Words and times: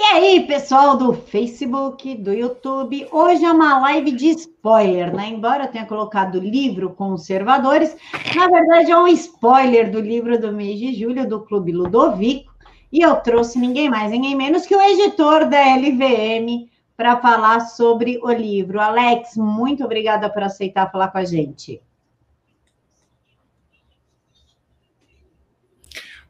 E 0.00 0.02
aí, 0.02 0.46
pessoal 0.46 0.96
do 0.96 1.12
Facebook, 1.12 2.14
do 2.14 2.32
YouTube, 2.32 3.08
hoje 3.10 3.44
é 3.44 3.50
uma 3.50 3.80
live 3.80 4.12
de 4.12 4.28
spoiler, 4.28 5.12
né? 5.12 5.26
Embora 5.26 5.64
eu 5.64 5.72
tenha 5.72 5.86
colocado 5.86 6.38
livro 6.38 6.90
Conservadores, 6.90 7.96
na 8.32 8.46
verdade 8.48 8.92
é 8.92 8.96
um 8.96 9.08
spoiler 9.08 9.90
do 9.90 9.98
livro 9.98 10.40
do 10.40 10.52
mês 10.52 10.78
de 10.78 10.94
julho 10.94 11.28
do 11.28 11.40
Clube 11.40 11.72
Ludovico, 11.72 12.54
e 12.92 13.00
eu 13.00 13.16
trouxe 13.16 13.58
ninguém 13.58 13.90
mais, 13.90 14.12
ninguém 14.12 14.36
menos 14.36 14.66
que 14.66 14.76
o 14.76 14.80
editor 14.80 15.46
da 15.46 15.58
LVM 15.58 16.70
para 16.96 17.20
falar 17.20 17.58
sobre 17.62 18.20
o 18.22 18.30
livro. 18.30 18.80
Alex, 18.80 19.36
muito 19.36 19.84
obrigada 19.84 20.30
por 20.30 20.44
aceitar 20.44 20.92
falar 20.92 21.08
com 21.08 21.18
a 21.18 21.24
gente. 21.24 21.82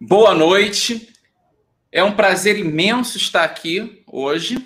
Boa 0.01 0.35
noite. 0.35 1.18
É 1.91 2.05
um 2.05 2.13
prazer 2.13 2.59
imenso 2.59 3.17
estar 3.17 3.45
aqui 3.45 4.03
hoje 4.07 4.59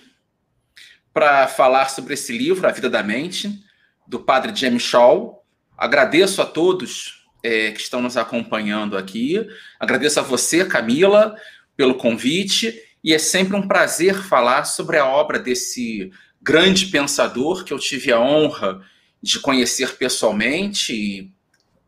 para 1.14 1.46
falar 1.46 1.88
sobre 1.88 2.14
esse 2.14 2.36
livro, 2.36 2.66
A 2.66 2.72
Vida 2.72 2.90
da 2.90 3.00
Mente, 3.00 3.62
do 4.08 4.18
padre 4.18 4.52
James 4.52 4.82
Shaw. 4.82 5.44
Agradeço 5.78 6.42
a 6.42 6.46
todos 6.46 7.24
é, 7.40 7.70
que 7.70 7.80
estão 7.80 8.02
nos 8.02 8.16
acompanhando 8.16 8.98
aqui. 8.98 9.46
Agradeço 9.78 10.18
a 10.18 10.22
você, 10.24 10.64
Camila, 10.64 11.36
pelo 11.76 11.94
convite. 11.94 12.76
E 13.04 13.14
é 13.14 13.18
sempre 13.18 13.56
um 13.56 13.68
prazer 13.68 14.16
falar 14.16 14.64
sobre 14.64 14.98
a 14.98 15.06
obra 15.06 15.38
desse 15.38 16.10
grande 16.42 16.86
pensador 16.86 17.62
que 17.62 17.72
eu 17.72 17.78
tive 17.78 18.10
a 18.10 18.18
honra 18.18 18.84
de 19.22 19.38
conhecer 19.38 19.96
pessoalmente 19.96 20.92
e 20.92 21.32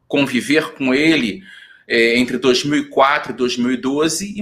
conviver 0.07 0.75
com 0.75 0.95
ele 0.95 1.43
é, 1.89 2.17
entre 2.19 2.39
2004 2.39 3.33
e 3.33 3.37
2012 3.37 4.39
e 4.39 4.41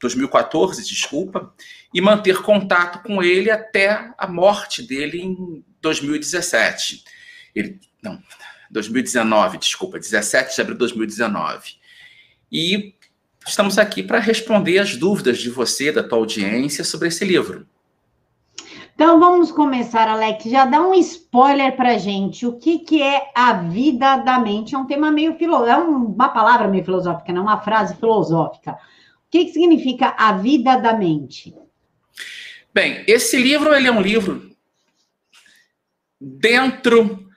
2014, 0.00 0.82
desculpa, 0.84 1.52
e 1.92 2.00
manter 2.00 2.42
contato 2.42 3.02
com 3.02 3.22
ele 3.22 3.50
até 3.50 4.12
a 4.16 4.26
morte 4.26 4.82
dele 4.82 5.20
em 5.20 5.64
2017. 5.80 7.04
Ele, 7.54 7.78
não, 8.02 8.20
2019, 8.70 9.58
desculpa, 9.58 9.98
17 9.98 10.54
de 10.54 10.60
abril 10.60 10.74
de 10.74 10.78
2019. 10.78 11.74
E 12.50 12.94
estamos 13.46 13.78
aqui 13.78 14.02
para 14.02 14.18
responder 14.18 14.78
as 14.78 14.96
dúvidas 14.96 15.38
de 15.38 15.50
você, 15.50 15.92
da 15.92 16.02
tua 16.02 16.18
audiência, 16.18 16.82
sobre 16.82 17.08
esse 17.08 17.24
livro. 17.24 17.66
Então 18.94 19.18
vamos 19.18 19.50
começar, 19.50 20.08
Alex. 20.08 20.44
Já 20.44 20.66
dá 20.66 20.80
um 20.82 20.92
spoiler 20.94 21.74
para 21.74 21.96
gente. 21.96 22.46
O 22.46 22.58
que, 22.58 22.80
que 22.80 23.02
é 23.02 23.30
a 23.34 23.54
vida 23.54 24.18
da 24.18 24.38
mente? 24.38 24.74
É 24.74 24.78
um 24.78 24.86
tema 24.86 25.10
meio 25.10 25.36
filosófico, 25.36 25.72
é 25.72 25.76
uma 25.76 26.28
palavra 26.28 26.68
meio 26.68 26.84
filosófica, 26.84 27.32
não 27.32 27.40
é 27.40 27.44
uma 27.44 27.60
frase 27.60 27.96
filosófica. 27.96 28.76
O 29.30 29.38
que, 29.38 29.44
que 29.44 29.52
significa 29.52 30.12
a 30.18 30.32
vida 30.32 30.76
da 30.78 30.92
mente? 30.92 31.54
Bem, 32.74 33.04
esse 33.06 33.36
livro 33.36 33.72
ele 33.72 33.86
é 33.86 33.92
um 33.92 34.02
livro 34.02 34.50
dentro 36.20 37.30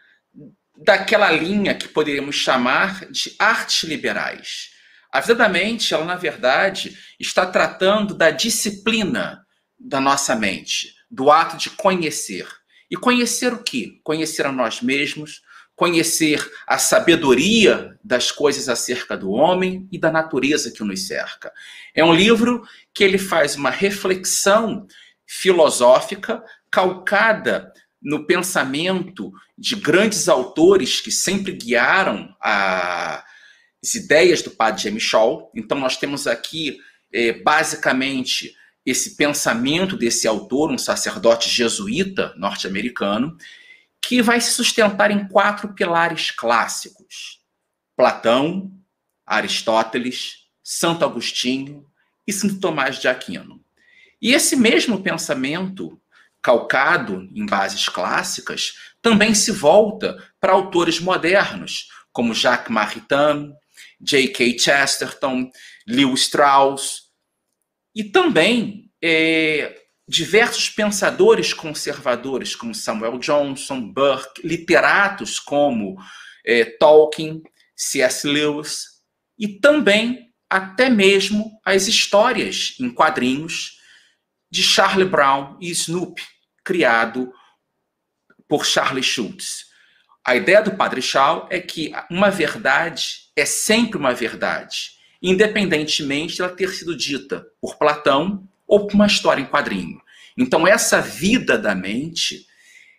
daquela 0.76 1.32
linha 1.32 1.76
que 1.76 1.88
poderíamos 1.88 2.36
chamar 2.36 3.06
de 3.12 3.36
artes 3.38 3.84
liberais. 3.84 4.72
A 5.12 5.22
vida 5.22 5.36
da 5.36 5.48
mente, 5.48 5.94
ela 5.94 6.04
na 6.04 6.16
verdade 6.16 6.98
está 7.20 7.46
tratando 7.46 8.16
da 8.16 8.32
disciplina 8.32 9.46
da 9.78 10.02
nossa 10.02 10.36
mente, 10.36 10.96
do 11.12 11.30
ato 11.30 11.58
de 11.58 11.70
conhecer. 11.70 12.48
E 12.90 12.98
conhecer 12.98 13.54
o 13.54 13.62
quê? 13.62 14.00
Conhecer 14.04 14.48
a 14.48 14.52
nós 14.52 14.82
mesmos, 14.82 15.43
conhecer 15.76 16.52
a 16.68 16.78
sabedoria 16.78 17.98
das 18.04 18.32
coisas 18.32 18.70
acerca 18.70 19.18
do 19.18 19.32
homem 19.32 19.88
e 19.92 19.98
da 19.98 20.12
natureza 20.12 20.72
que 20.72 20.84
nos 20.84 21.08
cerca. 21.08 21.52
É 21.96 22.04
um 22.04 22.14
livro 22.14 22.64
que 22.94 23.04
ele 23.04 23.18
faz 23.18 23.56
uma 23.56 23.70
reflexão 23.70 24.88
filosófica 25.26 26.44
calcada 26.70 27.72
no 28.02 28.26
pensamento 28.26 29.32
de 29.58 29.76
grandes 29.76 30.28
autores 30.28 31.00
que 31.00 31.12
sempre 31.12 31.54
guiaram 31.54 32.36
as 32.40 33.96
ideias 33.96 34.42
do 34.42 34.52
padre 34.52 34.84
James 34.84 35.04
Shaw. 35.04 35.50
Então 35.56 35.80
nós 35.80 35.98
temos 35.98 36.28
aqui 36.28 36.78
é, 37.12 37.32
basicamente 37.32 38.56
esse 38.86 39.16
pensamento 39.16 39.96
desse 39.96 40.28
autor, 40.28 40.70
um 40.70 40.78
sacerdote 40.78 41.50
jesuíta 41.50 42.34
norte-americano, 42.38 43.38
que 44.04 44.22
vai 44.22 44.42
se 44.42 44.52
sustentar 44.52 45.12
em 45.12 45.28
quatro 45.28 45.74
pilares 45.74 46.30
clássicos: 46.30 47.40
Platão, 47.96 48.72
Aristóteles, 49.26 50.44
Santo 50.62 51.06
Agostinho 51.06 51.86
e 52.28 52.34
Santo 52.34 52.60
Tomás 52.60 53.00
de 53.00 53.08
Aquino. 53.08 53.64
E 54.22 54.34
esse 54.34 54.56
mesmo 54.56 55.02
pensamento, 55.02 56.00
calcado 56.42 57.28
em 57.34 57.46
bases 57.46 57.88
clássicas, 57.88 58.74
também 59.02 59.34
se 59.34 59.52
volta 59.52 60.18
para 60.40 60.54
autores 60.54 61.00
modernos, 61.00 61.88
como 62.12 62.34
Jacques 62.34 62.72
Maritain, 62.72 63.54
J.K. 64.00 64.60
Chesterton, 64.60 65.50
Lewis 65.88 66.22
Strauss, 66.22 67.04
e 67.96 68.04
também 68.04 68.92
é, 69.02 69.83
diversos 70.08 70.70
pensadores 70.70 71.54
conservadores, 71.54 72.56
como 72.56 72.76
Samuel 72.76 73.18
Johnson, 73.20 73.82
Burke, 73.92 74.46
literatos 74.46 75.40
como 75.40 75.98
é, 76.46 76.66
Tolkien, 76.66 77.42
C.S. 77.76 78.28
Lewis, 78.28 78.86
e 79.38 79.48
também 79.48 80.32
até 80.50 80.90
mesmo 80.90 81.60
as 81.66 81.88
histórias 81.88 82.76
em 82.80 82.90
quadrinhos 82.90 83.80
de 84.52 84.62
Charlie 84.62 85.08
Brown 85.08 85.58
e 85.60 85.72
Snoopy, 85.72 86.22
criado 86.64 87.34
por 88.48 88.66
Charlie 88.66 89.02
Schultz. 89.02 89.66
A 90.24 90.36
ideia 90.36 90.62
do 90.62 90.78
Padre 90.78 91.02
Shaw 91.02 91.48
é 91.50 91.60
que 91.60 91.92
uma 92.10 92.30
verdade 92.30 93.32
é 93.36 93.46
sempre 93.46 93.98
uma 93.98 94.14
verdade 94.14 94.94
independentemente 95.24 96.36
de 96.36 96.42
ela 96.42 96.54
ter 96.54 96.70
sido 96.74 96.98
dita 96.98 97.48
por 97.62 97.78
Platão 97.78 98.46
ou 98.68 98.88
por 98.88 98.96
uma 98.96 99.08
história 99.08 99.42
em 99.42 99.46
quadrinho. 99.46 100.02
Então, 100.38 100.68
essa 100.68 101.02
vida 101.02 101.58
da 101.58 101.76
mente, 101.76 102.46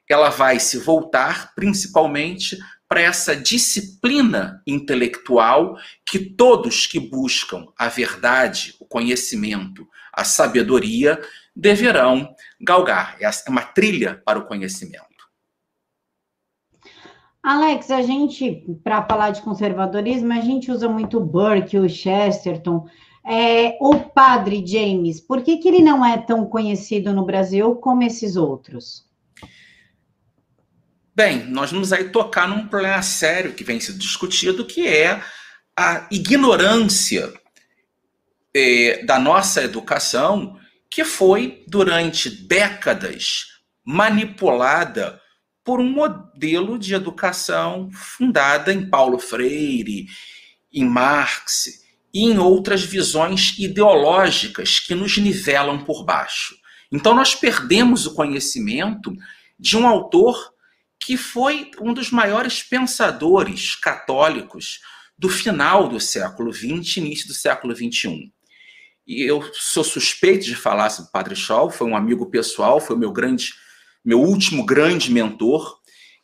ela 0.09 0.31
vai 0.31 0.59
se 0.61 0.79
voltar 0.79 1.55
principalmente 1.55 2.59
para 2.89 3.01
essa 3.01 3.35
disciplina 3.35 4.63
intelectual 4.67 5.77
que 6.07 6.19
todos 6.19 6.87
que 6.87 7.01
buscam 7.01 7.67
a 7.77 7.89
verdade, 7.89 8.75
o 8.79 8.85
conhecimento, 8.85 9.89
a 10.13 10.23
sabedoria, 10.23 11.21
deverão 11.57 12.35
galgar. 12.61 13.17
É 13.21 13.29
uma 13.49 13.63
trilha 13.63 14.23
para 14.25 14.39
o 14.39 14.47
conhecimento. 14.47 15.05
Alex, 17.43 17.91
a 17.91 18.01
gente, 18.01 18.65
para 18.83 19.03
falar 19.03 19.31
de 19.31 19.43
conservadorismo, 19.43 20.33
a 20.33 20.41
gente 20.41 20.71
usa 20.71 20.89
muito 20.89 21.21
Burke, 21.21 21.79
o 21.79 21.89
Chesterton, 21.89 22.87
é, 23.27 23.77
o 23.81 23.99
padre 23.99 24.65
James. 24.67 25.21
Por 25.21 25.43
que, 25.43 25.57
que 25.57 25.69
ele 25.69 25.83
não 25.83 26.05
é 26.05 26.19
tão 26.19 26.45
conhecido 26.47 27.12
no 27.12 27.25
Brasil 27.25 27.75
como 27.77 28.03
esses 28.03 28.37
outros? 28.37 29.09
Bem, 31.15 31.45
nós 31.47 31.71
vamos 31.71 31.93
aí 31.93 32.11
tocar 32.11 32.49
num 32.49 32.67
problema 32.67 33.01
sério 33.01 33.55
que 33.55 33.65
vem 33.65 33.81
sendo 33.81 33.99
discutido, 33.99 34.67
que 34.67 34.87
é 34.87 35.23
a 35.77 36.07
ignorância 36.11 37.33
é, 38.53 39.05
da 39.05 39.19
nossa 39.19 39.63
educação, 39.63 40.59
que 40.91 41.05
foi 41.05 41.65
durante 41.69 42.29
décadas 42.29 43.47
manipulada 43.84 45.21
por 45.65 45.81
um 45.81 45.89
modelo 45.89 46.79
de 46.79 46.95
educação 46.95 47.91
fundada 47.93 48.73
em 48.73 48.89
Paulo 48.89 49.19
Freire, 49.19 50.07
em 50.73 50.84
Marx 50.84 51.84
e 52.15 52.23
em 52.23 52.39
outras 52.39 52.85
visões 52.85 53.59
ideológicas 53.59 54.79
que 54.79 54.95
nos 54.95 55.19
nivelam 55.19 55.84
por 55.84 56.05
baixo. 56.05 56.55
Então, 56.93 57.13
nós 57.13 57.34
perdemos 57.34 58.07
o 58.07 58.15
conhecimento 58.15 59.13
de 59.59 59.77
um 59.77 59.84
autor 59.84 60.55
que 61.05 61.16
foi 61.16 61.72
um 61.81 61.93
dos 61.93 62.13
maiores 62.13 62.63
pensadores 62.63 63.75
católicos 63.75 64.78
do 65.19 65.28
final 65.28 65.89
do 65.89 65.99
século 65.99 66.53
XX, 66.53 66.99
início 66.99 67.27
do 67.27 67.34
século 67.34 67.75
XXI. 67.75 68.33
E 69.07 69.22
eu 69.22 69.43
sou 69.53 69.84
suspeito 69.84 70.45
de 70.45 70.55
falar 70.55 70.91
sobre 70.91 71.09
o 71.09 71.13
Padre 71.13 71.37
Shaw, 71.37 71.69
foi 71.69 71.89
um 71.89 71.97
amigo 71.97 72.31
pessoal, 72.31 72.81
foi 72.81 72.95
o 72.97 72.99
meu 72.99 73.13
grande 73.13 73.53
meu 74.05 74.21
último 74.21 74.65
grande 74.65 75.10
mentor. 75.10 75.78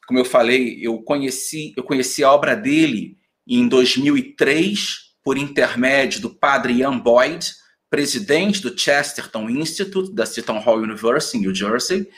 Como 0.07 0.19
eu 0.19 0.25
falei, 0.25 0.79
eu 0.83 1.03
conheci, 1.03 1.73
eu 1.77 1.83
conheci 1.83 2.23
a 2.23 2.31
obra 2.31 2.55
dele 2.55 3.17
em 3.47 3.67
2003 3.67 5.10
por 5.23 5.37
intermédio 5.37 6.21
do 6.21 6.31
padre 6.31 6.75
Ian 6.75 6.99
Boyd, 6.99 7.53
presidente 7.89 8.63
do 8.63 8.77
Chesterton 8.79 9.51
Institute 9.51 10.15
da 10.15 10.25
Seton 10.25 10.59
Hall 10.59 10.79
University 10.79 11.39
em 11.39 11.41
New 11.41 11.55
Jersey. 11.55 12.09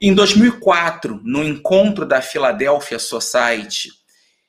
Em 0.00 0.14
2004, 0.14 1.20
no 1.24 1.42
encontro 1.42 2.06
da 2.06 2.20
Philadelphia 2.20 2.98
Society, 2.98 3.90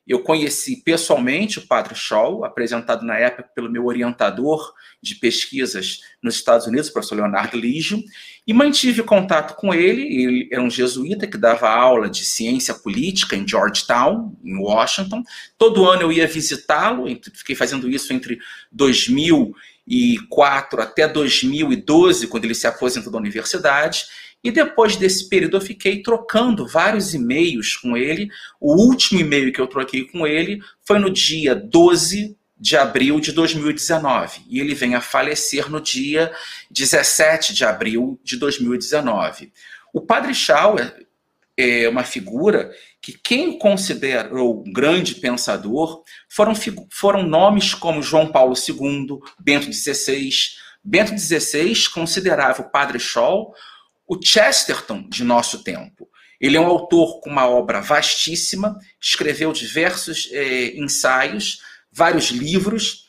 eu 0.10 0.24
conheci 0.24 0.78
pessoalmente 0.78 1.60
o 1.60 1.68
Padre 1.68 1.94
Scholl, 1.94 2.44
apresentado 2.44 3.06
na 3.06 3.16
época 3.16 3.48
pelo 3.54 3.70
meu 3.70 3.86
orientador 3.86 4.74
de 5.00 5.14
pesquisas 5.14 6.00
nos 6.20 6.34
Estados 6.34 6.66
Unidos, 6.66 6.90
o 6.90 6.94
professor 6.94 7.14
Leonardo 7.14 7.56
Ligio, 7.56 8.04
e 8.48 8.52
mantive 8.52 9.04
contato 9.04 9.56
com 9.56 9.72
ele. 9.72 10.02
Ele 10.02 10.50
era 10.52 10.64
um 10.64 10.70
jesuíta 10.70 11.28
que 11.28 11.38
dava 11.38 11.70
aula 11.70 12.10
de 12.10 12.26
ciência 12.26 12.74
política 12.74 13.36
em 13.36 13.48
Georgetown, 13.48 14.36
em 14.44 14.58
Washington. 14.58 15.22
Todo 15.60 15.88
ano 15.88 16.02
eu 16.02 16.12
ia 16.12 16.26
visitá-lo, 16.26 17.06
fiquei 17.36 17.56
fazendo 17.56 17.88
isso 17.88 18.12
entre 18.12 18.40
2004 18.72 20.82
até 20.82 21.08
2012, 21.08 22.26
quando 22.26 22.46
ele 22.46 22.56
se 22.56 22.66
aposentou 22.66 23.12
da 23.12 23.20
universidade. 23.20 24.06
E 24.44 24.52
depois 24.52 24.96
desse 24.96 25.28
período 25.28 25.58
eu 25.58 25.62
fiquei 25.62 26.02
trocando 26.02 26.66
vários 26.66 27.14
e-mails 27.14 27.76
com 27.76 27.98
ele. 27.98 28.30
O 28.60 28.74
último 28.74 29.20
e-mail 29.20 29.52
que 29.52 29.60
eu 29.60 29.68
troquei 29.68 30.06
com 30.06 30.26
ele 30.26 30.62
foi 30.82 30.98
no 30.98 31.10
dia 31.10 31.54
12 31.54 32.38
de 32.58 32.76
abril 32.76 33.20
de 33.20 33.32
2019. 33.32 34.42
E 34.50 34.60
ele 34.60 34.74
vem 34.74 34.96
a 34.96 35.02
falecer 35.02 35.70
no 35.70 35.80
dia 35.80 36.32
17 36.72 37.54
de 37.54 37.64
abril 37.66 38.20
de 38.24 38.38
2019. 38.38 39.52
O 39.94 40.02
Padre 40.02 40.34
Schauer 40.34 41.06
é 41.58 41.90
uma 41.90 42.04
figura 42.04 42.72
que 43.02 43.14
quem 43.14 43.58
considerou 43.58 44.64
um 44.66 44.72
grande 44.72 45.16
pensador 45.16 46.04
foram, 46.30 46.54
foram 46.90 47.24
nomes 47.24 47.74
como 47.74 48.02
João 48.02 48.32
Paulo 48.32 48.54
II, 48.56 49.20
Bento 49.40 49.72
XVI. 49.72 50.30
Bento 50.84 51.18
XVI 51.18 51.90
considerava 51.94 52.62
o 52.62 52.70
Padre 52.70 53.00
Scholl 53.00 53.54
o 54.10 54.20
Chesterton 54.20 55.08
de 55.08 55.24
nosso 55.24 55.64
tempo. 55.64 56.10
Ele 56.42 56.58
é 56.58 56.60
um 56.60 56.66
autor 56.66 57.20
com 57.20 57.30
uma 57.30 57.48
obra 57.48 57.80
vastíssima, 57.80 58.76
escreveu 59.00 59.54
diversos 59.54 60.28
é, 60.32 60.76
ensaios, 60.76 61.62
vários 61.92 62.32
livros, 62.32 63.08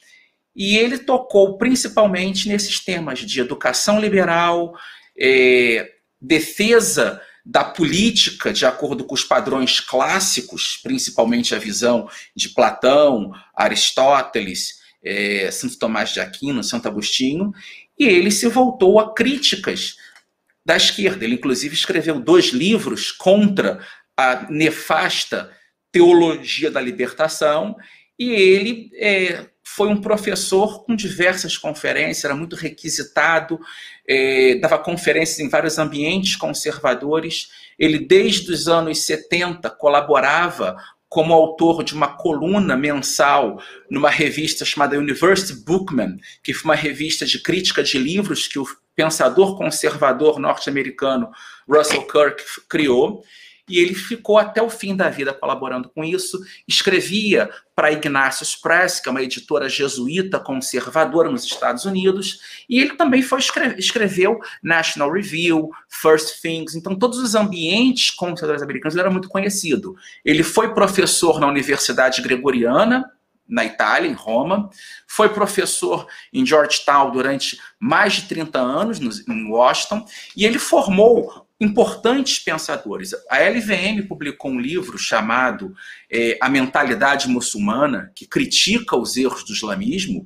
e 0.54 0.76
ele 0.76 0.98
tocou 0.98 1.56
principalmente 1.56 2.48
nesses 2.48 2.80
temas 2.80 3.20
de 3.20 3.40
educação 3.40 3.98
liberal, 3.98 4.74
é, 5.18 5.90
defesa 6.20 7.22
da 7.46 7.64
política 7.64 8.52
de 8.52 8.66
acordo 8.66 9.04
com 9.04 9.14
os 9.14 9.24
padrões 9.24 9.80
clássicos, 9.80 10.78
principalmente 10.82 11.54
a 11.54 11.58
visão 11.58 12.10
de 12.36 12.50
Platão, 12.50 13.32
Aristóteles, 13.54 14.80
é, 15.02 15.50
Santo 15.50 15.78
Tomás 15.78 16.12
de 16.12 16.20
Aquino, 16.20 16.62
Santo 16.62 16.88
Agostinho, 16.88 17.52
e 17.98 18.04
ele 18.04 18.30
se 18.30 18.48
voltou 18.48 19.00
a 19.00 19.14
críticas 19.14 19.96
da 20.64 20.76
esquerda. 20.76 21.24
Ele, 21.24 21.34
inclusive, 21.34 21.74
escreveu 21.74 22.20
dois 22.20 22.46
livros 22.46 23.10
contra 23.10 23.80
a 24.16 24.46
nefasta 24.50 25.50
teologia 25.92 26.70
da 26.70 26.80
libertação, 26.80 27.76
e 28.18 28.30
ele 28.30 28.90
é, 28.94 29.46
foi 29.64 29.88
um 29.88 30.00
professor 30.00 30.84
com 30.84 30.94
diversas 30.94 31.56
conferências, 31.56 32.24
era 32.24 32.34
muito 32.34 32.54
requisitado, 32.54 33.58
é, 34.06 34.56
dava 34.56 34.78
conferências 34.78 35.38
em 35.40 35.48
vários 35.48 35.78
ambientes 35.78 36.36
conservadores. 36.36 37.48
Ele, 37.78 37.98
desde 37.98 38.52
os 38.52 38.68
anos 38.68 39.02
70, 39.04 39.70
colaborava 39.70 40.76
como 41.08 41.32
autor 41.32 41.82
de 41.82 41.94
uma 41.94 42.16
coluna 42.16 42.76
mensal 42.76 43.60
numa 43.90 44.10
revista 44.10 44.64
chamada 44.64 44.98
University 44.98 45.64
Bookman, 45.64 46.18
que 46.42 46.54
foi 46.54 46.70
uma 46.70 46.76
revista 46.76 47.26
de 47.26 47.42
crítica 47.42 47.82
de 47.82 47.98
livros 47.98 48.46
que 48.46 48.58
o 48.58 48.66
pensador 49.00 49.56
conservador 49.56 50.38
norte-americano 50.38 51.30
Russell 51.66 52.02
Kirk 52.02 52.42
criou, 52.68 53.24
e 53.66 53.78
ele 53.78 53.94
ficou 53.94 54.36
até 54.36 54.60
o 54.60 54.68
fim 54.68 54.94
da 54.94 55.08
vida 55.08 55.32
colaborando 55.32 55.88
com 55.88 56.04
isso. 56.04 56.38
Escrevia 56.68 57.48
para 57.74 57.92
Ignatius 57.92 58.56
Press, 58.56 59.00
que 59.00 59.08
é 59.08 59.12
uma 59.12 59.22
editora 59.22 59.68
jesuíta 59.68 60.38
conservadora 60.38 61.30
nos 61.30 61.44
Estados 61.44 61.86
Unidos, 61.86 62.40
e 62.68 62.78
ele 62.78 62.94
também 62.96 63.22
foi 63.22 63.40
escreveu 63.78 64.38
National 64.62 65.10
Review, 65.10 65.70
First 65.88 66.42
Things, 66.42 66.74
então 66.74 66.94
todos 66.94 67.18
os 67.18 67.34
ambientes 67.34 68.10
conservadores 68.10 68.62
americanos 68.62 68.94
ele 68.94 69.02
era 69.02 69.10
muito 69.10 69.30
conhecido. 69.30 69.96
Ele 70.22 70.42
foi 70.42 70.74
professor 70.74 71.40
na 71.40 71.46
Universidade 71.46 72.20
Gregoriana 72.20 73.10
na 73.50 73.64
Itália, 73.64 74.08
em 74.08 74.14
Roma. 74.14 74.70
Foi 75.06 75.28
professor 75.28 76.06
em 76.32 76.46
Georgetown 76.46 77.10
durante 77.10 77.58
mais 77.78 78.14
de 78.14 78.22
30 78.22 78.58
anos, 78.58 79.00
em 79.00 79.50
Washington, 79.50 80.06
e 80.36 80.44
ele 80.46 80.58
formou 80.58 81.46
importantes 81.60 82.38
pensadores. 82.38 83.12
A 83.28 83.38
LVM 83.38 84.06
publicou 84.08 84.50
um 84.50 84.60
livro 84.60 84.96
chamado 84.96 85.74
é, 86.10 86.38
A 86.40 86.48
Mentalidade 86.48 87.28
Muçulmana, 87.28 88.10
que 88.14 88.26
critica 88.26 88.96
os 88.96 89.16
erros 89.16 89.44
do 89.44 89.52
islamismo, 89.52 90.24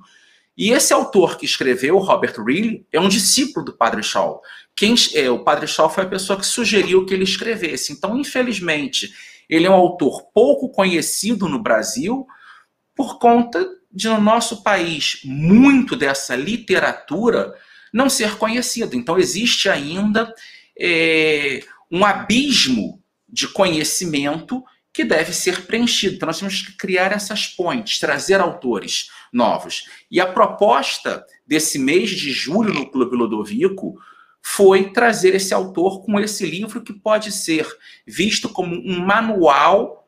e 0.56 0.70
esse 0.70 0.92
autor 0.92 1.36
que 1.36 1.44
escreveu, 1.44 1.98
Robert 1.98 2.36
Reilly, 2.40 2.86
é 2.92 3.00
um 3.00 3.08
discípulo 3.08 3.64
do 3.66 3.72
Padre 3.72 4.02
Shaw. 4.02 4.40
Quem, 4.76 4.94
é, 5.14 5.28
o 5.28 5.40
Padre 5.40 5.66
Shaw 5.66 5.90
foi 5.90 6.04
a 6.04 6.08
pessoa 6.08 6.38
que 6.38 6.46
sugeriu 6.46 7.04
que 7.04 7.12
ele 7.12 7.24
escrevesse. 7.24 7.92
Então, 7.92 8.16
infelizmente, 8.16 9.12
ele 9.48 9.66
é 9.66 9.70
um 9.70 9.74
autor 9.74 10.22
pouco 10.32 10.68
conhecido 10.68 11.48
no 11.48 11.60
Brasil, 11.60 12.26
por 12.94 13.19
conta 13.19 13.67
de 13.91 14.08
no 14.08 14.20
nosso 14.20 14.62
país 14.62 15.20
muito 15.25 15.94
dessa 15.94 16.35
literatura 16.35 17.55
não 17.93 18.11
ser 18.11 18.37
conhecida. 18.37 18.96
Então 18.96 19.19
existe 19.19 19.69
ainda 19.69 20.32
é, 20.79 21.61
um 21.91 22.05
abismo 22.05 23.00
de 23.29 23.46
conhecimento 23.49 24.64
que 24.93 25.05
deve 25.05 25.32
ser 25.32 25.67
preenchido. 25.67 26.17
Então 26.17 26.26
nós 26.26 26.38
temos 26.38 26.62
que 26.62 26.76
criar 26.76 27.12
essas 27.12 27.46
pontes, 27.46 27.99
trazer 27.99 28.41
autores 28.41 29.11
novos. 29.32 29.88
E 30.11 30.20
a 30.20 30.26
proposta 30.26 31.25
desse 31.46 31.79
mês 31.79 32.11
de 32.11 32.32
julho 32.32 32.73
no 32.73 32.91
Clube 32.91 33.17
Ludovico 33.17 33.96
foi 34.41 34.91
trazer 34.91 35.35
esse 35.35 35.55
autor 35.55 36.05
com 36.05 36.20
esse 36.20 36.44
livro 36.44 36.82
que 36.82 36.93
pode 36.93 37.32
ser 37.32 37.67
visto 38.06 38.49
como 38.49 38.75
um 38.75 39.00
manual 39.00 40.03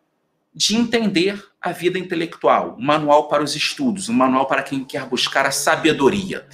de 0.56 0.74
entender 0.74 1.44
a 1.60 1.70
vida 1.70 1.98
intelectual, 1.98 2.78
um 2.78 2.82
manual 2.82 3.28
para 3.28 3.44
os 3.44 3.54
estudos, 3.54 4.08
um 4.08 4.14
manual 4.14 4.46
para 4.46 4.62
quem 4.62 4.82
quer 4.82 5.06
buscar 5.06 5.44
a 5.44 5.50
sabedoria. 5.50 6.48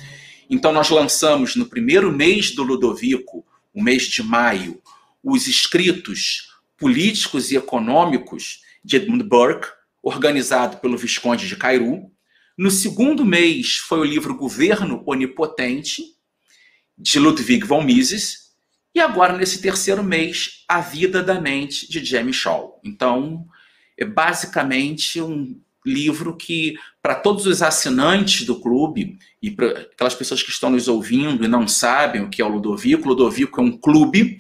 Então, 0.51 0.73
nós 0.73 0.91
lançamos 0.91 1.55
no 1.55 1.67
primeiro 1.67 2.11
mês 2.11 2.53
do 2.53 2.65
Ludovico, 2.65 3.47
o 3.73 3.81
mês 3.81 4.09
de 4.09 4.21
maio, 4.21 4.83
os 5.23 5.47
escritos 5.47 6.49
políticos 6.77 7.53
e 7.53 7.57
econômicos 7.57 8.63
de 8.85 8.97
Edmund 8.97 9.23
Burke, 9.23 9.69
organizado 10.03 10.79
pelo 10.79 10.99
Visconde 10.99 11.47
de 11.47 11.55
Cairu. 11.55 12.11
No 12.59 12.73
segundo 12.73 13.25
mês 13.25 13.77
foi 13.77 14.01
o 14.01 14.05
livro 14.05 14.37
Governo 14.37 15.01
Onipotente, 15.07 16.03
de 16.99 17.21
Ludwig 17.21 17.65
von 17.65 17.83
Mises. 17.83 18.51
E 18.93 18.99
agora, 18.99 19.37
nesse 19.37 19.63
terceiro 19.63 20.03
mês, 20.03 20.65
A 20.69 20.81
Vida 20.81 21.23
da 21.23 21.41
Mente, 21.41 21.89
de 21.89 22.05
Jamie 22.05 22.35
Shaw. 22.35 22.81
Então, 22.85 23.47
é 24.03 24.07
basicamente 24.07 25.21
um 25.21 25.61
livro 25.85 26.37
que, 26.37 26.77
para 27.01 27.15
todos 27.15 27.47
os 27.47 27.63
assinantes 27.63 28.47
do 28.47 28.61
clube 28.61 29.19
e 29.41 29.51
para 29.51 29.69
aquelas 29.93 30.15
pessoas 30.15 30.43
que 30.43 30.51
estão 30.51 30.71
nos 30.71 30.87
ouvindo 30.87 31.45
e 31.45 31.49
não 31.49 31.67
sabem 31.67 32.23
o 32.23 32.31
que 32.31 32.41
é 32.41 32.45
o 32.45 32.49
Ludovico, 32.49 33.09
Ludovico 33.09 33.61
é 33.61 33.65
um 33.65 33.77
clube 33.77 34.39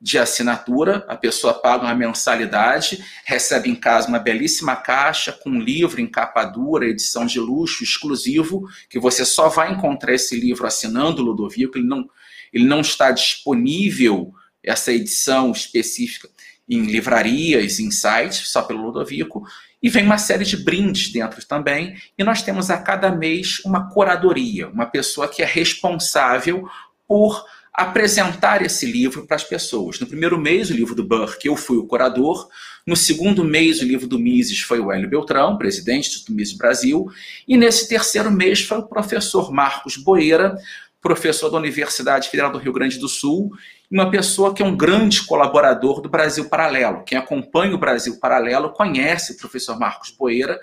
de 0.00 0.18
assinatura, 0.18 1.04
a 1.08 1.16
pessoa 1.16 1.52
paga 1.52 1.84
uma 1.84 1.94
mensalidade, 1.94 3.04
recebe 3.24 3.68
em 3.68 3.74
casa 3.74 4.08
uma 4.08 4.18
belíssima 4.18 4.74
caixa 4.74 5.30
com 5.30 5.50
um 5.50 5.60
livro 5.60 6.00
em 6.00 6.06
capa 6.06 6.42
dura, 6.44 6.86
edição 6.88 7.26
de 7.26 7.38
luxo, 7.38 7.84
exclusivo, 7.84 8.66
que 8.88 8.98
você 8.98 9.26
só 9.26 9.48
vai 9.48 9.70
encontrar 9.70 10.14
esse 10.14 10.40
livro 10.40 10.66
assinando 10.66 11.20
o 11.20 11.24
Ludovico, 11.26 11.76
ele 11.76 11.86
não, 11.86 12.08
ele 12.50 12.64
não 12.64 12.80
está 12.80 13.10
disponível, 13.10 14.32
essa 14.62 14.92
edição 14.92 15.52
específica, 15.52 16.28
em 16.70 16.82
livrarias, 16.82 17.80
em 17.80 17.90
sites, 17.90 18.48
só 18.48 18.62
pelo 18.62 18.82
Ludovico, 18.82 19.44
e 19.82 19.88
vem 19.88 20.04
uma 20.04 20.18
série 20.18 20.44
de 20.44 20.56
brindes 20.56 21.10
dentro 21.12 21.44
também, 21.44 21.96
e 22.16 22.22
nós 22.22 22.42
temos 22.42 22.70
a 22.70 22.78
cada 22.78 23.10
mês 23.10 23.60
uma 23.64 23.90
curadoria, 23.90 24.68
uma 24.68 24.86
pessoa 24.86 25.26
que 25.26 25.42
é 25.42 25.46
responsável 25.46 26.68
por 27.08 27.44
apresentar 27.72 28.62
esse 28.62 28.84
livro 28.84 29.26
para 29.26 29.36
as 29.36 29.44
pessoas. 29.44 29.98
No 29.98 30.06
primeiro 30.06 30.38
mês, 30.38 30.70
o 30.70 30.74
livro 30.74 30.94
do 30.94 31.04
Burke, 31.04 31.48
eu 31.48 31.56
fui 31.56 31.78
o 31.78 31.86
curador. 31.86 32.48
No 32.86 32.94
segundo 32.94 33.44
mês, 33.44 33.80
o 33.80 33.84
livro 33.84 34.06
do 34.06 34.18
Mises 34.18 34.60
foi 34.60 34.80
o 34.80 34.92
Hélio 34.92 35.08
Beltrão, 35.08 35.56
presidente 35.56 36.24
do 36.26 36.34
Mises 36.34 36.56
Brasil. 36.56 37.06
E 37.48 37.56
nesse 37.56 37.88
terceiro 37.88 38.30
mês 38.30 38.62
foi 38.62 38.78
o 38.78 38.86
professor 38.86 39.52
Marcos 39.52 39.96
Boeira, 39.96 40.56
professor 41.00 41.48
da 41.48 41.58
Universidade 41.58 42.28
Federal 42.28 42.52
do 42.52 42.58
Rio 42.58 42.72
Grande 42.72 42.98
do 42.98 43.08
Sul, 43.08 43.50
uma 43.90 44.10
pessoa 44.10 44.54
que 44.54 44.62
é 44.62 44.66
um 44.66 44.76
grande 44.76 45.24
colaborador 45.24 46.00
do 46.00 46.08
Brasil 46.08 46.48
Paralelo. 46.48 47.02
Quem 47.04 47.16
acompanha 47.18 47.74
o 47.74 47.78
Brasil 47.78 48.18
Paralelo 48.20 48.70
conhece 48.70 49.32
o 49.32 49.36
professor 49.36 49.78
Marcos 49.78 50.10
Poeira, 50.10 50.60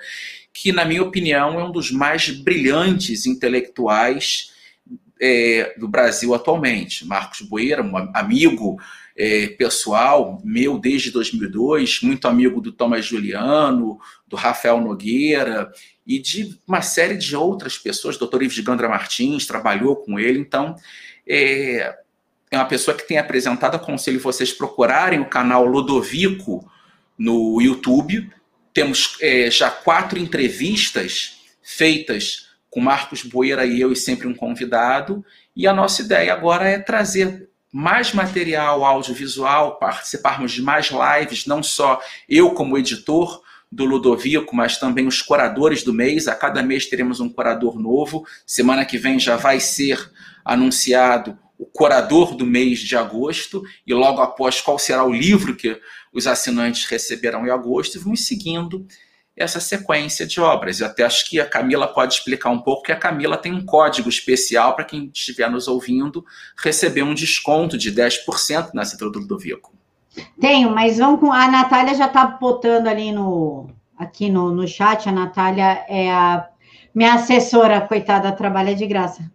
que, 0.53 0.71
na 0.71 0.85
minha 0.85 1.03
opinião, 1.03 1.59
é 1.59 1.63
um 1.63 1.71
dos 1.71 1.91
mais 1.91 2.29
brilhantes 2.29 3.25
intelectuais 3.25 4.53
é, 5.19 5.75
do 5.77 5.87
Brasil 5.87 6.33
atualmente. 6.33 7.05
Marcos 7.05 7.41
Boeira, 7.41 7.83
um 7.83 7.97
amigo 8.13 8.77
é, 9.15 9.47
pessoal 9.47 10.39
meu 10.45 10.77
desde 10.77 11.11
2002, 11.11 12.01
muito 12.03 12.27
amigo 12.27 12.61
do 12.61 12.71
Thomas 12.71 13.05
Juliano, 13.05 13.99
do 14.27 14.35
Rafael 14.35 14.79
Nogueira 14.79 15.71
e 16.07 16.19
de 16.19 16.57
uma 16.65 16.81
série 16.81 17.17
de 17.17 17.35
outras 17.35 17.77
pessoas. 17.77 18.17
Doutor 18.17 18.41
Ives 18.41 18.59
Gandra 18.59 18.87
Martins 18.87 19.45
trabalhou 19.45 19.97
com 19.97 20.17
ele, 20.17 20.39
então 20.39 20.75
é, 21.27 21.93
é 22.49 22.57
uma 22.57 22.65
pessoa 22.65 22.95
que 22.95 23.05
tem 23.05 23.17
apresentado. 23.17 23.75
Aconselho 23.75 24.19
vocês 24.19 24.53
procurarem 24.53 25.19
o 25.19 25.29
canal 25.29 25.65
Ludovico 25.65 26.65
no 27.17 27.61
YouTube. 27.61 28.31
Temos 28.73 29.17
é, 29.19 29.51
já 29.51 29.69
quatro 29.69 30.17
entrevistas 30.17 31.41
feitas 31.61 32.47
com 32.69 32.79
Marcos 32.79 33.23
Boeira 33.23 33.65
e 33.65 33.81
eu, 33.81 33.91
e 33.91 33.95
sempre 33.95 34.27
um 34.27 34.33
convidado. 34.33 35.25
E 35.53 35.67
a 35.67 35.73
nossa 35.73 36.01
ideia 36.01 36.31
agora 36.31 36.69
é 36.69 36.79
trazer 36.79 37.49
mais 37.69 38.13
material 38.13 38.85
audiovisual, 38.85 39.77
participarmos 39.77 40.53
de 40.53 40.61
mais 40.61 40.89
lives, 40.89 41.45
não 41.45 41.61
só 41.61 42.01
eu 42.29 42.51
como 42.51 42.77
editor 42.77 43.43
do 43.71 43.85
Ludovico, 43.85 44.55
mas 44.55 44.77
também 44.77 45.07
os 45.07 45.21
curadores 45.21 45.83
do 45.83 45.93
mês. 45.93 46.27
A 46.27 46.35
cada 46.35 46.63
mês 46.63 46.85
teremos 46.85 47.19
um 47.19 47.29
curador 47.29 47.79
novo. 47.79 48.25
Semana 48.45 48.85
que 48.85 48.97
vem 48.97 49.19
já 49.19 49.35
vai 49.35 49.59
ser 49.59 50.11
anunciado 50.43 51.37
o 51.57 51.65
curador 51.65 52.35
do 52.35 52.45
mês 52.45 52.79
de 52.79 52.95
agosto 52.95 53.63
e 53.85 53.93
logo 53.93 54.21
após 54.21 54.61
qual 54.61 54.77
será 54.77 55.03
o 55.03 55.11
livro 55.11 55.55
que 55.55 55.79
os 56.13 56.27
assinantes 56.27 56.85
receberão 56.85 57.45
em 57.45 57.49
agosto 57.49 57.95
e 57.95 57.99
vamos 57.99 58.25
seguindo 58.25 58.85
essa 59.35 59.59
sequência 59.59 60.25
de 60.25 60.39
obras. 60.39 60.79
Eu 60.79 60.87
até 60.87 61.03
acho 61.03 61.29
que 61.29 61.39
a 61.39 61.45
Camila 61.47 61.87
pode 61.87 62.15
explicar 62.15 62.49
um 62.49 62.59
pouco 62.59 62.83
que 62.83 62.91
a 62.91 62.95
Camila 62.95 63.37
tem 63.37 63.53
um 63.53 63.63
código 63.63 64.09
especial 64.09 64.75
para 64.75 64.85
quem 64.85 65.11
estiver 65.13 65.49
nos 65.49 65.67
ouvindo 65.67 66.25
receber 66.57 67.03
um 67.03 67.13
desconto 67.13 67.77
de 67.77 67.91
10% 67.91 68.71
na 68.73 68.81
assinatura 68.81 69.11
do 69.11 69.19
Ludovico. 69.19 69.76
Tenho, 70.39 70.69
mas 70.73 70.97
vamos 70.97 71.19
com. 71.19 71.31
A 71.31 71.47
Natália 71.47 71.95
já 71.95 72.05
está 72.05 72.25
botando 72.25 72.87
ali 72.87 73.11
no 73.11 73.69
aqui 73.97 74.29
no, 74.29 74.51
no 74.51 74.67
chat. 74.67 75.07
A 75.07 75.11
Natália 75.11 75.85
é 75.87 76.11
a 76.11 76.47
minha 76.93 77.15
assessora, 77.15 77.81
coitada, 77.81 78.31
trabalha 78.31 78.75
de 78.75 78.85
graça. 78.85 79.29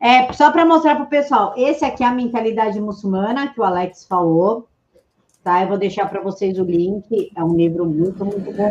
É, 0.00 0.30
só 0.32 0.50
para 0.50 0.66
mostrar 0.66 0.96
para 0.96 1.04
o 1.04 1.08
pessoal, 1.08 1.54
esse 1.56 1.84
aqui 1.84 2.04
é 2.04 2.06
a 2.06 2.12
mentalidade 2.12 2.78
muçulmana 2.80 3.48
que 3.48 3.60
o 3.60 3.64
Alex 3.64 4.04
falou, 4.04 4.68
tá? 5.44 5.62
Eu 5.62 5.68
vou 5.68 5.78
deixar 5.78 6.08
para 6.08 6.22
vocês 6.22 6.58
o 6.58 6.64
link, 6.64 7.30
é 7.36 7.44
um 7.44 7.54
livro 7.54 7.84
muito, 7.84 8.24
muito 8.24 8.50
bom. 8.50 8.70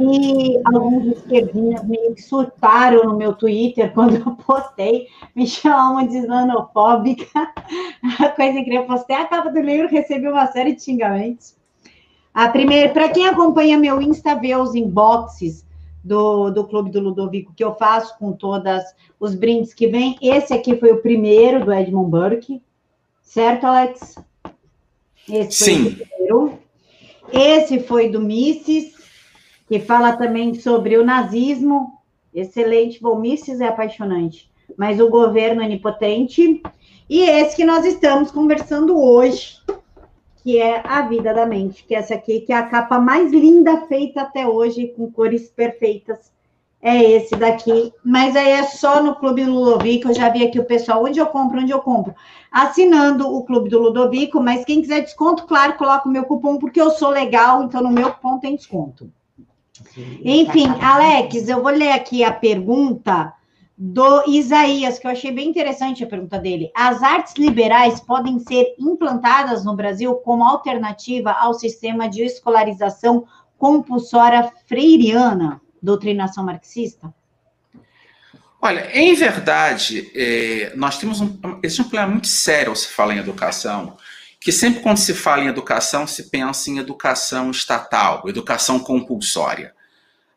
E 0.00 0.60
alguns 0.66 1.06
esquerdinhos 1.16 1.84
meio 1.84 2.14
que 2.14 2.20
surtaram 2.20 3.04
no 3.04 3.16
meu 3.16 3.32
Twitter 3.32 3.92
quando 3.94 4.16
eu 4.16 4.34
postei, 4.44 5.06
me 5.34 5.46
chamam 5.46 6.06
de 6.06 6.18
islamofóbica, 6.18 7.52
a 8.18 8.28
coisa 8.30 8.62
que 8.62 8.74
eu 8.74 8.84
postei 8.84 9.16
a 9.16 9.26
capa 9.26 9.50
do 9.50 9.60
livro, 9.60 9.88
recebi 9.88 10.26
uma 10.26 10.48
série 10.48 10.74
de 10.74 10.82
xingamentos. 10.82 11.56
A 12.34 12.48
primeira, 12.48 12.92
para 12.92 13.08
quem 13.08 13.26
acompanha 13.26 13.78
meu 13.78 14.02
Insta, 14.02 14.34
vê 14.34 14.54
os 14.56 14.74
inboxes 14.74 15.64
do, 16.02 16.50
do 16.50 16.66
Clube 16.66 16.90
do 16.90 17.00
Ludovico 17.00 17.52
que 17.54 17.62
eu 17.62 17.74
faço 17.74 18.18
com 18.18 18.32
todas 18.32 18.82
os 19.18 19.34
brindes 19.34 19.72
que 19.72 19.86
vem. 19.86 20.16
Esse 20.20 20.52
aqui 20.52 20.76
foi 20.76 20.92
o 20.92 21.02
primeiro 21.02 21.64
do 21.64 21.72
Edmund 21.72 22.10
Burke, 22.10 22.62
certo, 23.22 23.66
Alex? 23.66 24.16
Esse 25.32 25.64
Sim. 25.64 25.86
o 25.86 25.96
primeiro. 25.96 26.58
Esse 27.32 27.80
foi 27.80 28.08
do 28.08 28.20
Misses, 28.20 28.94
que 29.68 29.78
fala 29.78 30.16
também 30.16 30.54
sobre 30.54 30.96
o 30.96 31.04
nazismo. 31.04 31.92
Excelente. 32.34 33.00
Bom, 33.00 33.18
Misses 33.18 33.60
é 33.60 33.68
apaixonante, 33.68 34.50
mas 34.76 35.00
o 35.00 35.08
governo 35.08 35.62
é 35.62 35.66
onipotente. 35.66 36.62
E 37.08 37.20
esse 37.22 37.56
que 37.56 37.64
nós 37.64 37.84
estamos 37.84 38.30
conversando 38.30 39.00
hoje, 39.00 39.58
que 40.42 40.58
é 40.58 40.80
A 40.84 41.02
Vida 41.02 41.34
da 41.34 41.46
Mente, 41.46 41.84
que 41.84 41.94
é 41.94 41.98
essa 41.98 42.14
aqui, 42.14 42.40
que 42.40 42.52
é 42.52 42.56
a 42.56 42.66
capa 42.66 42.98
mais 42.98 43.32
linda 43.32 43.86
feita 43.86 44.22
até 44.22 44.46
hoje, 44.46 44.88
com 44.96 45.10
cores 45.10 45.48
perfeitas. 45.48 46.32
É 46.82 47.02
esse 47.02 47.36
daqui, 47.36 47.92
mas 48.02 48.34
aí 48.34 48.52
é 48.52 48.62
só 48.62 49.02
no 49.02 49.14
Clube 49.14 49.44
do 49.44 49.52
Ludovico. 49.52 50.08
Eu 50.08 50.14
já 50.14 50.30
vi 50.30 50.44
aqui 50.44 50.58
o 50.58 50.64
pessoal, 50.64 51.04
onde 51.04 51.18
eu 51.18 51.26
compro, 51.26 51.60
onde 51.60 51.70
eu 51.70 51.80
compro. 51.80 52.14
Assinando 52.50 53.28
o 53.28 53.44
Clube 53.44 53.68
do 53.68 53.78
Ludovico, 53.78 54.40
mas 54.40 54.64
quem 54.64 54.80
quiser 54.80 55.02
desconto, 55.02 55.44
claro, 55.44 55.74
coloca 55.74 56.08
o 56.08 56.12
meu 56.12 56.24
cupom, 56.24 56.58
porque 56.58 56.80
eu 56.80 56.90
sou 56.90 57.10
legal, 57.10 57.62
então 57.62 57.82
no 57.82 57.90
meu 57.90 58.10
cupom 58.12 58.38
tem 58.38 58.56
desconto. 58.56 59.12
Enfim, 60.24 60.66
Alex, 60.80 61.48
eu 61.48 61.62
vou 61.62 61.70
ler 61.70 61.92
aqui 61.92 62.24
a 62.24 62.32
pergunta 62.32 63.32
do 63.76 64.24
Isaías, 64.26 64.98
que 64.98 65.06
eu 65.06 65.10
achei 65.10 65.32
bem 65.32 65.48
interessante 65.48 66.04
a 66.04 66.06
pergunta 66.06 66.38
dele. 66.38 66.70
As 66.74 67.02
artes 67.02 67.34
liberais 67.36 67.98
podem 67.98 68.38
ser 68.38 68.74
implantadas 68.78 69.64
no 69.64 69.74
Brasil 69.74 70.14
como 70.16 70.44
alternativa 70.44 71.30
ao 71.32 71.54
sistema 71.54 72.06
de 72.06 72.22
escolarização 72.22 73.24
compulsória 73.56 74.52
freiriana, 74.66 75.62
doutrinação 75.82 76.44
marxista? 76.44 77.12
Olha, 78.62 78.90
em 78.92 79.14
verdade, 79.14 80.10
é, 80.14 80.72
nós 80.76 80.98
temos 80.98 81.20
um, 81.20 81.38
existe 81.62 81.80
um 81.80 81.84
problema 81.84 82.12
muito 82.12 82.28
sério 82.28 82.70
ao 82.70 82.76
se 82.76 82.88
falar 82.88 83.14
em 83.14 83.18
educação, 83.18 83.96
que 84.38 84.52
sempre 84.52 84.82
quando 84.82 84.98
se 84.98 85.14
fala 85.14 85.44
em 85.44 85.48
educação, 85.48 86.06
se 86.06 86.28
pensa 86.30 86.70
em 86.70 86.78
educação 86.78 87.50
estatal, 87.50 88.22
educação 88.28 88.78
compulsória. 88.78 89.74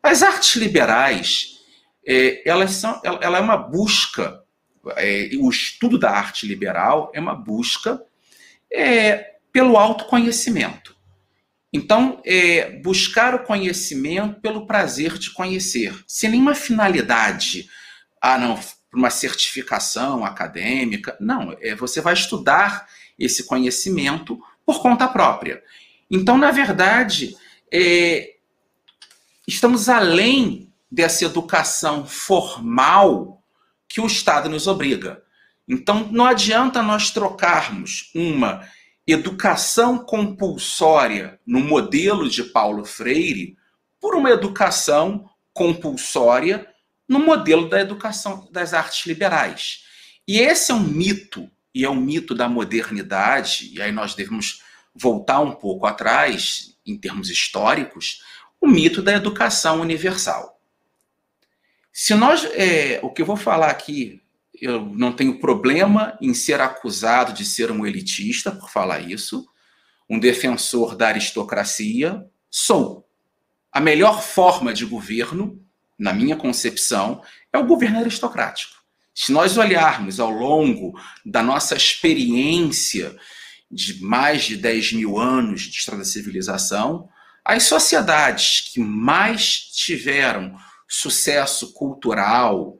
As 0.02 0.22
artes 0.22 0.56
liberais, 0.56 1.58
é, 2.06 2.48
elas 2.48 2.72
são, 2.72 2.98
ela, 3.04 3.18
ela, 3.22 3.38
é 3.38 3.40
uma 3.40 3.56
busca, 3.58 4.42
é, 4.96 5.30
o 5.38 5.50
estudo 5.50 5.98
da 5.98 6.10
arte 6.10 6.46
liberal 6.46 7.10
é 7.14 7.20
uma 7.20 7.34
busca 7.34 8.02
é, 8.72 9.34
pelo 9.52 9.76
autoconhecimento. 9.76 10.93
Então, 11.76 12.22
é, 12.24 12.78
buscar 12.78 13.34
o 13.34 13.42
conhecimento 13.42 14.40
pelo 14.40 14.64
prazer 14.64 15.18
de 15.18 15.32
conhecer, 15.32 15.92
sem 16.06 16.30
nenhuma 16.30 16.54
finalidade, 16.54 17.68
ah, 18.22 18.38
não, 18.38 18.60
uma 18.94 19.10
certificação 19.10 20.24
acadêmica. 20.24 21.16
Não, 21.18 21.52
é, 21.60 21.74
você 21.74 22.00
vai 22.00 22.14
estudar 22.14 22.86
esse 23.18 23.42
conhecimento 23.42 24.40
por 24.64 24.80
conta 24.80 25.08
própria. 25.08 25.64
Então, 26.08 26.38
na 26.38 26.52
verdade, 26.52 27.36
é, 27.72 28.36
estamos 29.44 29.88
além 29.88 30.72
dessa 30.88 31.24
educação 31.24 32.06
formal 32.06 33.42
que 33.88 34.00
o 34.00 34.06
Estado 34.06 34.48
nos 34.48 34.68
obriga. 34.68 35.24
Então, 35.68 36.08
não 36.12 36.24
adianta 36.24 36.84
nós 36.84 37.10
trocarmos 37.10 38.12
uma 38.14 38.64
educação 39.06 39.98
compulsória 39.98 41.38
no 41.46 41.60
modelo 41.60 42.28
de 42.28 42.42
Paulo 42.42 42.84
Freire 42.84 43.56
por 44.00 44.14
uma 44.14 44.30
educação 44.30 45.28
compulsória 45.52 46.66
no 47.06 47.18
modelo 47.18 47.68
da 47.68 47.80
educação 47.80 48.48
das 48.50 48.72
artes 48.72 49.06
liberais. 49.06 49.84
E 50.26 50.38
esse 50.38 50.72
é 50.72 50.74
um 50.74 50.80
mito, 50.80 51.50
e 51.74 51.84
é 51.84 51.90
um 51.90 51.94
mito 51.94 52.34
da 52.34 52.48
modernidade, 52.48 53.70
e 53.72 53.82
aí 53.82 53.92
nós 53.92 54.14
devemos 54.14 54.62
voltar 54.94 55.40
um 55.40 55.52
pouco 55.52 55.86
atrás, 55.86 56.76
em 56.86 56.96
termos 56.96 57.28
históricos, 57.28 58.22
o 58.60 58.66
mito 58.66 59.02
da 59.02 59.12
educação 59.12 59.80
universal. 59.80 60.60
Se 61.92 62.14
nós, 62.14 62.44
é, 62.52 62.98
o 63.02 63.10
que 63.10 63.22
eu 63.22 63.26
vou 63.26 63.36
falar 63.36 63.70
aqui, 63.70 64.23
eu 64.64 64.86
não 64.86 65.12
tenho 65.12 65.38
problema 65.38 66.16
em 66.22 66.32
ser 66.32 66.58
acusado 66.58 67.34
de 67.34 67.44
ser 67.44 67.70
um 67.70 67.86
elitista 67.86 68.50
por 68.50 68.70
falar 68.70 69.00
isso, 69.00 69.46
um 70.08 70.18
defensor 70.18 70.96
da 70.96 71.08
aristocracia, 71.08 72.24
sou. 72.50 73.06
A 73.70 73.78
melhor 73.78 74.22
forma 74.22 74.72
de 74.72 74.86
governo, 74.86 75.62
na 75.98 76.14
minha 76.14 76.34
concepção, 76.34 77.22
é 77.52 77.58
o 77.58 77.66
governo 77.66 77.98
aristocrático. 77.98 78.74
Se 79.14 79.32
nós 79.32 79.58
olharmos 79.58 80.18
ao 80.18 80.30
longo 80.30 80.98
da 81.24 81.42
nossa 81.42 81.76
experiência 81.76 83.14
de 83.70 84.02
mais 84.02 84.44
de 84.44 84.56
10 84.56 84.94
mil 84.94 85.18
anos 85.18 85.62
de 85.62 85.76
história 85.76 85.98
da 85.98 86.06
civilização, 86.06 87.08
as 87.44 87.64
sociedades 87.64 88.72
que 88.72 88.80
mais 88.80 89.58
tiveram 89.58 90.56
sucesso 90.88 91.72
cultural, 91.74 92.78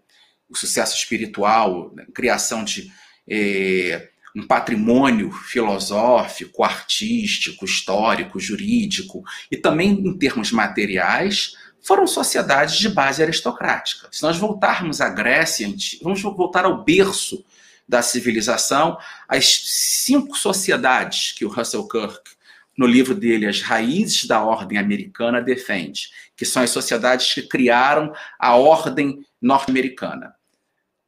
o 0.54 0.58
sucesso 0.58 0.96
espiritual, 0.96 1.92
né? 1.94 2.06
criação 2.14 2.64
de 2.64 2.90
é, 3.28 4.08
um 4.34 4.46
patrimônio 4.46 5.30
filosófico, 5.30 6.64
artístico, 6.64 7.64
histórico, 7.64 8.40
jurídico 8.40 9.23
e 9.50 9.56
também 9.56 9.90
em 9.90 10.18
termos 10.18 10.50
materiais, 10.50 11.56
foram 11.82 12.06
sociedades 12.06 12.78
de 12.78 12.88
base 12.88 13.23
aristocrática. 13.23 14.08
Se 14.11 14.23
nós 14.23 14.38
voltarmos 14.38 15.00
à 15.00 15.08
Grécia, 15.08 15.68
vamos 16.02 16.23
voltar 16.23 16.64
ao 16.64 16.82
berço 16.82 17.44
da 17.87 18.00
civilização, 18.00 18.96
as 19.28 19.61
cinco 19.64 20.37
sociedades 20.37 21.32
que 21.32 21.44
o 21.44 21.50
Russell 21.50 21.87
Kirk, 21.87 22.30
no 22.76 22.87
livro 22.87 23.14
dele, 23.14 23.46
As 23.46 23.61
Raízes 23.61 24.25
da 24.25 24.42
Ordem 24.42 24.78
Americana, 24.78 25.42
defende 25.42 26.08
que 26.37 26.44
são 26.44 26.62
as 26.62 26.70
sociedades 26.70 27.32
que 27.32 27.42
criaram 27.42 28.12
a 28.38 28.56
ordem 28.56 29.25
norte-americana. 29.40 30.34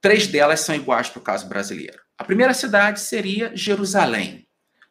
Três 0.06 0.28
delas 0.28 0.60
são 0.60 0.72
iguais 0.72 1.08
para 1.08 1.18
o 1.18 1.22
caso 1.22 1.48
brasileiro. 1.48 1.98
A 2.16 2.22
primeira 2.22 2.54
cidade 2.54 3.00
seria 3.00 3.50
Jerusalém. 3.56 4.46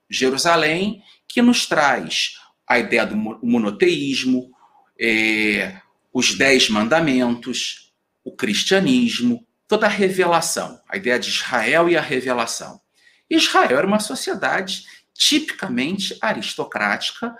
Jerusalém, 0.10 1.02
que 1.26 1.42
nos 1.42 1.66
traz 1.66 2.34
a 2.68 2.78
ideia 2.78 3.06
do 3.06 3.16
monoteísmo, 3.16 4.52
é, 5.00 5.80
os 6.12 6.38
dez 6.38 6.70
mandamentos, 6.70 7.94
o 8.26 8.36
cristianismo, 8.36 9.48
toda 9.70 9.86
a 9.86 9.90
revelação, 9.90 10.82
a 10.90 10.98
ideia 10.98 11.18
de 11.18 11.30
Israel 11.30 11.88
e 11.88 11.96
a 11.96 12.02
revelação. 12.02 12.82
Israel 13.30 13.78
era 13.78 13.88
uma 13.88 14.02
sociedade 14.02 14.84
tipicamente 15.14 16.18
aristocrática, 16.20 17.34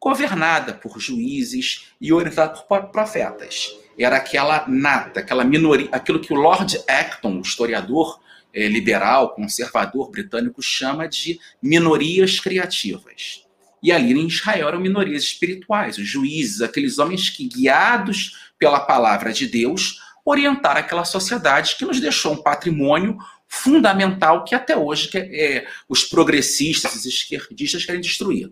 governada 0.00 0.74
por 0.74 1.00
juízes 1.00 1.88
e 2.00 2.12
orientada 2.12 2.56
por 2.60 2.92
profetas. 2.92 3.76
Era 3.98 4.16
aquela 4.16 4.66
nata, 4.68 5.20
aquela 5.20 5.44
minoria, 5.44 5.88
aquilo 5.92 6.20
que 6.20 6.32
o 6.32 6.36
Lord 6.36 6.78
Acton, 6.86 7.38
o 7.38 7.40
historiador 7.40 8.20
eh, 8.52 8.68
liberal, 8.68 9.34
conservador 9.34 10.10
britânico, 10.10 10.62
chama 10.62 11.08
de 11.08 11.38
minorias 11.62 12.40
criativas. 12.40 13.44
E 13.82 13.92
ali 13.92 14.12
em 14.12 14.26
Israel 14.26 14.68
eram 14.68 14.80
minorias 14.80 15.22
espirituais, 15.22 15.98
os 15.98 16.06
juízes, 16.06 16.62
aqueles 16.62 16.98
homens 16.98 17.30
que, 17.30 17.46
guiados 17.46 18.50
pela 18.58 18.80
palavra 18.80 19.32
de 19.32 19.46
Deus, 19.46 20.00
orientaram 20.24 20.80
aquela 20.80 21.04
sociedade 21.04 21.76
que 21.76 21.84
nos 21.84 22.00
deixou 22.00 22.32
um 22.32 22.42
patrimônio 22.42 23.16
fundamental 23.46 24.44
que 24.44 24.54
até 24.54 24.76
hoje 24.76 25.08
que, 25.08 25.18
é, 25.18 25.66
os 25.88 26.02
progressistas, 26.02 26.94
os 26.94 27.06
esquerdistas 27.06 27.84
querem 27.84 28.00
destruir. 28.00 28.50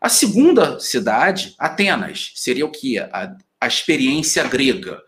A 0.00 0.08
segunda 0.08 0.78
cidade, 0.78 1.54
Atenas, 1.58 2.32
seria 2.34 2.66
o 2.66 2.70
que? 2.70 2.98
A, 2.98 3.34
a 3.60 3.66
experiência 3.66 4.44
grega, 4.44 5.00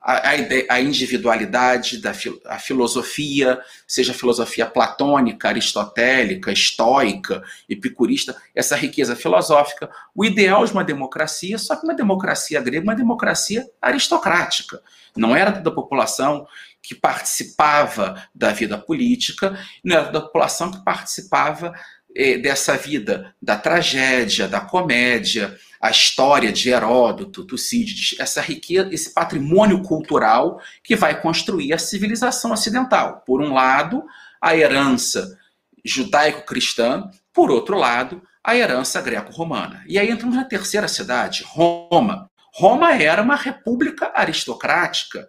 a, 0.00 0.30
a, 0.70 0.80
individualidade 0.80 1.98
da 1.98 2.12
a 2.44 2.58
filosofia, 2.60 3.60
seja 3.88 4.12
a 4.12 4.14
filosofia 4.14 4.64
platônica, 4.64 5.48
aristotélica, 5.48 6.52
estoica, 6.52 7.42
epicurista, 7.68 8.36
essa 8.54 8.76
riqueza 8.76 9.16
filosófica, 9.16 9.90
o 10.14 10.24
ideal 10.24 10.64
de 10.64 10.70
uma 10.70 10.84
democracia, 10.84 11.58
só 11.58 11.74
que 11.74 11.82
uma 11.82 11.94
democracia 11.94 12.60
grega, 12.60 12.84
uma 12.84 12.94
democracia 12.94 13.68
aristocrática. 13.82 14.80
Não 15.16 15.34
era 15.34 15.50
toda 15.50 15.70
a 15.70 15.74
população 15.74 16.46
que 16.80 16.94
participava 16.94 18.22
da 18.32 18.52
vida 18.52 18.78
política, 18.78 19.58
não 19.82 19.96
era 19.96 20.04
toda 20.06 20.18
a 20.18 20.22
população 20.22 20.70
que 20.70 20.84
participava 20.84 21.74
eh, 22.16 22.38
dessa 22.38 22.76
vida 22.76 23.34
da 23.40 23.56
tragédia, 23.56 24.48
da 24.48 24.60
comédia, 24.60 25.54
a 25.80 25.90
história 25.90 26.50
de 26.50 26.70
Heródoto, 26.70 27.44
Tucídides, 27.44 28.18
essa 28.18 28.40
riqueza, 28.40 28.88
esse 28.92 29.12
patrimônio 29.12 29.82
cultural 29.82 30.60
que 30.82 30.96
vai 30.96 31.20
construir 31.20 31.74
a 31.74 31.78
civilização 31.78 32.52
ocidental. 32.52 33.22
Por 33.26 33.42
um 33.42 33.52
lado, 33.52 34.02
a 34.40 34.56
herança 34.56 35.38
judaico-cristã, 35.84 37.10
por 37.32 37.50
outro 37.50 37.76
lado, 37.76 38.22
a 38.42 38.56
herança 38.56 39.00
greco-romana. 39.02 39.84
E 39.86 39.98
aí 39.98 40.10
entramos 40.10 40.36
na 40.36 40.44
terceira 40.44 40.88
cidade, 40.88 41.44
Roma. 41.46 42.30
Roma 42.54 42.94
era 42.94 43.20
uma 43.20 43.36
república 43.36 44.10
aristocrática 44.14 45.28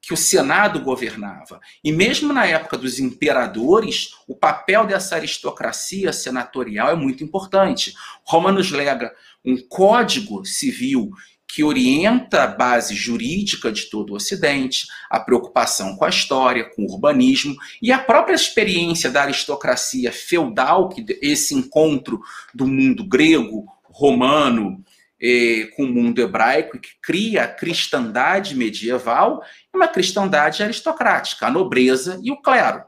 que 0.00 0.14
o 0.14 0.16
Senado 0.16 0.80
governava. 0.80 1.60
E 1.82 1.92
mesmo 1.92 2.32
na 2.32 2.46
época 2.46 2.78
dos 2.78 2.98
imperadores, 2.98 4.14
o 4.26 4.34
papel 4.34 4.86
dessa 4.86 5.16
aristocracia 5.16 6.12
senatorial 6.12 6.90
é 6.90 6.96
muito 6.96 7.22
importante. 7.22 7.94
Roma 8.24 8.50
nos 8.50 8.70
lega 8.70 9.12
um 9.44 9.56
código 9.56 10.44
civil 10.44 11.10
que 11.50 11.64
orienta 11.64 12.42
a 12.42 12.46
base 12.46 12.94
jurídica 12.94 13.72
de 13.72 13.88
todo 13.88 14.10
o 14.10 14.16
Ocidente, 14.16 14.86
a 15.10 15.18
preocupação 15.18 15.96
com 15.96 16.04
a 16.04 16.10
história, 16.10 16.64
com 16.64 16.82
o 16.82 16.92
urbanismo 16.92 17.56
e 17.80 17.90
a 17.90 17.98
própria 17.98 18.34
experiência 18.34 19.10
da 19.10 19.22
aristocracia 19.22 20.12
feudal, 20.12 20.90
que 20.90 21.04
esse 21.22 21.54
encontro 21.54 22.20
do 22.54 22.66
mundo 22.66 23.02
grego, 23.02 23.66
romano, 23.84 24.84
com 25.76 25.84
o 25.84 25.88
mundo 25.88 26.20
hebraico, 26.20 26.78
que 26.78 26.90
cria 27.02 27.44
a 27.44 27.48
cristandade 27.48 28.54
medieval, 28.54 29.42
uma 29.74 29.88
cristandade 29.88 30.62
aristocrática, 30.62 31.46
a 31.46 31.50
nobreza 31.50 32.20
e 32.22 32.30
o 32.30 32.40
clero. 32.40 32.84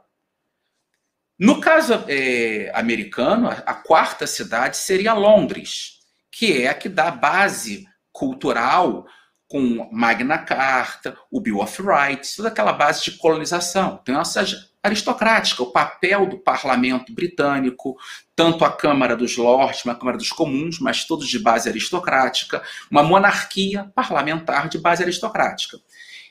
No 1.38 1.60
caso 1.60 2.04
eh, 2.06 2.70
americano, 2.74 3.48
a, 3.48 3.74
quarta 3.74 4.26
cidade 4.26 4.76
seria 4.76 5.14
Londres 5.14 6.00
que 6.30 6.62
é 6.62 6.68
a 6.68 6.74
que 6.74 6.88
dá 6.88 7.10
base 7.10 7.86
cultural 8.12 9.06
com 9.48 9.88
Magna 9.92 10.38
Carta, 10.38 11.16
o 11.30 11.40
Bill 11.40 11.60
of 11.60 11.82
Rights, 11.82 12.36
toda 12.36 12.48
aquela 12.48 12.72
base 12.72 13.04
de 13.04 13.12
colonização. 13.18 13.98
Então, 14.00 14.20
essa 14.20 14.44
aristocrática, 14.82 15.62
o 15.62 15.72
papel 15.72 16.26
do 16.26 16.38
parlamento 16.38 17.12
britânico, 17.12 17.96
tanto 18.34 18.64
a 18.64 18.72
Câmara 18.72 19.16
dos 19.16 19.36
Lordes, 19.36 19.86
a 19.86 19.94
Câmara 19.94 20.16
dos 20.16 20.30
Comuns, 20.30 20.78
mas 20.80 21.04
todos 21.04 21.28
de 21.28 21.38
base 21.38 21.68
aristocrática, 21.68 22.62
uma 22.90 23.02
monarquia 23.02 23.90
parlamentar 23.94 24.68
de 24.68 24.78
base 24.78 25.02
aristocrática. 25.02 25.78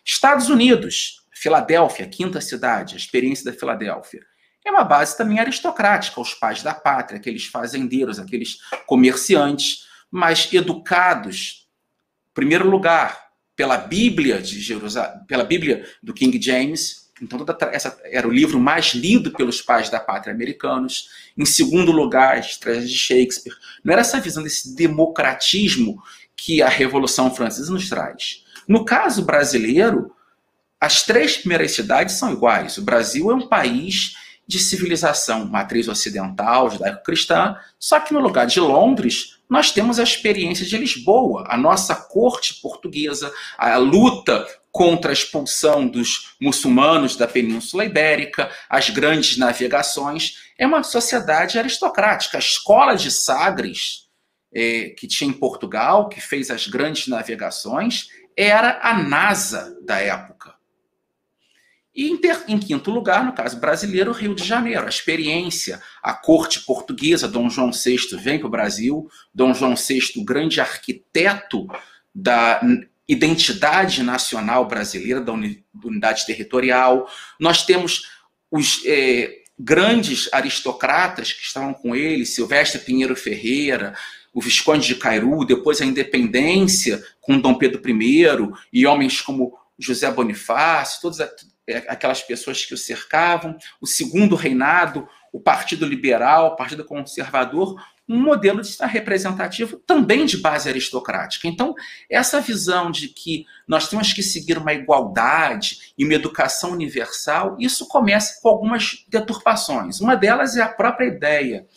Estados 0.03 0.49
Unidos, 0.49 1.23
Filadélfia, 1.31 2.07
quinta 2.07 2.41
cidade, 2.41 2.95
a 2.95 2.97
experiência 2.97 3.45
da 3.45 3.57
Filadélfia. 3.57 4.21
É 4.65 4.71
uma 4.71 4.83
base 4.83 5.15
também 5.15 5.39
aristocrática, 5.39 6.19
os 6.19 6.33
pais 6.33 6.61
da 6.61 6.73
pátria, 6.73 7.17
aqueles 7.17 7.45
fazendeiros, 7.45 8.19
aqueles 8.19 8.57
comerciantes, 8.85 9.87
mas 10.11 10.51
educados, 10.51 11.67
em 12.31 12.33
primeiro 12.33 12.69
lugar, 12.69 13.29
pela 13.55 13.77
Bíblia 13.77 14.41
de 14.41 14.59
Jerusalém, 14.59 15.25
pela 15.27 15.43
Bíblia 15.43 15.85
do 16.01 16.13
King 16.13 16.41
James. 16.41 16.98
Então, 17.21 17.45
essa 17.71 17.99
era 18.05 18.27
o 18.27 18.31
livro 18.31 18.59
mais 18.59 18.93
lido 18.93 19.31
pelos 19.31 19.61
pais 19.61 19.89
da 19.89 19.99
pátria 19.99 20.33
americanos. 20.33 21.09
Em 21.37 21.45
segundo 21.45 21.91
lugar, 21.91 22.37
as 22.37 22.57
tragédias 22.57 22.91
de 22.91 22.97
Shakespeare. 22.97 23.55
Não 23.83 23.91
era 23.91 24.01
essa 24.01 24.19
visão 24.19 24.43
desse 24.43 24.75
democratismo 24.75 26.01
que 26.35 26.61
a 26.61 26.69
Revolução 26.69 27.33
Francesa 27.33 27.71
nos 27.71 27.89
traz. 27.89 28.43
No 28.67 28.85
caso 28.85 29.23
brasileiro, 29.23 30.15
as 30.79 31.03
três 31.03 31.37
primeiras 31.37 31.71
cidades 31.71 32.15
são 32.15 32.31
iguais. 32.31 32.77
O 32.77 32.83
Brasil 32.83 33.29
é 33.31 33.35
um 33.35 33.47
país 33.47 34.13
de 34.49 34.57
civilização 34.57 35.45
matriz 35.45 35.87
ocidental, 35.87 36.71
judaico-cristã, 36.71 37.55
só 37.77 37.99
que 37.99 38.11
no 38.11 38.19
lugar 38.19 38.47
de 38.47 38.59
Londres, 38.59 39.37
nós 39.47 39.71
temos 39.71 39.99
a 39.99 40.03
experiência 40.03 40.65
de 40.65 40.75
Lisboa, 40.75 41.45
a 41.47 41.55
nossa 41.55 41.93
corte 41.93 42.55
portuguesa, 42.59 43.31
a 43.55 43.77
luta 43.77 44.43
contra 44.71 45.11
a 45.11 45.13
expulsão 45.13 45.87
dos 45.87 46.35
muçulmanos 46.41 47.15
da 47.15 47.27
Península 47.27 47.85
Ibérica, 47.85 48.49
as 48.67 48.89
grandes 48.89 49.37
navegações. 49.37 50.51
É 50.57 50.65
uma 50.65 50.81
sociedade 50.81 51.59
aristocrática. 51.59 52.37
A 52.37 52.39
escola 52.39 52.95
de 52.95 53.11
Sagres, 53.11 54.07
é, 54.51 54.95
que 54.97 55.05
tinha 55.07 55.29
em 55.29 55.33
Portugal, 55.33 56.09
que 56.09 56.19
fez 56.19 56.49
as 56.49 56.65
grandes 56.65 57.07
navegações, 57.07 58.07
era 58.35 58.79
a 58.81 58.95
NASA 58.95 59.77
da 59.85 59.99
época. 59.99 60.38
E 61.99 62.09
em, 62.09 62.15
ter, 62.15 62.45
em, 62.47 62.57
quinto 62.57 62.91
lugar, 62.91 63.25
no 63.25 63.33
caso 63.33 63.59
brasileiro, 63.59 64.13
Rio 64.13 64.33
de 64.33 64.41
Janeiro. 64.41 64.85
A 64.85 64.89
experiência, 64.89 65.81
a 66.01 66.13
corte 66.13 66.61
portuguesa, 66.61 67.27
Dom 67.27 67.49
João 67.49 67.73
VI 67.73 68.15
vem 68.15 68.39
para 68.39 68.47
o 68.47 68.49
Brasil. 68.49 69.09
Dom 69.35 69.53
João 69.53 69.75
VI, 69.75 70.13
o 70.15 70.23
grande 70.23 70.61
arquiteto 70.61 71.67
da 72.15 72.61
identidade 73.05 74.01
nacional 74.01 74.65
brasileira, 74.65 75.19
da 75.19 75.33
unidade 75.33 76.25
territorial. 76.25 77.05
Nós 77.37 77.65
temos 77.65 78.09
os 78.49 78.81
é, 78.85 79.39
grandes 79.59 80.29
aristocratas 80.31 81.33
que 81.33 81.43
estavam 81.43 81.73
com 81.73 81.93
ele, 81.93 82.25
Silvestre 82.25 82.79
Pinheiro 82.79 83.13
Ferreira, 83.13 83.93
o 84.33 84.41
Visconde 84.41 84.87
de 84.87 84.95
Cairu, 84.95 85.43
depois 85.43 85.81
a 85.81 85.85
independência 85.85 87.03
com 87.19 87.37
Dom 87.37 87.55
Pedro 87.55 87.81
I, 87.85 88.25
e 88.71 88.87
homens 88.87 89.19
como 89.19 89.59
José 89.77 90.09
Bonifácio, 90.09 91.01
todos 91.01 91.19
aquelas 91.87 92.21
pessoas 92.21 92.65
que 92.65 92.73
o 92.73 92.77
cercavam, 92.77 93.57
o 93.79 93.87
segundo 93.87 94.35
reinado, 94.35 95.07
o 95.31 95.39
Partido 95.39 95.85
Liberal, 95.85 96.47
o 96.47 96.55
Partido 96.55 96.83
Conservador, 96.83 97.75
um 98.09 98.19
modelo 98.19 98.61
de 98.61 98.75
representativo 98.85 99.77
também 99.85 100.25
de 100.25 100.37
base 100.37 100.67
aristocrática. 100.67 101.47
Então, 101.47 101.75
essa 102.09 102.41
visão 102.41 102.89
de 102.89 103.09
que 103.09 103.45
nós 103.67 103.87
temos 103.87 104.11
que 104.11 104.23
seguir 104.23 104.57
uma 104.57 104.73
igualdade 104.73 105.93
e 105.95 106.03
uma 106.03 106.15
educação 106.15 106.71
universal, 106.71 107.55
isso 107.59 107.87
começa 107.87 108.41
com 108.41 108.49
algumas 108.49 109.05
deturpações. 109.07 110.01
Uma 110.01 110.15
delas 110.15 110.57
é 110.57 110.61
a 110.61 110.69
própria 110.69 111.05
ideia 111.05 111.67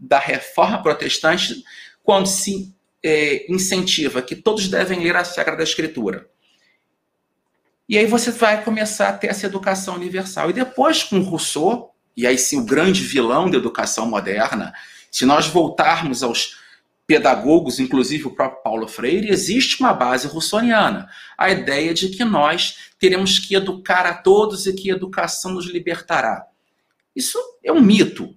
da 0.00 0.18
reforma 0.18 0.82
protestante, 0.82 1.62
quando 2.02 2.26
se 2.26 2.74
é, 3.04 3.52
incentiva 3.52 4.22
que 4.22 4.34
todos 4.34 4.68
devem 4.68 5.00
ler 5.00 5.14
a 5.14 5.24
Sagrada 5.24 5.62
Escritura. 5.62 6.31
E 7.88 7.98
aí 7.98 8.06
você 8.06 8.30
vai 8.30 8.62
começar 8.62 9.08
a 9.08 9.12
ter 9.12 9.28
essa 9.28 9.46
educação 9.46 9.94
universal. 9.94 10.50
E 10.50 10.52
depois, 10.52 11.02
com 11.02 11.20
Rousseau, 11.20 11.94
e 12.16 12.26
aí 12.26 12.38
sim 12.38 12.60
o 12.60 12.64
grande 12.64 13.02
vilão 13.02 13.50
da 13.50 13.58
educação 13.58 14.06
moderna, 14.06 14.72
se 15.10 15.26
nós 15.26 15.46
voltarmos 15.46 16.22
aos 16.22 16.56
pedagogos, 17.06 17.78
inclusive 17.78 18.26
o 18.26 18.34
próprio 18.34 18.62
Paulo 18.62 18.88
Freire, 18.88 19.28
existe 19.28 19.80
uma 19.80 19.92
base 19.92 20.26
russoniana. 20.26 21.08
A 21.36 21.50
ideia 21.50 21.92
de 21.92 22.08
que 22.08 22.24
nós 22.24 22.90
teremos 22.98 23.38
que 23.38 23.54
educar 23.54 24.06
a 24.06 24.14
todos 24.14 24.66
e 24.66 24.72
que 24.72 24.90
a 24.90 24.94
educação 24.94 25.52
nos 25.52 25.66
libertará. 25.66 26.46
Isso 27.14 27.38
é 27.62 27.70
um 27.70 27.80
mito. 27.80 28.34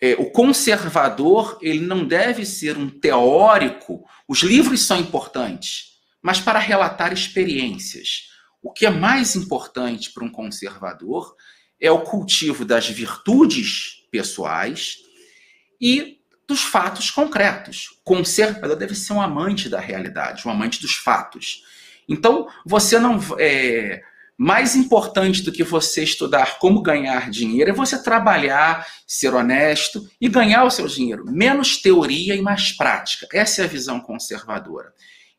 É, 0.00 0.14
o 0.14 0.30
conservador 0.30 1.58
ele 1.62 1.86
não 1.86 2.04
deve 2.04 2.44
ser 2.44 2.76
um 2.76 2.88
teórico. 2.88 4.04
Os 4.26 4.40
livros 4.42 4.82
são 4.82 4.98
importantes, 4.98 6.00
mas 6.20 6.40
para 6.40 6.58
relatar 6.58 7.12
experiências. 7.12 8.31
O 8.62 8.72
que 8.72 8.86
é 8.86 8.90
mais 8.90 9.34
importante 9.34 10.12
para 10.12 10.24
um 10.24 10.30
conservador 10.30 11.34
é 11.80 11.90
o 11.90 12.02
cultivo 12.02 12.64
das 12.64 12.88
virtudes 12.88 14.06
pessoais 14.10 14.98
e 15.80 16.20
dos 16.46 16.62
fatos 16.62 17.10
concretos. 17.10 17.88
O 18.00 18.04
conservador 18.04 18.76
deve 18.76 18.94
ser 18.94 19.14
um 19.14 19.20
amante 19.20 19.68
da 19.68 19.80
realidade, 19.80 20.46
um 20.46 20.50
amante 20.50 20.80
dos 20.80 20.94
fatos. 20.94 21.64
Então, 22.08 22.48
você 22.64 22.98
não. 22.98 23.18
É, 23.38 24.02
mais 24.36 24.74
importante 24.74 25.42
do 25.42 25.52
que 25.52 25.62
você 25.62 26.02
estudar 26.02 26.58
como 26.58 26.82
ganhar 26.82 27.30
dinheiro 27.30 27.70
é 27.70 27.72
você 27.72 28.02
trabalhar, 28.02 28.84
ser 29.06 29.32
honesto 29.34 30.08
e 30.20 30.28
ganhar 30.28 30.64
o 30.64 30.70
seu 30.70 30.88
dinheiro. 30.88 31.24
Menos 31.30 31.76
teoria 31.76 32.34
e 32.34 32.42
mais 32.42 32.72
prática. 32.72 33.28
Essa 33.32 33.62
é 33.62 33.64
a 33.64 33.68
visão 33.68 34.00
conservadora. 34.00 34.92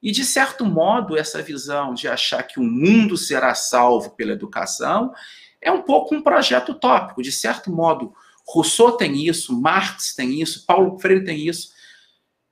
E, 0.04 0.12
de 0.12 0.26
certo 0.26 0.66
modo, 0.66 1.18
essa 1.18 1.42
visão 1.42 1.94
de 1.94 2.10
achar 2.10 2.44
que 2.44 2.60
o 2.60 2.63
mundo 2.63 3.16
será 3.16 3.56
salvo 3.56 4.10
pela 4.12 4.34
educação 4.34 5.13
é 5.62 5.72
um 5.72 5.82
pouco 5.82 6.13
um 6.13 6.22
projeto 6.22 6.74
utópico. 6.74 7.24
De 7.24 7.32
certo 7.32 7.72
modo, 7.72 8.13
Rousseau 8.46 8.98
tem 8.98 9.26
isso, 9.26 9.58
Marx 9.58 10.13
tem 10.13 10.42
isso, 10.42 10.66
Paulo 10.66 11.00
Freire 11.00 11.24
tem 11.24 11.48
isso. 11.48 11.72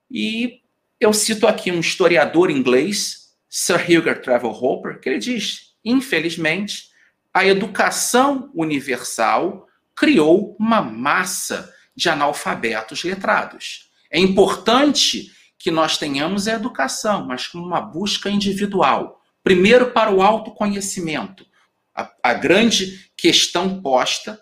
E 0.10 0.62
eu 0.98 1.12
cito 1.12 1.46
aqui 1.46 1.70
um 1.70 1.82
historiador 1.82 2.50
inglês, 2.50 3.34
Sir 3.50 3.92
Hilger 3.92 4.22
Travel 4.22 4.52
Hopper, 4.52 5.02
que 5.02 5.10
ele 5.10 5.20
diz: 5.20 5.74
infelizmente, 5.84 6.90
a 7.34 7.46
educação 7.46 8.50
universal 8.56 9.68
criou 9.94 10.56
uma 10.58 10.82
massa 10.82 11.70
de 11.94 12.08
analfabetos 12.08 13.04
letrados. 13.04 13.92
É 14.10 14.18
importante 14.18 15.32
que 15.62 15.72
nós 15.72 15.98
tenhamos 15.98 16.48
a 16.48 16.54
educação, 16.54 17.26
mas 17.26 17.48
com 17.48 17.60
uma 17.60 17.80
busca 17.80 18.30
individual. 18.30 19.22
Primeiro, 19.44 19.92
para 19.92 20.12
o 20.12 20.22
autoconhecimento. 20.22 21.46
A, 21.94 22.12
a 22.24 22.34
grande 22.34 23.12
questão 23.16 23.82
posta 23.82 24.42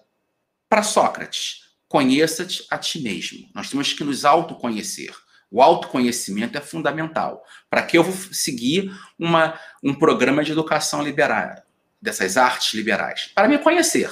para 0.70 0.84
Sócrates: 0.84 1.62
conheça-te 1.88 2.66
a 2.70 2.78
ti 2.78 3.02
mesmo. 3.02 3.50
Nós 3.54 3.70
temos 3.70 3.92
que 3.94 4.04
nos 4.04 4.24
autoconhecer. 4.24 5.14
O 5.52 5.62
autoconhecimento 5.62 6.58
é 6.58 6.62
fundamental. 6.62 7.44
Para 7.70 7.82
que 7.84 7.98
eu 7.98 8.04
vou 8.04 8.14
seguir 8.32 8.92
uma, 9.18 9.60
um 9.84 9.94
programa 9.94 10.44
de 10.44 10.52
educação 10.52 11.04
liberal, 11.04 11.56
dessas 12.02 12.38
artes 12.38 12.74
liberais? 12.74 13.32
Para 13.34 13.48
me 13.48 13.58
conhecer. 13.58 14.12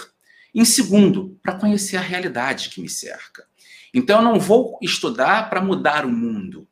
Em 0.54 0.66
segundo, 0.66 1.40
para 1.44 1.54
conhecer 1.54 1.98
a 1.98 2.02
realidade 2.02 2.70
que 2.70 2.82
me 2.82 2.90
cerca. 2.90 3.46
Então, 3.94 4.18
eu 4.20 4.24
não 4.24 4.40
vou 4.40 4.78
estudar 4.82 5.50
para 5.50 5.62
mudar 5.62 6.06
o 6.06 6.10
mundo. 6.10 6.68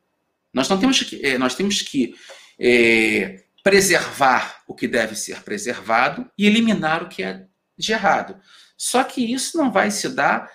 Nós 0.56 0.70
não 0.70 0.80
temos 0.80 1.04
que, 1.04 1.20
eh, 1.22 1.38
nós 1.38 1.54
temos 1.54 1.82
que 1.82 2.16
é, 2.58 3.44
preservar 3.62 4.64
o 4.66 4.74
que 4.74 4.88
deve 4.88 5.14
ser 5.14 5.44
preservado 5.44 6.26
e 6.38 6.48
eliminar 6.48 7.04
o 7.04 7.10
que 7.10 7.22
é 7.24 7.46
de 7.78 7.92
errado. 7.92 8.38
Só 8.78 9.04
que 9.04 9.22
isso 9.22 9.58
não 9.58 9.70
vai 9.70 9.92
se 9.92 10.08
dar 10.08 10.50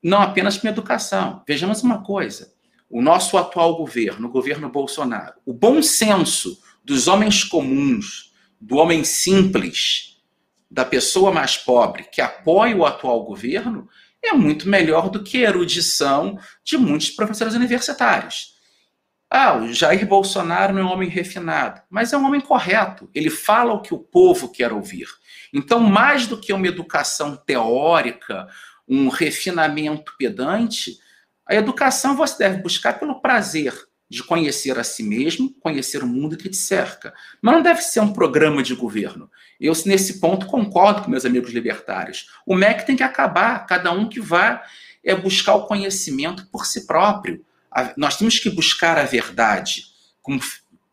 não 0.00 0.22
apenas 0.22 0.56
com 0.56 0.68
educação. 0.68 1.42
Vejamos 1.48 1.82
uma 1.82 2.00
coisa: 2.00 2.52
o 2.88 3.02
nosso 3.02 3.36
atual 3.36 3.76
governo, 3.76 4.28
o 4.28 4.30
governo 4.30 4.70
Bolsonaro, 4.70 5.34
o 5.44 5.52
bom 5.52 5.82
senso 5.82 6.62
dos 6.84 7.08
homens 7.08 7.42
comuns, 7.42 8.32
do 8.60 8.76
homem 8.76 9.02
simples, 9.02 10.22
da 10.70 10.84
pessoa 10.84 11.32
mais 11.32 11.56
pobre 11.56 12.04
que 12.04 12.20
apoia 12.20 12.76
o 12.76 12.86
atual 12.86 13.24
governo, 13.24 13.88
é 14.22 14.32
muito 14.32 14.68
melhor 14.68 15.10
do 15.10 15.24
que 15.24 15.44
a 15.44 15.48
erudição 15.48 16.38
de 16.62 16.78
muitos 16.78 17.10
professores 17.10 17.54
universitários. 17.54 18.49
Ah, 19.30 19.56
o 19.56 19.72
Jair 19.72 20.04
Bolsonaro 20.06 20.74
não 20.74 20.82
é 20.82 20.84
um 20.84 20.92
homem 20.92 21.08
refinado, 21.08 21.80
mas 21.88 22.12
é 22.12 22.18
um 22.18 22.26
homem 22.26 22.40
correto. 22.40 23.08
Ele 23.14 23.30
fala 23.30 23.72
o 23.72 23.80
que 23.80 23.94
o 23.94 23.98
povo 23.98 24.48
quer 24.48 24.72
ouvir. 24.72 25.06
Então, 25.52 25.78
mais 25.78 26.26
do 26.26 26.36
que 26.36 26.52
uma 26.52 26.66
educação 26.66 27.36
teórica, 27.36 28.48
um 28.88 29.08
refinamento 29.08 30.12
pedante, 30.18 30.98
a 31.48 31.54
educação 31.54 32.16
você 32.16 32.38
deve 32.38 32.60
buscar 32.60 32.98
pelo 32.98 33.20
prazer 33.20 33.72
de 34.10 34.24
conhecer 34.24 34.76
a 34.76 34.82
si 34.82 35.04
mesmo, 35.04 35.54
conhecer 35.60 36.02
o 36.02 36.06
mundo 36.06 36.36
que 36.36 36.48
te 36.48 36.56
cerca. 36.56 37.14
Mas 37.40 37.54
não 37.54 37.62
deve 37.62 37.82
ser 37.82 38.00
um 38.00 38.12
programa 38.12 38.60
de 38.60 38.74
governo. 38.74 39.30
Eu, 39.60 39.72
nesse 39.86 40.18
ponto, 40.18 40.46
concordo 40.46 41.02
com 41.02 41.10
meus 41.10 41.24
amigos 41.24 41.52
libertários. 41.52 42.26
O 42.44 42.56
MEC 42.56 42.84
tem 42.84 42.96
que 42.96 43.04
acabar, 43.04 43.64
cada 43.66 43.92
um 43.92 44.08
que 44.08 44.20
vá 44.20 44.64
é 45.04 45.14
buscar 45.14 45.54
o 45.54 45.66
conhecimento 45.66 46.48
por 46.50 46.66
si 46.66 46.84
próprio. 46.84 47.44
Nós 47.96 48.16
temos 48.16 48.38
que 48.38 48.50
buscar 48.50 48.98
a 48.98 49.04
verdade 49.04 49.84
como 50.22 50.40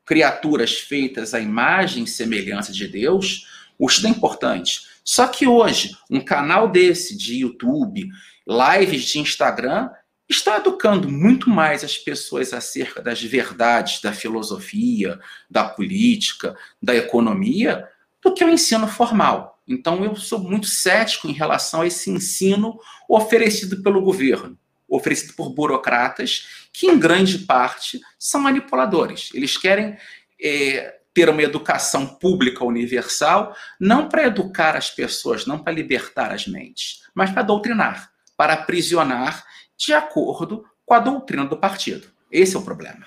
criaturas 0.06 0.78
feitas 0.78 1.34
à 1.34 1.40
imagem 1.40 2.04
e 2.04 2.08
semelhança 2.08 2.72
de 2.72 2.88
Deus, 2.88 3.46
o 3.78 3.88
é 3.90 4.08
importante. 4.08 4.82
Só 5.04 5.28
que 5.28 5.48
hoje, 5.48 5.96
um 6.10 6.20
canal 6.20 6.70
desse 6.70 7.16
de 7.16 7.42
YouTube, 7.42 8.10
lives 8.48 9.04
de 9.04 9.20
Instagram, 9.20 9.90
está 10.30 10.58
educando 10.58 11.10
muito 11.10 11.50
mais 11.50 11.84
as 11.84 11.98
pessoas 11.98 12.54
acerca 12.54 13.02
das 13.02 13.22
verdades 13.22 14.02
da 14.02 14.12
filosofia, 14.12 15.20
da 15.50 15.64
política, 15.64 16.56
da 16.82 16.96
economia, 16.96 17.88
do 18.22 18.34
que 18.34 18.44
o 18.44 18.50
ensino 18.50 18.88
formal. 18.88 19.62
Então, 19.68 20.04
eu 20.04 20.16
sou 20.16 20.40
muito 20.40 20.68
cético 20.68 21.28
em 21.28 21.34
relação 21.34 21.82
a 21.82 21.88
esse 21.88 22.10
ensino 22.10 22.80
oferecido 23.08 23.82
pelo 23.82 24.02
governo, 24.02 24.58
oferecido 24.88 25.34
por 25.34 25.50
burocratas, 25.50 26.68
que 26.72 26.88
em 26.88 26.98
grande 26.98 27.40
parte 27.40 28.00
são 28.18 28.42
manipuladores. 28.42 29.30
Eles 29.34 29.58
querem 29.58 29.98
é, 30.42 30.98
ter 31.14 31.30
uma 31.30 31.42
educação 31.42 32.06
pública 32.06 32.64
universal, 32.64 33.56
não 33.80 34.08
para 34.08 34.28
educar 34.28 34.76
as 34.76 34.90
pessoas, 34.90 35.46
não 35.46 35.60
para 35.60 35.74
libertar 35.74 36.32
as 36.32 36.48
mentes, 36.48 37.02
mas 37.14 37.32
para 37.32 37.42
doutrinar, 37.42 38.12
para 38.38 38.54
aprisionar 38.54 39.44
de 39.76 39.94
acordo 39.94 40.64
com 40.86 40.94
a 40.94 41.00
doutrina 41.00 41.46
do 41.46 41.58
partido. 41.58 42.08
Esse 42.32 42.56
é 42.56 42.60
o 42.60 42.62
problema. 42.62 43.06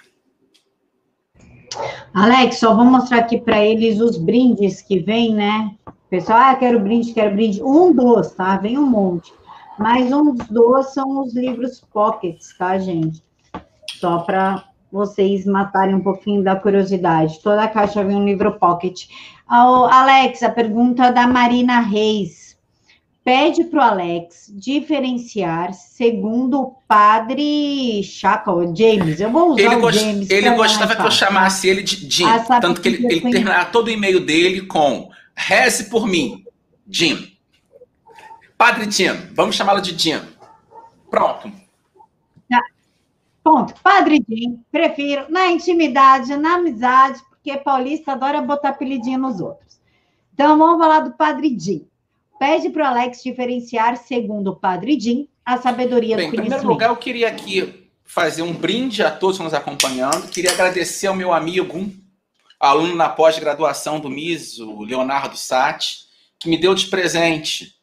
Alex, 2.13 2.59
só 2.59 2.75
vou 2.75 2.85
mostrar 2.85 3.19
aqui 3.19 3.41
para 3.41 3.65
eles 3.65 4.01
os 4.01 4.19
brindes 4.19 4.83
que 4.83 4.99
vem, 4.99 5.33
né? 5.35 5.71
Pessoal, 6.11 6.39
ah, 6.41 6.57
quero 6.57 6.81
brinde, 6.81 7.13
quero 7.13 7.33
brinde. 7.33 7.63
Um 7.63 7.93
dos, 7.93 8.33
tá? 8.33 8.57
Vem 8.57 8.77
um 8.77 8.87
monte. 8.87 9.33
Mas 9.81 10.13
um 10.13 10.35
dos 10.35 10.93
são 10.93 11.23
os 11.23 11.35
livros 11.35 11.81
pockets, 11.91 12.55
tá, 12.59 12.77
gente? 12.77 13.23
Só 13.99 14.19
para 14.19 14.65
vocês 14.93 15.47
matarem 15.47 15.95
um 15.95 16.03
pouquinho 16.03 16.45
da 16.45 16.55
curiosidade. 16.55 17.41
Toda 17.43 17.63
a 17.63 17.69
caixa 17.69 18.05
vem 18.05 18.15
um 18.15 18.27
livro 18.27 18.59
pocket. 18.59 19.07
Oh, 19.51 19.87
Alex, 19.87 20.43
a 20.43 20.51
pergunta 20.51 21.11
da 21.11 21.27
Marina 21.27 21.81
Reis. 21.81 22.59
Pede 23.25 23.65
para 23.65 23.79
o 23.79 23.83
Alex 23.83 24.53
diferenciar 24.55 25.73
segundo 25.73 26.61
o 26.61 26.75
padre 26.87 28.03
Chaka, 28.03 28.53
ou 28.53 28.77
James. 28.77 29.19
Eu 29.19 29.31
vou 29.31 29.53
usar 29.53 29.63
ele 29.63 29.77
o. 29.77 29.93
James. 29.93 30.29
Ele 30.29 30.51
gostava 30.57 30.95
que 30.95 31.03
eu 31.03 31.11
chamasse 31.11 31.67
ele 31.67 31.83
de 31.83 32.11
Jim. 32.11 32.25
Ah, 32.27 32.61
tanto 32.61 32.83
que 32.83 32.89
ele, 32.89 33.07
ele 33.07 33.31
terminava 33.31 33.71
todo 33.71 33.87
o 33.87 33.91
e-mail 33.91 34.21
dele 34.21 34.61
com 34.63 35.09
reze 35.35 35.85
por 35.85 36.07
mim, 36.07 36.45
Jim. 36.87 37.30
Padre 38.61 38.91
Jim, 38.91 39.15
vamos 39.33 39.57
chamá-lo 39.57 39.81
de 39.81 39.97
Jim. 39.97 40.21
Pronto, 41.11 41.51
Ponto. 43.43 43.73
Padre 43.83 44.23
Jim, 44.29 44.63
prefiro 44.71 45.25
na 45.31 45.47
intimidade, 45.47 46.37
na 46.37 46.57
amizade, 46.57 47.23
porque 47.31 47.57
paulista 47.57 48.13
adora 48.13 48.43
botar 48.43 48.69
apelidinho 48.69 49.19
nos 49.19 49.41
outros. 49.41 49.81
Então, 50.35 50.59
vamos 50.59 50.79
falar 50.79 51.01
do 51.01 51.13
Padre 51.13 51.57
Jim. 51.59 51.89
Pede 52.39 52.69
para 52.69 52.85
o 52.85 52.87
Alex 52.89 53.23
diferenciar, 53.23 53.97
segundo 53.97 54.49
o 54.49 54.57
Padre 54.57 55.01
Jim, 55.01 55.27
a 55.43 55.57
sabedoria 55.57 56.17
Bem, 56.17 56.27
do 56.27 56.37
conhecimento. 56.37 56.59
Em 56.59 56.59
primeiro 56.59 56.69
lugar, 56.69 56.91
eu 56.91 56.97
queria 56.97 57.29
aqui 57.29 57.89
fazer 58.05 58.43
um 58.43 58.53
brinde 58.53 59.03
a 59.03 59.11
todos 59.11 59.39
que 59.39 59.43
nos 59.43 59.55
acompanhando. 59.55 60.29
Queria 60.29 60.53
agradecer 60.53 61.07
ao 61.07 61.17
meu 61.17 61.33
amigo, 61.33 61.91
aluno 62.61 62.95
na 62.95 63.09
pós-graduação 63.09 63.99
do 63.99 64.11
MIS, 64.11 64.59
o 64.59 64.83
Leonardo 64.83 65.39
Sati, 65.39 66.01
que 66.39 66.47
me 66.47 66.59
deu 66.59 66.75
de 66.75 66.89
presente 66.89 67.80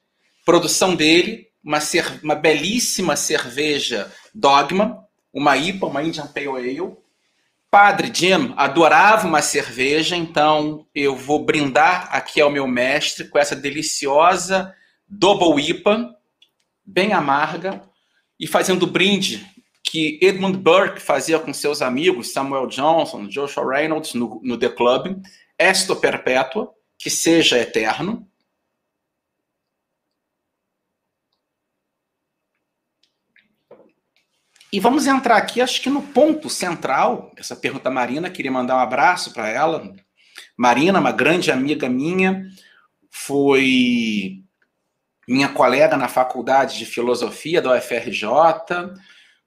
produção 0.47 0.95
dele, 0.95 1.49
uma, 1.62 1.77
uma 2.23 2.36
belíssima 2.36 3.17
cerveja 3.17 4.10
Dogma, 4.33 5.05
uma 5.33 5.57
IPA, 5.57 5.88
uma 5.88 6.01
Indian 6.01 6.25
Pale 6.25 6.47
Ale. 6.47 6.95
Padre 7.69 8.10
Jim 8.13 8.53
adorava 8.55 9.27
uma 9.27 9.41
cerveja, 9.41 10.15
então 10.15 10.88
eu 10.95 11.17
vou 11.17 11.43
brindar 11.43 12.07
aqui 12.15 12.39
ao 12.39 12.49
meu 12.49 12.65
mestre 12.65 13.27
com 13.27 13.38
essa 13.38 13.57
deliciosa 13.57 14.73
Double 15.05 15.62
IPA, 15.62 16.15
bem 16.86 17.12
amarga, 17.12 17.81
e 18.39 18.47
fazendo 18.47 18.83
o 18.83 18.88
brinde 18.88 19.45
que 19.83 20.17
Edmund 20.21 20.57
Burke 20.60 21.01
fazia 21.01 21.39
com 21.39 21.53
seus 21.53 21.81
amigos 21.81 22.31
Samuel 22.31 22.67
Johnson, 22.67 23.27
Joshua 23.27 23.69
Reynolds 23.69 24.13
no, 24.13 24.39
no 24.41 24.57
The 24.57 24.69
Club, 24.69 25.21
Esto 25.60 25.93
Perpétua, 25.97 26.71
que 26.97 27.10
seja 27.10 27.60
eterno. 27.60 28.25
E 34.71 34.82
vamos 34.82 35.08
entrar 35.08 35.38
aqui, 35.38 35.62
acho 35.62 35.82
que 35.82 35.89
no 35.89 36.01
ponto 36.01 36.49
central, 36.49 37.32
essa 37.38 37.56
pergunta 37.56 37.89
Marina, 37.89 38.30
queria 38.30 38.51
mandar 38.51 38.75
um 38.75 38.80
abraço 38.80 39.34
para 39.34 39.47
ela. 39.47 39.93
Marina, 40.58 40.99
uma 40.99 41.12
grande 41.12 41.51
amiga 41.51 41.88
minha, 41.88 42.45
foi 43.10 44.43
minha 45.25 45.47
colega 45.49 45.95
na 45.95 46.10
faculdade 46.10 46.77
de 46.77 46.86
filosofia 46.86 47.62
da 47.62 47.77
UFRJ, 47.77 48.27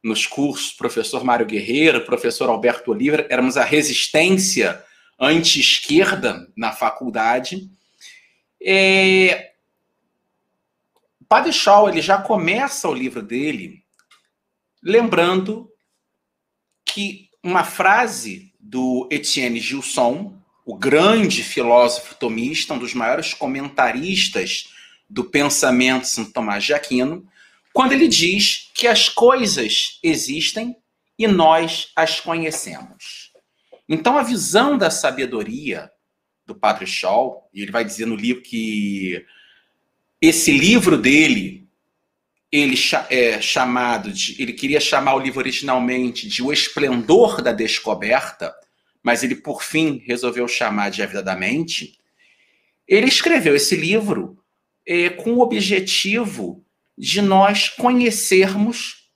nos 0.03 0.27
cursos 0.27 0.73
professor 0.73 1.23
Mário 1.23 1.45
Guerreiro, 1.45 2.05
professor 2.07 2.49
Alberto 2.49 2.91
Oliveira, 2.91 3.27
éramos 3.29 3.59
a 3.59 3.65
resistência 3.65 4.83
anti-esquerda 5.19 6.49
na 6.57 6.73
faculdade. 6.73 7.71
É... 8.63 9.53
Padre 11.29 11.53
Shaw, 11.53 11.91
ele 11.91 12.01
já 12.01 12.23
começa 12.23 12.89
o 12.89 12.95
livro 12.95 13.23
dele 13.23 13.80
lembrando 14.83 15.71
que 16.85 17.29
uma 17.43 17.65
frase 17.65 18.53
do 18.59 19.09
Etienne 19.11 19.61
Gilson, 19.61 20.39
o 20.65 20.77
grande 20.77 21.43
filósofo 21.43 22.15
tomista, 22.15 22.75
um 22.75 22.79
dos 22.79 22.95
maiores 22.95 23.33
comentaristas 23.35 24.69
do 25.09 25.25
pensamento 25.25 26.07
São 26.07 26.25
Tomás 26.25 26.65
de 26.65 26.75
Aquino, 26.75 27.27
quando 27.73 27.93
ele 27.93 28.09
diz 28.09 28.71
que 28.75 28.87
as 28.87 29.09
coisas 29.09 29.99
existem 30.03 30.77
e 31.19 31.27
nós 31.27 31.91
as 31.95 32.21
conhecemos. 32.21 33.33
Então, 33.89 34.17
a 34.17 34.23
visão 34.23 34.79
da 34.79 34.91
sabedoria 34.91 35.91
do 36.47 36.55
Padre 36.55 36.87
Shaw, 36.87 37.49
e 37.53 37.63
ele 37.63 37.73
vai 37.73 37.85
dizer 37.85 38.07
no 38.07 38.17
livro 38.17 38.43
que 38.43 39.25
esse 40.21 40.53
livro 40.53 40.97
dele, 40.97 41.60
ele 42.53 42.77
é 43.09 43.41
chamado 43.41 44.13
de, 44.13 44.41
ele 44.43 44.53
queria 44.53 44.81
chamar 44.81 45.15
o 45.15 45.21
livro 45.21 45.39
originalmente 45.39 46.29
de 46.29 46.43
O 46.43 46.53
Esplendor 46.53 47.41
da 47.41 47.53
Descoberta, 47.53 48.55
mas 49.03 49.23
ele 49.23 49.37
por 49.37 49.63
fim 49.63 50.03
resolveu 50.07 50.49
chamar 50.49 50.91
de 50.91 51.03
A 51.03 51.07
Vida 51.07 51.23
da 51.23 51.37
Mente. 51.37 51.97
Ele 52.89 53.07
escreveu 53.07 53.55
esse 53.55 53.77
livro 53.77 54.43
é, 54.87 55.09
com 55.11 55.35
o 55.35 55.41
objetivo 55.41 56.65
de 56.99 57.23
nós 57.23 57.69
conhecermos 57.69 59.09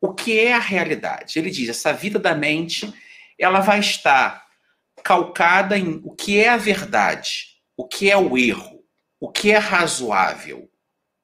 o 0.00 0.12
que 0.12 0.40
é 0.40 0.54
a 0.54 0.58
realidade. 0.58 1.38
Ele 1.38 1.50
diz: 1.50 1.68
essa 1.68 1.92
vida 1.92 2.18
da 2.18 2.34
mente, 2.34 2.92
ela 3.38 3.60
vai 3.60 3.78
estar 3.78 4.44
calcada 5.04 5.78
em 5.78 6.00
o 6.04 6.14
que 6.14 6.38
é 6.38 6.48
a 6.48 6.56
verdade, 6.56 7.58
o 7.76 7.86
que 7.86 8.10
é 8.10 8.16
o 8.16 8.36
erro, 8.36 8.82
o 9.20 9.30
que 9.30 9.52
é 9.52 9.58
razoável, 9.58 10.68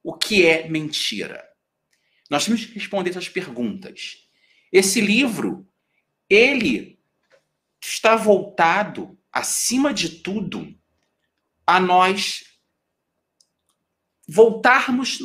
o 0.09 0.15
que 0.15 0.47
é 0.47 0.67
mentira. 0.67 1.47
Nós 2.31 2.47
temos 2.47 2.65
que 2.65 2.73
responder 2.73 3.11
essas 3.11 3.29
perguntas. 3.29 4.27
Esse 4.73 5.03
livro, 5.03 5.71
ele 6.31 6.99
está 7.79 8.17
voltado, 8.17 9.19
acima 9.31 9.93
de 9.93 10.09
tudo, 10.21 10.75
a 11.67 11.79
nós 11.79 12.43
voltarmos 14.27 15.19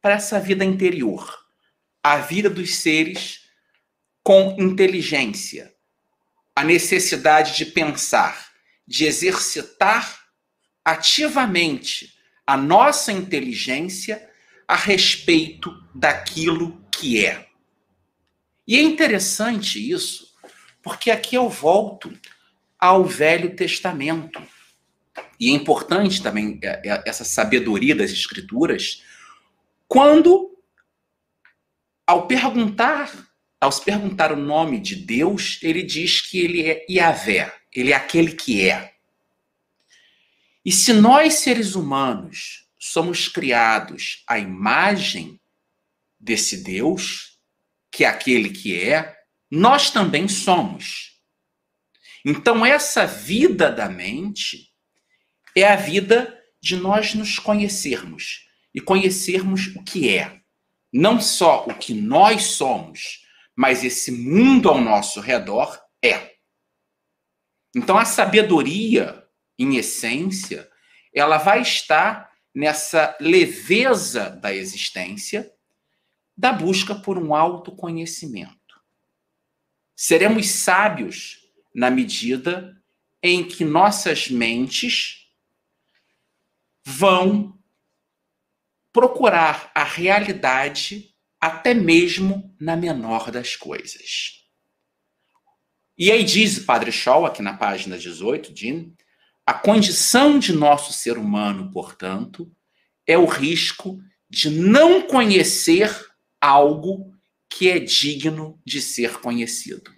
para 0.00 0.14
essa 0.14 0.40
vida 0.40 0.64
interior, 0.64 1.46
a 2.02 2.16
vida 2.16 2.48
dos 2.48 2.76
seres 2.76 3.44
com 4.22 4.56
inteligência, 4.58 5.70
a 6.56 6.64
necessidade 6.64 7.58
de 7.58 7.66
pensar, 7.66 8.54
de 8.86 9.04
exercitar 9.04 10.18
ativamente 10.82 12.18
a 12.46 12.56
nossa 12.56 13.12
inteligência 13.12 14.29
a 14.70 14.76
respeito 14.76 15.82
daquilo 15.92 16.80
que 16.92 17.26
é. 17.26 17.48
E 18.64 18.76
é 18.76 18.80
interessante 18.80 19.90
isso, 19.90 20.32
porque 20.80 21.10
aqui 21.10 21.34
eu 21.34 21.48
volto 21.48 22.16
ao 22.78 23.04
Velho 23.04 23.56
Testamento. 23.56 24.40
E 25.40 25.50
é 25.50 25.52
importante 25.52 26.22
também 26.22 26.60
é, 26.62 26.88
é, 26.88 27.02
essa 27.04 27.24
sabedoria 27.24 27.96
das 27.96 28.12
Escrituras, 28.12 29.02
quando, 29.88 30.56
ao 32.06 32.28
perguntar, 32.28 33.10
ao 33.60 33.72
se 33.72 33.84
perguntar 33.84 34.30
o 34.30 34.36
nome 34.36 34.78
de 34.78 34.94
Deus, 34.94 35.58
ele 35.62 35.82
diz 35.82 36.20
que 36.20 36.38
ele 36.38 36.62
é 36.62 36.86
Yahvé, 36.88 37.52
ele 37.74 37.90
é 37.90 37.96
aquele 37.96 38.36
que 38.36 38.68
é. 38.68 38.94
E 40.64 40.70
se 40.70 40.92
nós, 40.92 41.34
seres 41.40 41.74
humanos, 41.74 42.69
somos 42.80 43.28
criados 43.28 44.24
à 44.26 44.38
imagem 44.38 45.38
desse 46.18 46.64
Deus, 46.64 47.38
que 47.92 48.04
é 48.04 48.08
aquele 48.08 48.48
que 48.48 48.80
é, 48.80 49.16
nós 49.50 49.90
também 49.90 50.26
somos. 50.26 51.20
Então, 52.24 52.64
essa 52.64 53.06
vida 53.06 53.70
da 53.70 53.88
mente 53.88 54.70
é 55.54 55.64
a 55.64 55.76
vida 55.76 56.36
de 56.60 56.76
nós 56.76 57.14
nos 57.14 57.38
conhecermos 57.38 58.48
e 58.74 58.80
conhecermos 58.80 59.74
o 59.76 59.82
que 59.84 60.08
é. 60.08 60.40
Não 60.92 61.20
só 61.20 61.66
o 61.66 61.74
que 61.74 61.94
nós 61.94 62.42
somos, 62.44 63.20
mas 63.56 63.84
esse 63.84 64.10
mundo 64.10 64.68
ao 64.68 64.80
nosso 64.80 65.20
redor 65.20 65.78
é. 66.02 66.30
Então 67.74 67.96
a 67.96 68.04
sabedoria, 68.04 69.24
em 69.58 69.76
essência, 69.76 70.68
ela 71.14 71.38
vai 71.38 71.62
estar 71.62 72.29
nessa 72.54 73.16
leveza 73.20 74.30
da 74.30 74.54
existência, 74.54 75.52
da 76.36 76.52
busca 76.52 76.94
por 76.94 77.18
um 77.18 77.34
autoconhecimento. 77.34 78.58
Seremos 79.94 80.48
sábios 80.48 81.40
na 81.74 81.90
medida 81.90 82.76
em 83.22 83.46
que 83.46 83.64
nossas 83.64 84.28
mentes 84.28 85.30
vão 86.84 87.58
procurar 88.92 89.70
a 89.74 89.84
realidade 89.84 91.14
até 91.40 91.72
mesmo 91.72 92.54
na 92.58 92.76
menor 92.76 93.30
das 93.30 93.56
coisas. 93.56 94.40
E 95.96 96.10
aí 96.10 96.24
diz 96.24 96.56
o 96.58 96.64
Padre 96.64 96.90
Shaw, 96.90 97.26
aqui 97.26 97.42
na 97.42 97.56
página 97.56 97.98
18, 97.98 98.52
de 98.52 98.68
a 99.50 99.52
condição 99.52 100.38
de 100.38 100.52
nosso 100.52 100.92
ser 100.92 101.18
humano, 101.18 101.72
portanto, 101.72 102.48
é 103.04 103.18
o 103.18 103.24
risco 103.24 104.00
de 104.28 104.48
não 104.48 105.02
conhecer 105.02 105.92
algo 106.40 107.12
que 107.48 107.68
é 107.68 107.80
digno 107.80 108.60
de 108.64 108.80
ser 108.80 109.14
conhecido. 109.14 109.90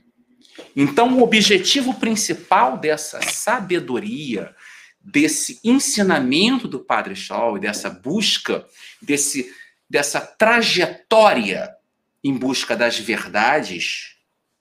Então, 0.75 1.19
o 1.19 1.23
objetivo 1.23 1.93
principal 2.01 2.79
dessa 2.79 3.21
sabedoria, 3.21 4.57
desse 4.99 5.61
ensinamento 5.63 6.67
do 6.67 6.81
Padre 6.81 7.15
Shaw 7.15 7.59
dessa 7.59 7.91
busca, 7.91 8.67
desse, 9.03 9.55
dessa 9.87 10.19
trajetória 10.19 11.71
em 12.25 12.33
busca 12.33 12.75
das 12.75 12.99
verdades 12.99 14.17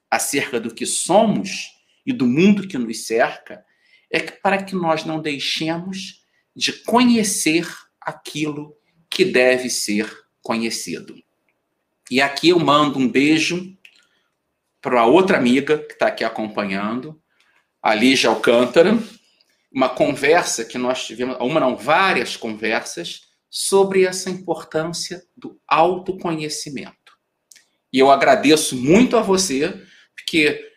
acerca 0.10 0.60
do 0.60 0.76
que 0.76 0.86
somos 0.86 1.78
e 2.06 2.12
do 2.12 2.28
mundo 2.28 2.68
que 2.68 2.78
nos 2.78 3.06
cerca, 3.06 3.64
é 4.12 4.20
que 4.20 4.34
para 4.34 4.62
que 4.62 4.76
nós 4.76 5.06
não 5.06 5.22
deixemos 5.22 6.22
de 6.56 6.74
conhecer 6.74 7.68
aquilo 8.00 8.76
que 9.10 9.24
deve 9.24 9.70
ser 9.70 10.12
conhecido. 10.42 11.16
E 12.10 12.22
aqui 12.22 12.50
eu 12.50 12.60
mando 12.60 13.00
um 13.00 13.08
beijo 13.08 13.78
para 14.82 15.06
outra 15.06 15.38
amiga 15.38 15.78
que 15.78 15.94
está 15.94 16.08
aqui 16.08 16.24
acompanhando, 16.24 17.22
a 17.82 17.96
Lígia 17.96 18.30
Alcântara, 18.30 18.98
uma 19.72 19.88
conversa 19.88 20.66
que 20.66 20.78
nós 20.78 21.06
tivemos, 21.06 21.38
uma 21.40 21.60
não, 21.60 21.78
várias 21.78 22.36
conversas 22.36 23.30
sobre 23.50 24.04
essa 24.04 24.30
importância 24.30 25.24
do 25.38 25.60
autoconhecimento. 25.68 26.96
E 27.94 28.00
eu 28.00 28.10
agradeço 28.10 28.76
muito 28.76 29.16
a 29.16 29.22
você, 29.22 29.82
porque 30.16 30.70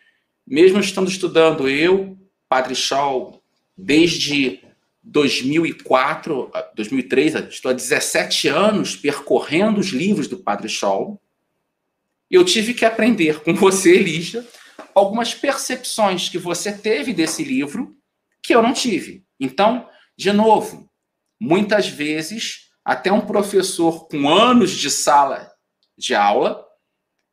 mesmo 0.45 0.79
estando 0.79 1.09
estudando 1.09 1.67
eu, 1.67 2.14
Padre 2.47 2.75
Shaw, 2.75 3.41
desde 3.77 4.61
2004, 5.03 6.51
2003, 6.75 7.35
estou 7.49 7.71
há 7.71 7.73
17 7.73 8.47
anos 8.47 8.95
percorrendo 8.95 9.79
os 9.79 9.87
livros 9.87 10.27
do 10.27 10.37
Padre 10.37 10.67
Shaw, 10.67 11.21
eu 12.29 12.43
tive 12.43 12.73
que 12.73 12.85
aprender 12.85 13.41
com 13.41 13.53
você, 13.55 13.97
Lígia, 13.97 14.45
algumas 14.93 15.33
percepções 15.33 16.29
que 16.29 16.37
você 16.37 16.71
teve 16.75 17.13
desse 17.13 17.43
livro 17.43 17.95
que 18.41 18.53
eu 18.53 18.61
não 18.61 18.73
tive. 18.73 19.23
Então, 19.39 19.87
de 20.17 20.31
novo, 20.31 20.89
muitas 21.39 21.87
vezes, 21.87 22.69
até 22.83 23.11
um 23.11 23.21
professor 23.21 24.07
com 24.07 24.29
anos 24.29 24.71
de 24.71 24.89
sala 24.89 25.51
de 25.97 26.15
aula 26.15 26.64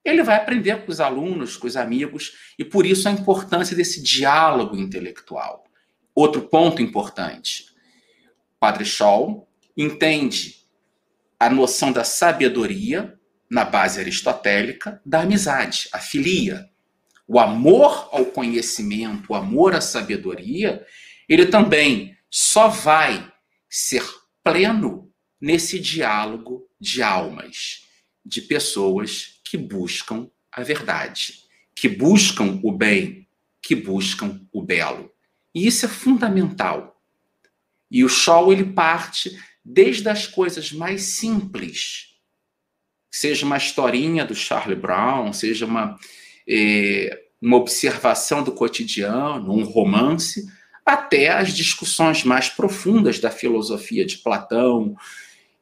ele 0.05 0.23
vai 0.23 0.37
aprender 0.37 0.85
com 0.85 0.91
os 0.91 1.01
alunos, 1.01 1.57
com 1.57 1.67
os 1.67 1.77
amigos, 1.77 2.33
e 2.59 2.65
por 2.65 2.85
isso 2.85 3.09
a 3.09 3.12
importância 3.12 3.77
desse 3.77 4.03
diálogo 4.03 4.77
intelectual. 4.77 5.65
Outro 6.15 6.43
ponto 6.43 6.83
importante: 6.83 7.67
o 8.57 8.59
Padre 8.59 8.85
Scholl 8.85 9.49
entende 9.77 10.57
a 11.38 11.49
noção 11.49 11.93
da 11.93 12.05
sabedoria 12.05 13.19
na 13.51 13.65
base 13.65 14.01
aristotélica 14.01 15.01
da 15.05 15.21
amizade, 15.21 15.88
a 15.93 15.99
filia. 15.99 16.69
O 17.27 17.38
amor 17.38 18.09
ao 18.12 18.27
conhecimento, 18.27 19.33
o 19.33 19.35
amor 19.35 19.75
à 19.75 19.81
sabedoria, 19.81 20.85
ele 21.29 21.47
também 21.47 22.17
só 22.31 22.69
vai 22.69 23.33
ser 23.69 24.03
pleno 24.43 25.11
nesse 25.41 25.79
diálogo 25.79 26.69
de 26.81 27.03
almas, 27.03 27.87
de 28.25 28.43
pessoas 28.43 29.32
que 29.44 29.57
buscam 29.57 30.28
a 30.50 30.62
verdade, 30.62 31.44
que 31.74 31.88
buscam 31.88 32.61
o 32.62 32.72
bem, 32.72 33.26
que 33.61 33.74
buscam 33.74 34.40
o 34.52 34.62
belo. 34.62 35.11
E 35.55 35.66
isso 35.66 35.87
é 35.87 35.88
fundamental. 35.88 37.00
E 37.90 38.05
o 38.05 38.09
Shaw 38.09 38.52
ele 38.52 38.64
parte 38.64 39.38
desde 39.64 40.09
as 40.09 40.26
coisas 40.26 40.72
mais 40.72 41.02
simples, 41.02 42.16
seja 43.11 43.44
uma 43.44 43.59
historinha 43.59 44.24
do 44.24 44.35
Charlie 44.35 44.74
Brown, 44.74 45.33
seja 45.33 45.66
uma, 45.66 45.98
é, 46.48 47.26
uma 47.40 47.59
observação 47.59 48.42
do 48.42 48.52
cotidiano, 48.52 49.52
um 49.52 49.64
romance, 49.64 50.50
até 50.85 51.28
as 51.28 51.55
discussões 51.55 52.24
mais 52.24 52.48
profundas 52.48 53.20
da 53.20 53.31
filosofia 53.31 54.05
de 54.05 54.18
Platão, 54.18 54.96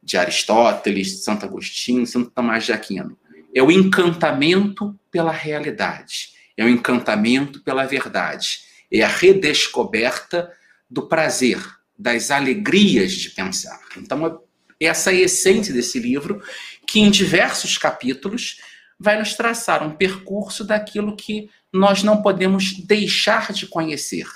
de 0.03 0.17
Aristóteles, 0.17 1.09
de 1.09 1.19
Santo 1.19 1.45
Agostinho, 1.45 2.07
Santo 2.07 2.31
Tomás 2.31 2.65
de 2.65 2.73
Aquino. 2.73 3.19
É 3.55 3.63
o 3.63 3.71
encantamento 3.71 4.99
pela 5.11 5.33
realidade, 5.33 6.31
é 6.57 6.65
o 6.65 6.69
encantamento 6.69 7.63
pela 7.63 7.85
verdade, 7.85 8.61
é 8.91 9.03
a 9.03 9.09
redescoberta 9.09 10.51
do 10.89 11.07
prazer, 11.09 11.59
das 11.99 12.31
alegrias 12.31 13.13
de 13.13 13.31
pensar. 13.31 13.81
Então, 13.97 14.43
essa 14.81 15.13
é 15.13 15.17
a 15.17 15.21
essência 15.21 15.75
desse 15.75 15.99
livro, 15.99 16.43
que 16.87 17.01
em 17.01 17.11
diversos 17.11 17.77
capítulos 17.77 18.61
vai 18.99 19.19
nos 19.19 19.35
traçar 19.35 19.83
um 19.83 19.97
percurso 19.97 20.65
daquilo 20.65 21.17
que 21.17 21.51
nós 21.73 22.03
não 22.03 22.23
podemos 22.23 22.73
deixar 22.85 23.53
de 23.53 23.67
conhecer. 23.67 24.27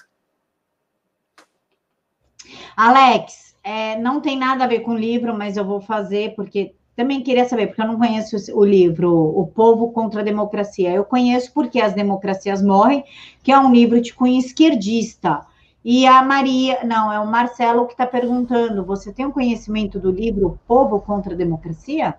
Alex, 2.77 3.55
é, 3.63 3.97
não 3.99 4.21
tem 4.21 4.37
nada 4.37 4.65
a 4.65 4.67
ver 4.67 4.81
com 4.81 4.93
o 4.93 4.99
livro, 4.99 5.37
mas 5.37 5.57
eu 5.57 5.65
vou 5.65 5.81
fazer 5.81 6.35
porque 6.35 6.75
também 6.97 7.23
queria 7.23 7.49
saber, 7.49 7.67
porque 7.67 7.83
eu 7.83 7.89
não 7.89 7.99
conheço 7.99 8.37
o 8.57 8.65
livro 8.65 9.13
O 9.13 9.47
Povo 9.47 9.91
contra 9.91 10.21
a 10.21 10.25
Democracia. 10.25 10.91
Eu 10.91 11.05
conheço 11.05 11.53
Porque 11.53 11.81
as 11.81 11.93
Democracias 11.93 12.63
Morrem, 12.63 13.05
que 13.43 13.51
é 13.51 13.59
um 13.59 13.73
livro 13.73 14.01
de 14.01 14.13
cunho 14.15 14.39
esquerdista. 14.39 15.45
E 15.85 16.07
a 16.07 16.23
Maria, 16.23 16.85
não, 16.85 17.13
é 17.13 17.19
o 17.19 17.27
Marcelo 17.27 17.87
que 17.87 17.93
está 17.93 18.07
perguntando: 18.07 18.85
você 18.85 19.13
tem 19.13 19.27
um 19.27 19.33
conhecimento 19.33 19.99
do 19.99 20.11
livro 20.11 20.47
O 20.47 20.59
Povo 20.67 21.01
contra 21.01 21.35
a 21.35 21.37
Democracia? 21.37 22.15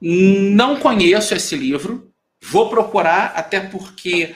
Não 0.00 0.76
conheço 0.76 1.34
esse 1.34 1.56
livro, 1.56 2.12
vou 2.42 2.68
procurar, 2.68 3.32
até 3.34 3.58
porque 3.58 4.34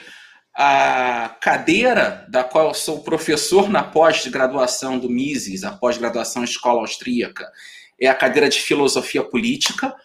a 0.55 1.37
cadeira 1.39 2.25
da 2.27 2.43
qual 2.43 2.69
eu 2.69 2.73
sou 2.73 3.03
professor 3.03 3.69
na 3.69 3.83
pós-graduação 3.83 4.97
do 4.97 5.07
Mises, 5.07 5.63
a 5.63 5.71
pós-graduação 5.71 6.43
Escola 6.43 6.81
Austríaca, 6.81 7.47
é 7.99 8.07
a 8.07 8.15
cadeira 8.15 8.49
de 8.49 8.59
Filosofia 8.61 9.23
Política. 9.23 9.95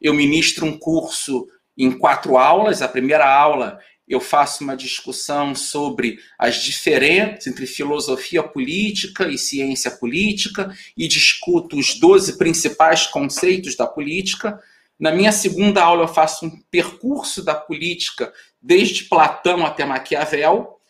Eu 0.00 0.14
ministro 0.14 0.66
um 0.66 0.78
curso 0.78 1.46
em 1.76 1.90
quatro 1.90 2.36
aulas. 2.36 2.82
A 2.82 2.88
primeira 2.88 3.28
aula 3.28 3.78
eu 4.10 4.20
faço 4.20 4.64
uma 4.64 4.76
discussão 4.76 5.54
sobre 5.54 6.18
as 6.36 6.56
diferenças 6.56 7.46
entre 7.46 7.64
filosofia 7.64 8.42
política 8.42 9.28
e 9.28 9.38
ciência 9.38 9.88
política 9.88 10.76
e 10.96 11.06
discuto 11.06 11.78
os 11.78 11.94
12 11.94 12.36
principais 12.36 13.06
conceitos 13.06 13.76
da 13.76 13.86
política. 13.86 14.60
Na 14.98 15.12
minha 15.12 15.30
segunda 15.30 15.84
aula, 15.84 16.02
eu 16.02 16.08
faço 16.08 16.44
um 16.44 16.60
percurso 16.72 17.44
da 17.44 17.54
política, 17.54 18.32
desde 18.60 19.04
Platão 19.04 19.64
até 19.64 19.84
Maquiavel. 19.84 20.80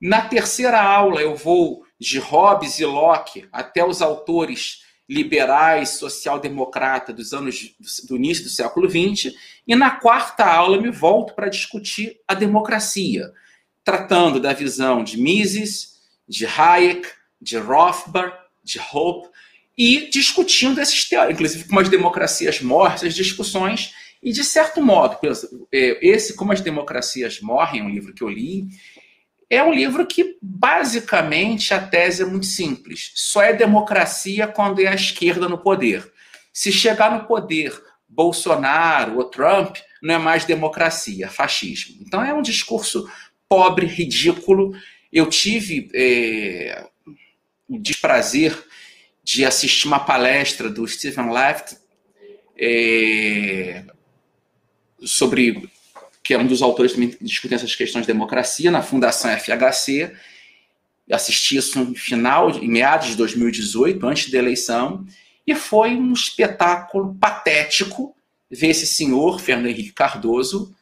Na 0.00 0.22
terceira 0.22 0.80
aula, 0.80 1.20
eu 1.20 1.34
vou 1.34 1.84
de 1.98 2.20
Hobbes 2.20 2.78
e 2.78 2.84
Locke 2.84 3.48
até 3.52 3.84
os 3.84 4.00
autores 4.00 4.82
liberais, 5.10 5.88
social-democrata 5.90 7.12
dos 7.12 7.32
anos 7.32 7.74
do 8.08 8.14
início 8.14 8.44
do 8.44 8.48
século 8.48 8.88
XX, 8.88 9.34
e 9.66 9.74
na 9.74 9.90
quarta 9.90 10.44
aula 10.44 10.80
me 10.80 10.88
volto 10.88 11.34
para 11.34 11.48
discutir 11.48 12.20
a 12.28 12.32
democracia, 12.32 13.32
tratando 13.82 14.38
da 14.38 14.52
visão 14.52 15.02
de 15.02 15.18
Mises, 15.20 15.96
de 16.28 16.46
Hayek, 16.46 17.08
de 17.42 17.58
Rothbard, 17.58 18.32
de 18.62 18.80
Hope, 18.92 19.28
e 19.76 20.08
discutindo 20.08 20.80
esses 20.80 21.08
teóricos, 21.08 21.34
inclusive 21.34 21.64
como 21.64 21.80
as 21.80 21.88
democracias 21.88 22.60
mortas, 22.60 23.12
discussões, 23.12 23.92
e 24.22 24.30
de 24.30 24.44
certo 24.44 24.80
modo, 24.80 25.18
é, 25.72 26.06
esse 26.06 26.36
Como 26.36 26.52
as 26.52 26.60
Democracias 26.60 27.40
Morrem, 27.40 27.82
um 27.82 27.88
livro 27.88 28.14
que 28.14 28.22
eu 28.22 28.28
li, 28.28 28.68
é 29.50 29.62
um 29.64 29.74
livro 29.74 30.06
que, 30.06 30.38
basicamente, 30.40 31.74
a 31.74 31.84
tese 31.84 32.22
é 32.22 32.24
muito 32.24 32.46
simples. 32.46 33.10
Só 33.16 33.42
é 33.42 33.52
democracia 33.52 34.46
quando 34.46 34.80
é 34.80 34.86
a 34.86 34.94
esquerda 34.94 35.48
no 35.48 35.58
poder. 35.58 36.08
Se 36.52 36.70
chegar 36.70 37.10
no 37.10 37.26
poder 37.26 37.72
Bolsonaro 38.08 39.16
ou 39.16 39.24
Trump, 39.24 39.76
não 40.00 40.14
é 40.14 40.18
mais 40.18 40.44
democracia, 40.44 41.26
é 41.26 41.28
fascismo. 41.28 41.96
Então 42.00 42.24
é 42.24 42.32
um 42.32 42.42
discurso 42.42 43.10
pobre, 43.48 43.86
ridículo. 43.86 44.72
Eu 45.12 45.26
tive 45.28 45.90
é, 45.92 46.86
o 47.68 47.76
desprazer 47.76 48.56
de 49.22 49.44
assistir 49.44 49.88
uma 49.88 49.98
palestra 49.98 50.70
do 50.70 50.86
Stephen 50.86 51.30
Left 51.30 51.76
é, 52.56 53.84
sobre 55.02 55.68
que 56.30 56.34
é 56.34 56.38
um 56.38 56.46
dos 56.46 56.62
autores 56.62 56.92
também 56.92 57.10
que 57.10 57.24
discutem 57.24 57.56
essas 57.56 57.74
questões 57.74 58.06
de 58.06 58.12
democracia, 58.12 58.70
na 58.70 58.82
Fundação 58.82 59.36
FHC. 59.36 60.12
Assisti 61.10 61.56
isso 61.56 61.84
no 61.84 61.92
final, 61.96 62.52
em 62.52 62.68
meados 62.68 63.08
de 63.08 63.16
2018, 63.16 64.06
antes 64.06 64.30
da 64.30 64.38
eleição, 64.38 65.04
e 65.44 65.56
foi 65.56 65.96
um 65.96 66.12
espetáculo 66.12 67.16
patético 67.16 68.14
ver 68.48 68.68
esse 68.68 68.86
senhor, 68.86 69.40
Fernando 69.40 69.66
Henrique 69.66 69.90
Cardoso, 69.90 70.72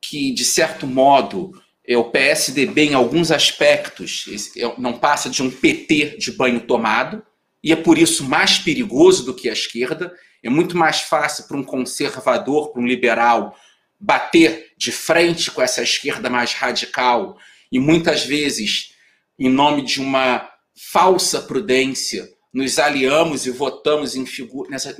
que, 0.00 0.32
de 0.32 0.44
certo 0.44 0.86
modo, 0.86 1.60
é 1.84 1.96
o 1.96 2.04
PSDB 2.04 2.90
em 2.90 2.94
alguns 2.94 3.32
aspectos, 3.32 4.52
é, 4.56 4.80
não 4.80 4.92
passa 4.92 5.28
de 5.28 5.42
um 5.42 5.50
PT 5.50 6.16
de 6.16 6.30
banho 6.30 6.60
tomado, 6.60 7.24
e 7.60 7.72
é 7.72 7.76
por 7.76 7.98
isso 7.98 8.22
mais 8.22 8.56
perigoso 8.56 9.24
do 9.24 9.34
que 9.34 9.50
a 9.50 9.52
esquerda. 9.52 10.14
É 10.40 10.48
muito 10.48 10.76
mais 10.76 11.00
fácil 11.00 11.48
para 11.48 11.56
um 11.56 11.64
conservador, 11.64 12.70
para 12.70 12.80
um 12.80 12.86
liberal, 12.86 13.58
bater 13.98 14.72
de 14.76 14.92
frente 14.92 15.50
com 15.50 15.62
essa 15.62 15.82
esquerda 15.82 16.28
mais 16.28 16.52
radical 16.52 17.38
e 17.70 17.78
muitas 17.78 18.24
vezes, 18.24 18.94
em 19.38 19.48
nome 19.48 19.82
de 19.82 20.00
uma 20.00 20.48
falsa 20.76 21.40
prudência, 21.42 22.32
nos 22.52 22.78
aliamos 22.78 23.46
e 23.46 23.50
votamos 23.50 24.14
em 24.14 24.24
figu 24.24 24.68
nessa, 24.70 24.96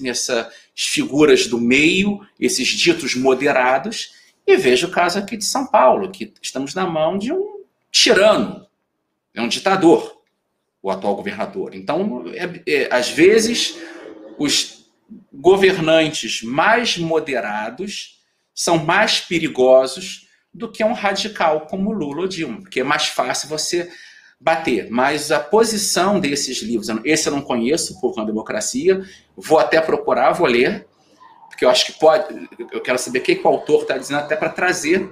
nessas 0.00 0.48
figuras 0.74 1.46
do 1.46 1.60
meio, 1.60 2.20
esses 2.38 2.66
ditos 2.66 3.14
moderados, 3.14 4.12
e 4.44 4.56
vejo 4.56 4.88
o 4.88 4.90
caso 4.90 5.18
aqui 5.18 5.36
de 5.36 5.44
São 5.44 5.66
Paulo, 5.66 6.10
que 6.10 6.32
estamos 6.42 6.74
na 6.74 6.86
mão 6.86 7.16
de 7.16 7.32
um 7.32 7.64
tirano, 7.92 8.66
é 9.32 9.40
um 9.40 9.48
ditador, 9.48 10.20
o 10.82 10.90
atual 10.90 11.14
governador. 11.14 11.74
Então, 11.74 12.24
é, 12.34 12.62
é, 12.66 12.88
às 12.90 13.08
vezes, 13.08 13.76
os 14.38 14.90
governantes 15.32 16.42
mais 16.42 16.96
moderados 16.96 18.15
são 18.56 18.78
mais 18.78 19.20
perigosos 19.20 20.26
do 20.52 20.72
que 20.72 20.82
um 20.82 20.94
radical 20.94 21.66
como 21.66 21.92
Lula 21.92 22.22
ou 22.22 22.26
Dilma, 22.26 22.62
porque 22.62 22.80
é 22.80 22.84
mais 22.84 23.08
fácil 23.08 23.50
você 23.50 23.92
bater. 24.40 24.88
Mas 24.90 25.30
a 25.30 25.38
posição 25.38 26.18
desses 26.18 26.62
livros, 26.62 26.88
esse 27.04 27.28
eu 27.28 27.34
não 27.34 27.42
conheço, 27.42 28.00
Povo 28.00 28.16
na 28.16 28.24
Democracia, 28.24 29.02
vou 29.36 29.58
até 29.58 29.78
procurar, 29.80 30.32
vou 30.32 30.46
ler, 30.46 30.86
porque 31.50 31.66
eu 31.66 31.68
acho 31.68 31.86
que 31.86 32.00
pode, 32.00 32.48
eu 32.72 32.80
quero 32.80 32.98
saber 32.98 33.18
o 33.18 33.22
que, 33.22 33.34
que 33.34 33.46
o 33.46 33.50
autor 33.50 33.82
está 33.82 33.98
dizendo, 33.98 34.20
até 34.20 34.34
para 34.34 34.48
trazer 34.48 35.10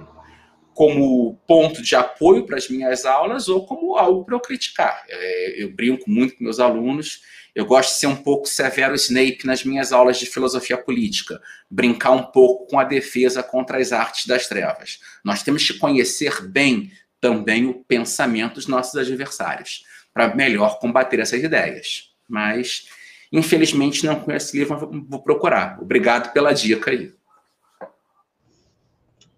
como 0.73 1.39
ponto 1.47 1.81
de 1.81 1.95
apoio 1.95 2.45
para 2.45 2.57
as 2.57 2.67
minhas 2.67 3.05
aulas 3.05 3.47
ou 3.47 3.65
como 3.65 3.95
algo 3.95 4.25
para 4.25 4.35
eu 4.35 4.39
criticar. 4.39 5.03
É, 5.07 5.63
eu 5.63 5.71
brinco 5.71 6.09
muito 6.09 6.35
com 6.35 6.43
meus 6.43 6.59
alunos 6.59 7.21
eu 7.55 7.65
gosto 7.65 7.93
de 7.93 7.99
ser 7.99 8.07
um 8.07 8.15
pouco 8.17 8.47
severo 8.47 8.93
Snape 8.93 9.45
nas 9.45 9.63
minhas 9.63 9.93
aulas 9.93 10.19
de 10.19 10.25
filosofia 10.25 10.77
política, 10.77 11.41
brincar 11.71 12.11
um 12.11 12.23
pouco 12.23 12.67
com 12.67 12.77
a 12.77 12.83
defesa 12.83 13.41
contra 13.41 13.79
as 13.79 13.93
artes 13.93 14.27
das 14.27 14.45
trevas. 14.45 14.99
Nós 15.23 15.41
temos 15.41 15.65
que 15.65 15.79
conhecer 15.79 16.45
bem 16.45 16.91
também 17.21 17.65
o 17.65 17.73
pensamento 17.73 18.55
dos 18.55 18.67
nossos 18.67 18.95
adversários, 18.99 19.85
para 20.13 20.35
melhor 20.35 20.79
combater 20.79 21.19
essas 21.21 21.41
ideias. 21.41 22.11
Mas, 22.27 22.89
infelizmente, 23.31 24.05
não 24.05 24.19
conheço 24.19 24.47
esse 24.47 24.57
livro, 24.59 25.05
vou 25.07 25.21
procurar. 25.23 25.81
Obrigado 25.81 26.33
pela 26.33 26.53
dica 26.53 26.91
aí. 26.91 27.13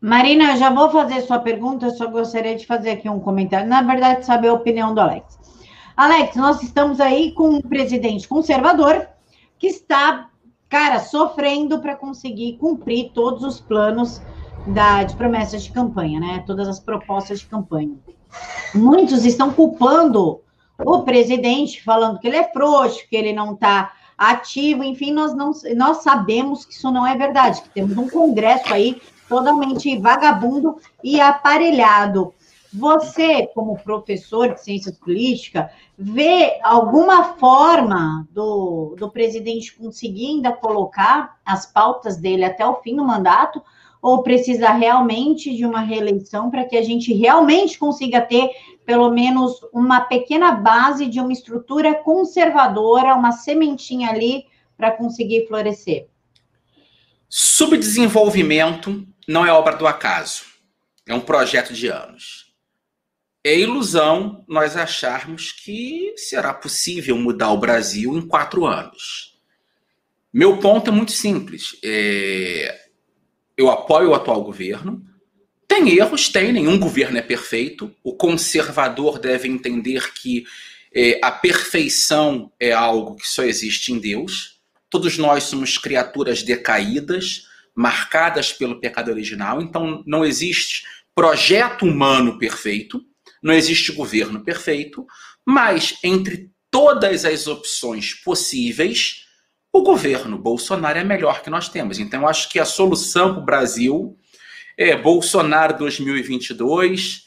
Marina, 0.01 0.53
eu 0.53 0.57
já 0.57 0.69
vou 0.71 0.89
fazer 0.89 1.21
sua 1.21 1.39
pergunta, 1.39 1.87
eu 1.87 1.91
só 1.91 2.07
gostaria 2.07 2.55
de 2.55 2.65
fazer 2.65 2.91
aqui 2.91 3.09
um 3.09 3.19
comentário. 3.19 3.67
Na 3.67 3.81
verdade, 3.81 4.25
saber 4.25 4.47
a 4.47 4.53
opinião 4.53 4.93
do 4.93 5.01
Alex. 5.01 5.36
Alex, 5.97 6.35
nós 6.35 6.61
estamos 6.61 7.01
aí 7.01 7.31
com 7.31 7.49
um 7.49 7.61
presidente 7.61 8.27
conservador 8.27 9.07
que 9.57 9.65
está, 9.65 10.29
cara, 10.69 10.99
sofrendo 10.99 11.79
para 11.79 11.95
conseguir 11.95 12.57
cumprir 12.59 13.09
todos 13.15 13.43
os 13.43 13.59
planos 13.59 14.21
da, 14.67 15.03
de 15.03 15.15
promessas 15.15 15.63
de 15.63 15.71
campanha, 15.71 16.19
né? 16.19 16.43
Todas 16.45 16.67
as 16.67 16.79
propostas 16.79 17.39
de 17.39 17.47
campanha. 17.47 17.95
Muitos 18.75 19.25
estão 19.25 19.51
culpando 19.51 20.39
o 20.77 21.01
presidente, 21.01 21.83
falando 21.83 22.19
que 22.19 22.27
ele 22.27 22.37
é 22.37 22.51
frouxo, 22.51 23.09
que 23.09 23.15
ele 23.15 23.33
não 23.33 23.53
está 23.53 23.91
ativo, 24.15 24.83
enfim, 24.83 25.11
nós 25.11 25.33
não 25.33 25.51
nós 25.75 26.03
sabemos 26.03 26.63
que 26.63 26.73
isso 26.73 26.91
não 26.91 27.07
é 27.07 27.17
verdade, 27.17 27.63
que 27.63 27.69
temos 27.69 27.97
um 27.97 28.07
congresso 28.07 28.71
aí 28.71 29.01
totalmente 29.27 29.97
vagabundo 29.97 30.77
e 31.03 31.19
aparelhado. 31.19 32.33
Você, 32.73 33.47
como 33.47 33.77
professor 33.77 34.53
de 34.53 34.61
ciências 34.61 34.97
políticas, 34.97 35.71
vê 35.97 36.59
alguma 36.61 37.35
forma 37.35 38.27
do, 38.31 38.95
do 38.97 39.09
presidente 39.09 39.75
conseguir 39.75 40.27
ainda 40.27 40.51
colocar 40.51 41.37
as 41.45 41.65
pautas 41.65 42.17
dele 42.17 42.43
até 42.43 42.65
o 42.65 42.75
fim 42.81 42.95
do 42.95 43.05
mandato? 43.05 43.61
Ou 44.01 44.21
precisa 44.21 44.69
realmente 44.71 45.55
de 45.55 45.65
uma 45.65 45.79
reeleição 45.79 46.51
para 46.51 46.65
que 46.65 46.77
a 46.77 46.83
gente 46.83 47.13
realmente 47.13 47.79
consiga 47.79 48.21
ter 48.21 48.51
pelo 48.85 49.09
menos 49.09 49.59
uma 49.73 50.01
pequena 50.01 50.51
base 50.51 51.07
de 51.07 51.19
uma 51.19 51.33
estrutura 51.33 51.95
conservadora, 51.95 53.15
uma 53.15 53.31
sementinha 53.31 54.09
ali 54.09 54.45
para 54.77 54.91
conseguir 54.91 55.47
florescer? 55.47 56.07
Subdesenvolvimento 57.27 59.05
não 59.27 59.45
é 59.45 59.51
obra 59.51 59.75
do 59.75 59.87
acaso. 59.87 60.43
É 61.07 61.13
um 61.13 61.19
projeto 61.19 61.73
de 61.73 61.87
anos. 61.87 62.46
É 63.47 63.57
ilusão 63.57 64.43
nós 64.45 64.75
acharmos 64.75 65.53
que 65.53 66.13
será 66.17 66.53
possível 66.53 67.17
mudar 67.17 67.49
o 67.53 67.57
Brasil 67.57 68.17
em 68.17 68.27
quatro 68.27 68.65
anos. 68.65 69.39
Meu 70.33 70.57
ponto 70.57 70.89
é 70.89 70.93
muito 70.93 71.13
simples. 71.13 71.77
É... 71.81 72.77
Eu 73.55 73.71
apoio 73.71 74.09
o 74.09 74.13
atual 74.13 74.43
governo. 74.43 75.01
Tem 75.65 75.97
erros? 75.97 76.27
Tem. 76.27 76.51
Nenhum 76.51 76.77
governo 76.77 77.19
é 77.19 77.21
perfeito. 77.21 77.95
O 78.03 78.17
conservador 78.17 79.17
deve 79.17 79.47
entender 79.47 80.11
que 80.11 80.43
é, 80.93 81.17
a 81.23 81.31
perfeição 81.31 82.51
é 82.59 82.73
algo 82.73 83.15
que 83.15 83.29
só 83.29 83.43
existe 83.43 83.93
em 83.93 83.97
Deus. 83.99 84.59
Todos 84.89 85.17
nós 85.17 85.45
somos 85.45 85.77
criaturas 85.77 86.43
decaídas 86.43 87.47
marcadas 87.73 88.51
pelo 88.51 88.81
pecado 88.81 89.09
original, 89.09 89.61
então 89.61 90.03
não 90.05 90.25
existe 90.25 90.83
projeto 91.15 91.85
humano 91.85 92.37
perfeito, 92.37 93.01
não 93.41 93.53
existe 93.53 93.91
governo 93.91 94.43
perfeito, 94.43 95.05
mas 95.45 95.97
entre 96.03 96.51
todas 96.69 97.25
as 97.25 97.47
opções 97.47 98.13
possíveis, 98.13 99.25
o 99.71 99.81
governo 99.81 100.37
Bolsonaro 100.37 100.97
é 100.97 101.03
melhor 101.03 101.41
que 101.41 101.49
nós 101.49 101.69
temos. 101.69 101.99
Então, 101.99 102.27
acho 102.27 102.49
que 102.49 102.59
a 102.59 102.65
solução 102.65 103.33
para 103.33 103.41
o 103.41 103.45
Brasil 103.45 104.17
é 104.77 104.95
Bolsonaro 104.95 105.77
2022, 105.77 107.25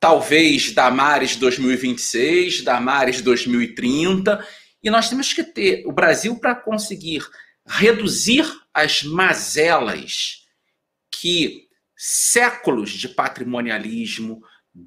talvez 0.00 0.72
Damares 0.72 1.36
2026, 1.36 2.62
Damares 2.62 3.20
2030, 3.22 4.46
e 4.82 4.90
nós 4.90 5.08
temos 5.08 5.32
que 5.32 5.42
ter 5.42 5.84
o 5.86 5.92
Brasil 5.92 6.38
para 6.38 6.54
conseguir 6.54 7.24
reduzir 7.66 8.44
as 8.72 9.02
mazelas 9.02 10.46
que 11.10 11.68
séculos 11.96 12.90
de 12.90 13.08
patrimonialismo, 13.08 14.40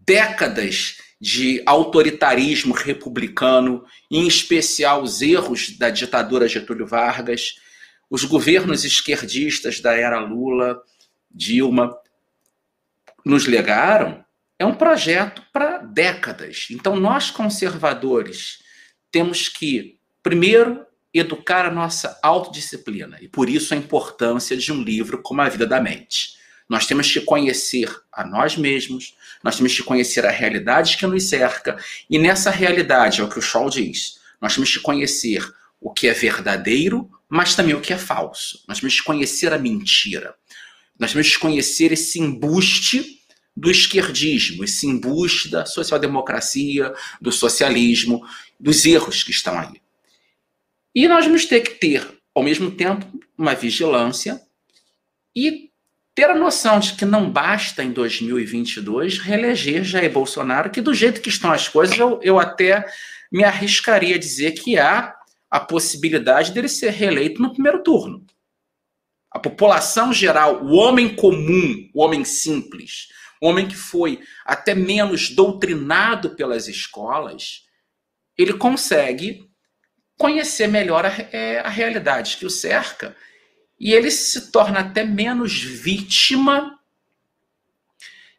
décadas 0.06 0.98
de 1.20 1.62
autoritarismo 1.66 2.74
republicano, 2.74 3.84
em 4.10 4.26
especial 4.26 5.04
os 5.04 5.22
erros 5.22 5.78
da 5.78 5.89
ditadura 5.89 6.48
Getúlio 6.48 6.88
Vargas, 6.88 7.56
os 8.10 8.24
governos 8.24 8.84
esquerdistas 8.84 9.80
da 9.80 9.94
era 9.94 10.20
Lula, 10.20 10.82
Dilma, 11.30 11.96
nos 13.24 13.46
legaram, 13.46 14.26
é 14.58 14.66
um 14.66 14.76
projeto 14.76 15.44
para 15.54 15.78
décadas. 15.78 16.68
Então, 16.72 16.96
nós 16.96 17.30
conservadores 17.30 18.60
temos 19.12 19.48
que, 19.48 19.98
primeiro, 20.24 20.86
educar 21.14 21.66
a 21.66 21.72
nossa 21.72 22.20
autodisciplina. 22.24 23.18
E 23.22 23.28
por 23.28 23.50
isso 23.50 23.74
a 23.74 23.78
importância 23.78 24.56
de 24.56 24.72
um 24.72 24.82
livro 24.82 25.22
como 25.22 25.42
A 25.42 25.50
Vida 25.50 25.68
da 25.68 25.82
Mente. 25.82 26.36
Nós 26.70 26.88
temos 26.88 27.12
que 27.12 27.22
conhecer 27.22 27.94
a 28.12 28.26
nós 28.26 28.56
mesmos, 28.56 29.16
nós 29.44 29.56
temos 29.56 29.76
que 29.76 29.84
conhecer 29.84 30.26
a 30.26 30.32
realidade 30.32 30.98
que 30.98 31.08
nos 31.08 31.30
cerca, 31.30 31.78
e 32.10 32.18
nessa 32.18 32.50
realidade, 32.50 33.22
é 33.22 33.24
o 33.24 33.30
que 33.30 33.39
o 33.39 33.42
Shaw 33.42 33.70
diz, 33.70 34.20
nós 34.42 34.54
temos 34.54 34.72
que 34.72 34.80
conhecer 34.80 35.46
o 35.80 35.92
que 35.92 36.08
é 36.08 36.14
verdadeiro, 36.14 37.10
mas 37.28 37.56
também 37.56 37.74
o 37.74 37.82
que 37.82 37.94
é 37.94 37.98
falso. 37.98 38.64
Nós 38.68 38.80
temos 38.80 39.00
que 39.00 39.04
conhecer 39.04 39.54
a 39.54 39.58
mentira. 39.58 40.36
Nós 41.00 41.12
temos 41.14 41.30
que 41.30 41.39
conhecer 41.39 41.92
esse 41.92 42.20
embuste 42.20 43.20
do 43.56 43.72
esquerdismo, 43.72 44.64
esse 44.64 44.86
embuste 44.86 45.50
da 45.50 45.66
social-democracia, 45.66 46.94
do 47.20 47.32
socialismo, 47.32 48.26
dos 48.60 48.86
erros 48.86 49.24
que 49.24 49.32
estão 49.32 49.58
aí. 49.58 49.82
E 50.94 51.08
nós 51.08 51.26
vamos 51.26 51.46
ter 51.46 51.62
que 51.62 51.72
ter, 51.72 52.08
ao 52.36 52.44
mesmo 52.44 52.70
tempo, 52.72 53.06
uma 53.38 53.56
vigilância 53.56 54.42
e 55.36 55.70
ter 56.14 56.30
a 56.30 56.36
noção 56.36 56.80
de 56.80 56.93
que 56.93 57.05
não 57.05 57.30
basta 57.30 57.84
em 57.84 57.91
2022 57.91 59.18
reeleger 59.18 59.84
Jair 59.84 60.12
Bolsonaro, 60.12 60.70
que 60.70 60.82
do 60.82 60.93
jeito 60.93 61.22
que 61.22 61.30
estão 61.30 61.51
as 61.51 61.68
coisas, 61.68 61.97
eu, 61.97 62.20
eu 62.22 62.39
até 62.39 62.86
me 63.32 63.43
arriscaria 63.43 64.16
a 64.16 64.20
dizer 64.20 64.51
que 64.51 64.78
há 64.78 65.16
a 65.49 65.59
possibilidade 65.59 66.51
dele 66.51 66.68
ser 66.68 66.91
reeleito 66.91 67.41
no 67.41 67.53
primeiro 67.53 67.82
turno. 67.82 68.26
A 69.32 69.39
população 69.39 70.12
geral, 70.12 70.64
o 70.64 70.74
homem 70.74 71.16
comum, 71.16 71.89
o 71.93 72.03
homem 72.03 72.26
simples, 72.26 73.07
o 73.41 73.47
homem 73.47 73.68
que 73.68 73.76
foi 73.76 74.22
até 74.45 74.76
menos 74.76 75.30
doutrinado 75.30 76.36
pelas 76.36 76.68
escolas, 76.68 77.64
ele 78.38 78.53
consegue 78.53 79.49
conhecer 80.18 80.68
melhor 80.68 81.05
a, 81.05 81.09
é, 81.32 81.59
a 81.59 81.70
realidade 81.70 82.38
que 82.38 82.45
o 82.45 82.49
cerca 82.49 83.16
e 83.82 83.96
ele 83.96 84.12
se 84.12 84.52
torna 84.52 84.82
até 84.82 85.04
menos 85.04 85.60
vítima 85.60 86.80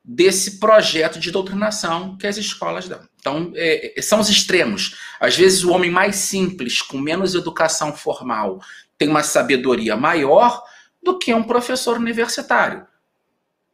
desse 0.05 0.61
projeto 0.61 1.19
de 1.19 1.33
doutrinação 1.33 2.17
que 2.17 2.29
as 2.29 2.37
escolas 2.37 2.89
dão. 2.89 3.01
Então, 3.19 3.53
é, 3.57 3.99
é, 3.99 4.03
são 4.03 4.21
os 4.21 4.31
extremos. 4.31 4.97
Às 5.19 5.37
vezes, 5.37 5.65
o 5.65 5.73
homem 5.73 5.91
mais 5.91 6.15
simples, 6.15 6.81
com 6.81 6.97
menos 6.97 7.35
educação 7.35 7.93
formal, 7.93 8.61
tem 8.97 9.09
uma 9.09 9.25
sabedoria 9.25 9.97
maior 9.97 10.63
do 11.03 11.19
que 11.19 11.35
um 11.35 11.43
professor 11.43 11.97
universitário. 11.97 12.87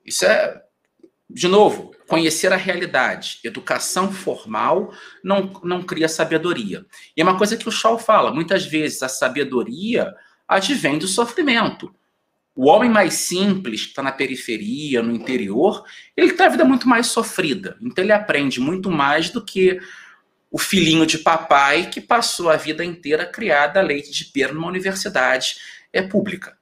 Isso 0.07 0.25
é, 0.25 0.63
de 1.29 1.49
novo, 1.49 1.95
conhecer 2.07 2.51
a 2.51 2.57
realidade. 2.57 3.41
Educação 3.45 4.11
formal 4.11 4.91
não, 5.23 5.53
não 5.63 5.83
cria 5.83 6.09
sabedoria. 6.09 6.87
E 7.15 7.21
é 7.21 7.25
uma 7.25 7.37
coisa 7.37 7.59
que 7.59 7.69
o 7.69 7.73
Shaw 7.73 7.99
fala: 7.99 8.33
muitas 8.33 8.65
vezes 8.65 9.03
a 9.03 9.09
sabedoria 9.09 10.15
advém 10.49 10.99
do 10.99 11.07
sofrimento. 11.07 11.95
O 12.57 12.67
homem 12.67 12.91
mais 12.91 13.15
simples, 13.15 13.83
que 13.83 13.91
está 13.91 14.03
na 14.03 14.11
periferia, 14.11 15.03
no 15.03 15.15
interior, 15.15 15.85
ele 16.17 16.33
tem 16.33 16.47
a 16.47 16.49
vida 16.49 16.65
muito 16.65 16.89
mais 16.89 17.07
sofrida. 17.09 17.77
Então 17.81 18.03
ele 18.03 18.13
aprende 18.13 18.59
muito 18.59 18.91
mais 18.91 19.31
do 19.31 19.45
que 19.45 19.79
o 20.51 20.59
filhinho 20.59 21.07
de 21.07 21.19
papai 21.19 21.91
que 21.91 22.01
passou 22.01 22.49
a 22.51 22.57
vida 22.57 22.85
inteira 22.85 23.27
criada 23.27 23.79
a 23.79 23.83
leite 23.83 24.11
de 24.11 24.25
pera 24.25 24.53
numa 24.53 24.67
universidade 24.67 25.57
é 25.93 26.03
pública. 26.03 26.57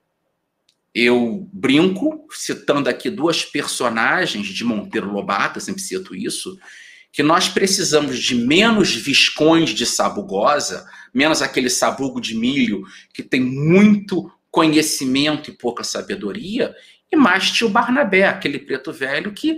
Eu 0.95 1.49
brinco, 1.53 2.27
citando 2.31 2.89
aqui 2.89 3.09
duas 3.09 3.45
personagens 3.45 4.47
de 4.47 4.65
Monteiro 4.65 5.13
Lobato, 5.13 5.61
sempre 5.61 5.83
cito 5.83 6.15
isso, 6.15 6.59
que 7.17 7.23
nós 7.23 7.49
precisamos 7.49 8.19
de 8.19 8.35
menos 8.35 8.95
viscões 8.95 9.71
de 9.71 9.87
sabugosa, 9.87 10.87
menos 11.15 11.41
aquele 11.41 11.71
sabugo 11.71 12.21
de 12.21 12.37
milho 12.37 12.85
que 13.15 13.23
tem 13.23 13.41
muito 13.41 14.31
conhecimento 14.51 15.49
e 15.49 15.55
pouca 15.55 15.83
sabedoria, 15.83 16.77
e 17.11 17.17
mais 17.17 17.51
tio 17.51 17.71
Barnabé, 17.71 18.27
aquele 18.27 18.59
preto 18.59 18.93
velho 18.93 19.33
que 19.33 19.57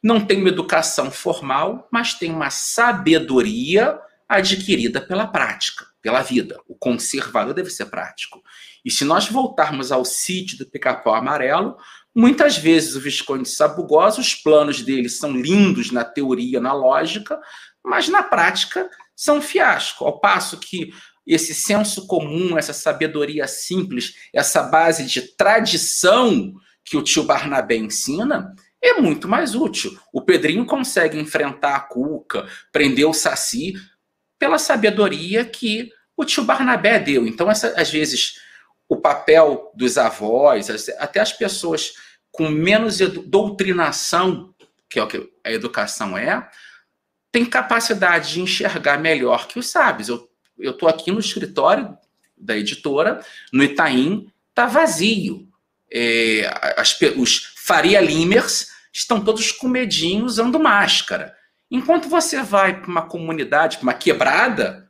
não 0.00 0.24
tem 0.24 0.38
uma 0.38 0.48
educação 0.48 1.10
formal, 1.10 1.88
mas 1.90 2.14
tem 2.14 2.30
uma 2.30 2.50
sabedoria 2.50 3.98
adquirida 4.28 5.00
pela 5.00 5.26
prática, 5.26 5.84
pela 6.00 6.22
vida. 6.22 6.60
O 6.68 6.76
conservador 6.76 7.52
deve 7.52 7.70
ser 7.70 7.86
prático. 7.86 8.40
E 8.84 8.92
se 8.92 9.04
nós 9.04 9.28
voltarmos 9.28 9.90
ao 9.90 10.04
sítio 10.04 10.56
do 10.56 10.66
pica-pau 10.66 11.16
amarelo, 11.16 11.76
muitas 12.14 12.56
vezes 12.56 12.94
o 12.94 13.00
Visconde 13.00 13.48
Sabugosa, 13.48 14.20
os 14.20 14.34
planos 14.34 14.82
dele 14.82 15.08
são 15.08 15.32
lindos 15.32 15.90
na 15.90 16.04
teoria, 16.04 16.60
na 16.60 16.72
lógica, 16.72 17.40
mas 17.84 18.08
na 18.08 18.22
prática 18.22 18.88
são 19.16 19.38
um 19.38 19.42
fiasco. 19.42 20.04
Ao 20.04 20.20
passo 20.20 20.58
que 20.58 20.92
esse 21.26 21.54
senso 21.54 22.06
comum, 22.06 22.58
essa 22.58 22.72
sabedoria 22.72 23.46
simples, 23.46 24.14
essa 24.32 24.62
base 24.62 25.06
de 25.06 25.22
tradição 25.36 26.54
que 26.84 26.96
o 26.96 27.02
tio 27.02 27.24
Barnabé 27.24 27.76
ensina 27.76 28.54
é 28.82 28.94
muito 28.94 29.28
mais 29.28 29.54
útil. 29.54 29.96
O 30.12 30.20
Pedrinho 30.20 30.66
consegue 30.66 31.18
enfrentar 31.18 31.76
a 31.76 31.80
Cuca, 31.80 32.48
prender 32.72 33.06
o 33.06 33.14
Saci, 33.14 33.74
pela 34.38 34.58
sabedoria 34.58 35.44
que 35.44 35.90
o 36.16 36.24
tio 36.24 36.42
Barnabé 36.42 36.98
deu. 36.98 37.26
Então, 37.26 37.48
essa, 37.48 37.68
às 37.80 37.90
vezes, 37.90 38.34
o 38.92 38.96
papel 38.96 39.72
dos 39.74 39.96
avós, 39.96 40.68
até 40.98 41.18
as 41.18 41.32
pessoas 41.32 41.94
com 42.30 42.50
menos 42.50 42.98
doutrinação, 42.98 44.54
que 44.88 44.98
é 44.98 45.02
o 45.02 45.06
que 45.06 45.30
a 45.42 45.50
educação 45.50 46.16
é, 46.16 46.46
tem 47.30 47.46
capacidade 47.46 48.34
de 48.34 48.42
enxergar 48.42 48.98
melhor 48.98 49.48
que 49.48 49.58
os 49.58 49.66
sábios. 49.68 50.10
Eu 50.10 50.28
estou 50.58 50.90
aqui 50.90 51.10
no 51.10 51.20
escritório 51.20 51.96
da 52.36 52.54
editora, 52.54 53.24
no 53.50 53.64
Itaim, 53.64 54.30
está 54.50 54.66
vazio. 54.66 55.48
É, 55.90 56.42
as, 56.76 56.94
os 57.16 57.54
Faria 57.56 57.98
Limers 57.98 58.68
estão 58.92 59.24
todos 59.24 59.52
com 59.52 59.68
medinho 59.68 60.26
usando 60.26 60.60
máscara. 60.60 61.34
Enquanto 61.70 62.10
você 62.10 62.42
vai 62.42 62.78
para 62.78 62.90
uma 62.90 63.08
comunidade, 63.08 63.78
para 63.78 63.84
uma 63.84 63.94
quebrada, 63.94 64.81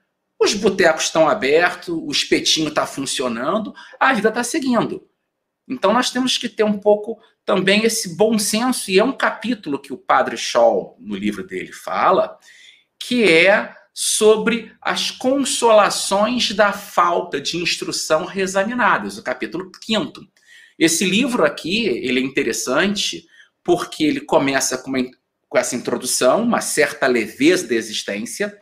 os 0.43 0.55
botecos 0.55 1.05
estão 1.05 1.28
abertos, 1.28 1.88
o 1.88 2.11
espetinho 2.11 2.68
está 2.68 2.86
funcionando, 2.86 3.74
a 3.99 4.12
vida 4.12 4.28
está 4.28 4.43
seguindo. 4.43 5.07
Então 5.68 5.93
nós 5.93 6.11
temos 6.11 6.36
que 6.36 6.49
ter 6.49 6.64
um 6.64 6.78
pouco 6.78 7.18
também 7.45 7.84
esse 7.84 8.16
bom 8.16 8.38
senso, 8.38 8.90
e 8.90 8.99
é 8.99 9.05
um 9.05 9.16
capítulo 9.16 9.78
que 9.78 9.93
o 9.93 9.99
padre 9.99 10.36
Scholl, 10.36 10.97
no 11.01 11.16
livro 11.16 11.47
dele, 11.47 11.72
fala, 11.72 12.38
que 12.99 13.24
é 13.24 13.74
sobre 13.95 14.72
as 14.80 15.11
consolações 15.11 16.53
da 16.53 16.72
falta 16.72 17.40
de 17.40 17.57
instrução 17.57 18.24
reexaminadas, 18.24 19.18
o 19.18 19.22
capítulo 19.22 19.70
5. 19.84 20.20
Esse 20.78 21.05
livro 21.05 21.45
aqui, 21.45 21.86
ele 21.86 22.20
é 22.20 22.22
interessante 22.22 23.26
porque 23.62 24.05
ele 24.05 24.20
começa 24.20 24.78
com, 24.78 24.90
uma, 24.90 25.05
com 25.49 25.59
essa 25.59 25.76
introdução, 25.76 26.43
uma 26.43 26.61
certa 26.61 27.07
leveza 27.07 27.68
da 27.68 27.74
existência. 27.74 28.57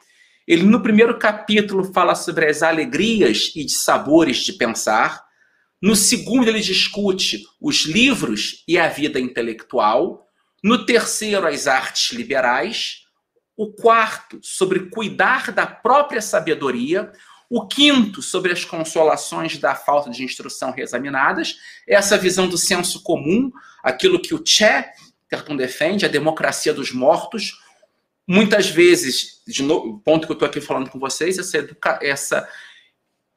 Ele, 0.51 0.64
no 0.64 0.82
primeiro 0.82 1.16
capítulo, 1.16 1.92
fala 1.92 2.16
sobre 2.16 2.44
as 2.46 2.61
alegrias 2.61 3.53
e 3.55 3.68
sabores 3.68 4.38
de 4.38 4.55
pensar. 4.55 5.22
No 5.80 5.94
segundo, 5.94 6.48
ele 6.48 6.59
discute 6.59 7.44
os 7.61 7.84
livros 7.86 8.64
e 8.66 8.76
a 8.76 8.88
vida 8.88 9.20
intelectual. 9.20 10.26
No 10.61 10.84
terceiro, 10.84 11.46
as 11.46 11.68
artes 11.68 12.11
liberais. 12.11 13.05
O 13.57 13.72
quarto, 13.72 14.40
sobre 14.42 14.90
cuidar 14.90 15.53
da 15.53 15.68
própria 15.68 16.20
sabedoria. 16.20 17.12
O 17.48 17.68
quinto, 17.68 18.20
sobre 18.20 18.51
as 18.51 18.64
consolações 18.64 19.57
da 19.57 19.76
falta 19.76 20.11
de 20.11 20.24
instrução 20.24 20.72
reexaminadas, 20.72 21.59
essa 21.86 22.18
visão 22.18 22.48
do 22.48 22.59
senso 22.59 23.05
comum, 23.05 23.53
aquilo 23.84 24.20
que 24.20 24.34
o 24.34 24.44
Chesterton 24.44 25.55
defende, 25.57 26.05
a 26.05 26.09
democracia 26.09 26.74
dos 26.74 26.90
mortos. 26.90 27.53
Muitas 28.32 28.70
vezes, 28.70 29.42
de 29.44 29.60
novo, 29.60 29.88
o 29.88 29.98
ponto 29.98 30.24
que 30.24 30.30
eu 30.30 30.34
estou 30.34 30.46
aqui 30.46 30.60
falando 30.60 30.88
com 30.88 31.00
vocês, 31.00 31.36
essa, 31.36 31.58
educa 31.58 31.98
essa 32.00 32.48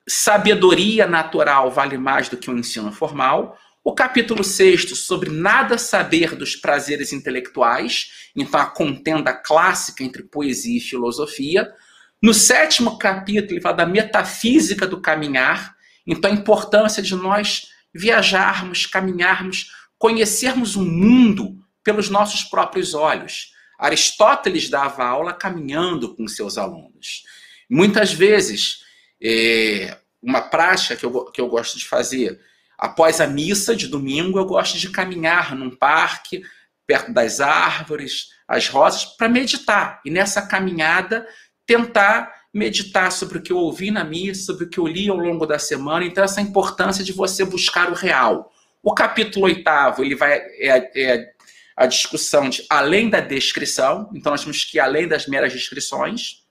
sabedoria 0.08 1.08
natural 1.08 1.72
vale 1.72 1.98
mais 1.98 2.30
do 2.30 2.38
que 2.38 2.48
o 2.48 2.54
um 2.54 2.60
ensino 2.60 2.92
formal. 2.92 3.58
O 3.84 3.96
capítulo 3.96 4.44
6 4.44 5.00
sobre 5.00 5.32
nada 5.32 5.80
saber 5.80 6.36
dos 6.36 6.56
prazeres 6.56 7.12
intelectuais, 7.12 8.30
então 8.36 8.60
a 8.60 8.68
contenda 8.68 9.34
clássica 9.34 10.04
entre 10.04 10.22
poesia 10.22 10.78
e 10.78 10.80
filosofia. 10.80 11.74
No 12.22 12.32
sétimo 12.32 13.00
capítulo, 13.00 13.54
ele 13.54 13.62
fala 13.62 13.78
da 13.78 13.88
metafísica 13.88 14.86
do 14.86 15.02
caminhar, 15.02 15.76
então 16.06 16.30
a 16.30 16.34
importância 16.36 17.02
de 17.02 17.16
nós 17.16 17.66
viajarmos, 17.92 18.86
caminharmos, 18.86 19.72
conhecermos 19.98 20.76
o 20.76 20.86
mundo 20.86 21.58
pelos 21.84 22.12
nossos 22.12 22.44
próprios 22.44 22.94
olhos. 22.94 23.53
Aristóteles 23.84 24.70
dava 24.70 25.04
aula 25.04 25.34
caminhando 25.34 26.16
com 26.16 26.26
seus 26.26 26.58
alunos. 26.58 27.24
Muitas 27.70 28.14
vezes, 28.14 28.80
é, 29.22 29.98
uma 30.22 30.40
prática 30.40 30.96
que 30.96 31.06
eu, 31.06 31.26
que 31.26 31.42
eu 31.42 31.50
gosto 31.50 31.78
de 31.78 31.86
fazer, 31.86 32.40
após 32.78 33.20
a 33.20 33.28
missa 33.28 33.76
de 33.76 33.90
domingo, 33.90 34.40
eu 34.40 34.46
gosto 34.46 34.78
de 34.78 34.90
caminhar 34.90 35.54
num 35.54 35.70
parque, 35.70 36.42
perto 36.88 37.12
das 37.12 37.42
árvores, 37.42 38.30
as 38.48 38.70
rosas, 38.70 39.04
para 39.04 39.28
meditar. 39.28 40.00
E 40.06 40.10
nessa 40.10 40.44
caminhada, 40.44 41.28
tentar 41.66 42.34
meditar 42.54 43.12
sobre 43.12 43.40
o 43.40 43.42
que 43.42 43.52
eu 43.52 43.58
ouvi 43.58 43.92
na 43.92 44.06
missa, 44.06 44.46
sobre 44.46 44.64
o 44.64 44.70
que 44.70 44.78
eu 44.78 44.88
li 44.88 45.10
ao 45.10 45.18
longo 45.18 45.46
da 45.46 45.60
semana. 45.60 46.06
Então, 46.06 46.24
essa 46.24 46.40
importância 46.40 47.04
de 47.04 47.12
você 47.12 47.44
buscar 47.44 47.92
o 47.92 47.96
real. 47.96 48.50
O 48.82 48.94
capítulo 48.94 49.46
oitavo, 49.46 50.06
ele 50.06 50.16
vai 50.16 50.38
é, 50.38 50.92
é 50.96 51.33
a 51.76 51.86
discussão 51.86 52.50
de 52.50 52.66
além 52.70 53.10
da 53.10 53.20
descrição, 53.20 54.10
então 54.14 54.32
nós 54.32 54.42
temos 54.42 54.64
que 54.64 54.78
ir 54.78 54.80
além 54.80 55.08
das 55.08 55.28
meras 55.28 55.52
descrições. 55.52 56.44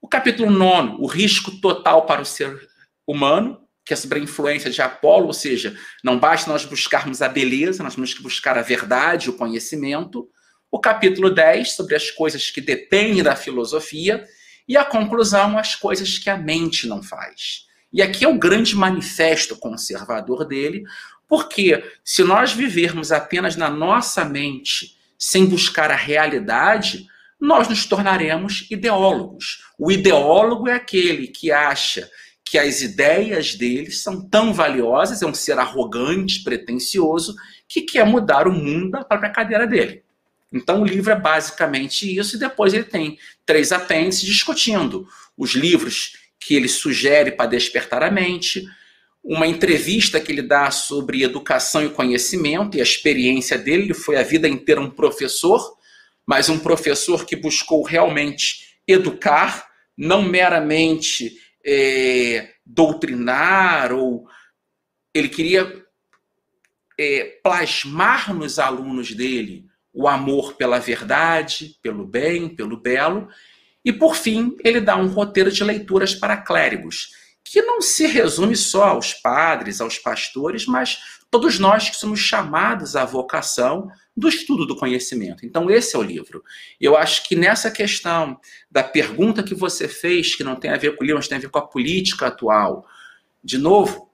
O 0.00 0.08
capítulo 0.08 0.50
nono, 0.50 1.00
o 1.00 1.06
risco 1.06 1.60
total 1.60 2.06
para 2.06 2.22
o 2.22 2.26
ser 2.26 2.68
humano, 3.06 3.60
que 3.84 3.92
é 3.92 3.96
sobre 3.96 4.20
a 4.20 4.22
influência 4.22 4.70
de 4.70 4.80
Apolo, 4.80 5.26
ou 5.26 5.32
seja, 5.32 5.76
não 6.04 6.18
basta 6.18 6.50
nós 6.50 6.64
buscarmos 6.64 7.22
a 7.22 7.28
beleza, 7.28 7.82
nós 7.82 7.94
temos 7.94 8.14
que 8.14 8.22
buscar 8.22 8.56
a 8.56 8.62
verdade, 8.62 9.30
o 9.30 9.36
conhecimento 9.36 10.28
o 10.70 10.78
capítulo 10.78 11.30
10, 11.30 11.72
sobre 11.72 11.96
as 11.96 12.10
coisas 12.10 12.50
que 12.50 12.60
dependem 12.60 13.22
da 13.22 13.34
filosofia, 13.34 14.24
e 14.68 14.76
a 14.76 14.84
conclusão, 14.84 15.58
as 15.58 15.74
coisas 15.74 16.16
que 16.16 16.30
a 16.30 16.36
mente 16.36 16.86
não 16.86 17.02
faz. 17.02 17.66
E 17.92 18.00
aqui 18.00 18.24
é 18.24 18.28
o 18.28 18.38
grande 18.38 18.76
manifesto 18.76 19.56
conservador 19.56 20.46
dele, 20.46 20.84
porque 21.30 21.84
se 22.04 22.24
nós 22.24 22.52
vivermos 22.52 23.12
apenas 23.12 23.54
na 23.54 23.70
nossa 23.70 24.24
mente, 24.24 24.96
sem 25.16 25.46
buscar 25.46 25.88
a 25.88 25.94
realidade, 25.94 27.06
nós 27.40 27.68
nos 27.68 27.86
tornaremos 27.86 28.66
ideólogos. 28.68 29.62
O 29.78 29.92
ideólogo 29.92 30.68
é 30.68 30.72
aquele 30.72 31.28
que 31.28 31.52
acha 31.52 32.10
que 32.44 32.58
as 32.58 32.82
ideias 32.82 33.54
dele 33.54 33.92
são 33.92 34.28
tão 34.28 34.52
valiosas, 34.52 35.22
é 35.22 35.26
um 35.26 35.32
ser 35.32 35.56
arrogante, 35.56 36.42
pretensioso, 36.42 37.36
que 37.68 37.82
quer 37.82 38.04
mudar 38.04 38.48
o 38.48 38.52
mundo 38.52 38.90
da 38.90 39.04
própria 39.04 39.30
cadeira 39.30 39.68
dele. 39.68 40.02
Então, 40.52 40.82
o 40.82 40.84
livro 40.84 41.12
é 41.12 41.16
basicamente 41.16 42.12
isso, 42.18 42.34
e 42.34 42.40
depois 42.40 42.74
ele 42.74 42.82
tem 42.82 43.16
três 43.46 43.70
apêndices 43.70 44.24
discutindo 44.24 45.06
os 45.38 45.52
livros 45.52 46.16
que 46.40 46.56
ele 46.56 46.66
sugere 46.66 47.30
para 47.30 47.50
despertar 47.50 48.02
a 48.02 48.10
mente, 48.10 48.66
uma 49.22 49.46
entrevista 49.46 50.20
que 50.20 50.32
ele 50.32 50.42
dá 50.42 50.70
sobre 50.70 51.22
educação 51.22 51.84
e 51.84 51.90
conhecimento 51.90 52.76
e 52.76 52.80
a 52.80 52.82
experiência 52.82 53.58
dele. 53.58 53.84
Ele 53.84 53.94
foi 53.94 54.16
a 54.16 54.22
vida 54.22 54.48
inteira 54.48 54.80
um 54.80 54.90
professor, 54.90 55.76
mas 56.26 56.48
um 56.48 56.58
professor 56.58 57.24
que 57.26 57.36
buscou 57.36 57.82
realmente 57.82 58.78
educar, 58.86 59.68
não 59.96 60.22
meramente 60.22 61.36
é, 61.64 62.50
doutrinar, 62.64 63.92
ou 63.92 64.26
ele 65.12 65.28
queria 65.28 65.84
é, 66.98 67.38
plasmar 67.42 68.34
nos 68.34 68.58
alunos 68.58 69.12
dele 69.12 69.66
o 69.92 70.06
amor 70.06 70.54
pela 70.54 70.78
verdade, 70.78 71.76
pelo 71.82 72.06
bem, 72.06 72.48
pelo 72.48 72.76
belo. 72.76 73.28
E, 73.84 73.92
por 73.92 74.14
fim, 74.14 74.56
ele 74.62 74.80
dá 74.80 74.96
um 74.96 75.08
roteiro 75.08 75.50
de 75.50 75.64
leituras 75.64 76.14
para 76.14 76.36
clérigos, 76.36 77.10
que 77.44 77.62
não 77.62 77.80
se 77.80 78.06
resume 78.06 78.56
só 78.56 78.84
aos 78.84 79.14
padres, 79.14 79.80
aos 79.80 79.98
pastores, 79.98 80.66
mas 80.66 80.98
todos 81.30 81.58
nós 81.58 81.88
que 81.90 81.96
somos 81.96 82.20
chamados 82.20 82.96
à 82.96 83.04
vocação 83.04 83.90
do 84.16 84.28
estudo 84.28 84.66
do 84.66 84.76
conhecimento. 84.76 85.46
Então, 85.46 85.70
esse 85.70 85.96
é 85.96 85.98
o 85.98 86.02
livro. 86.02 86.42
Eu 86.80 86.96
acho 86.96 87.26
que 87.26 87.34
nessa 87.34 87.70
questão 87.70 88.38
da 88.70 88.82
pergunta 88.82 89.42
que 89.42 89.54
você 89.54 89.88
fez, 89.88 90.34
que 90.34 90.44
não 90.44 90.56
tem 90.56 90.70
a 90.70 90.76
ver 90.76 90.96
com 90.96 91.02
o 91.02 91.06
livro, 91.06 91.18
mas 91.18 91.28
tem 91.28 91.38
a 91.38 91.40
ver 91.40 91.50
com 91.50 91.58
a 91.58 91.66
política 91.66 92.26
atual, 92.26 92.86
de 93.42 93.58
novo, 93.58 94.10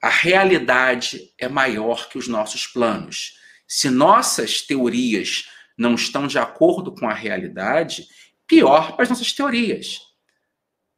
a 0.00 0.08
realidade 0.08 1.32
é 1.36 1.48
maior 1.48 2.08
que 2.08 2.18
os 2.18 2.28
nossos 2.28 2.66
planos. 2.66 3.38
Se 3.66 3.90
nossas 3.90 4.62
teorias 4.62 5.48
não 5.76 5.94
estão 5.94 6.26
de 6.26 6.38
acordo 6.38 6.92
com 6.92 7.08
a 7.08 7.14
realidade, 7.14 8.06
pior 8.46 8.92
para 8.92 9.02
as 9.04 9.08
nossas 9.08 9.32
teorias. 9.32 10.07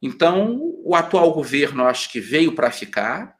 Então, 0.01 0.59
o 0.83 0.95
atual 0.95 1.31
governo, 1.33 1.85
acho 1.85 2.11
que 2.11 2.19
veio 2.19 2.53
para 2.53 2.71
ficar. 2.71 3.35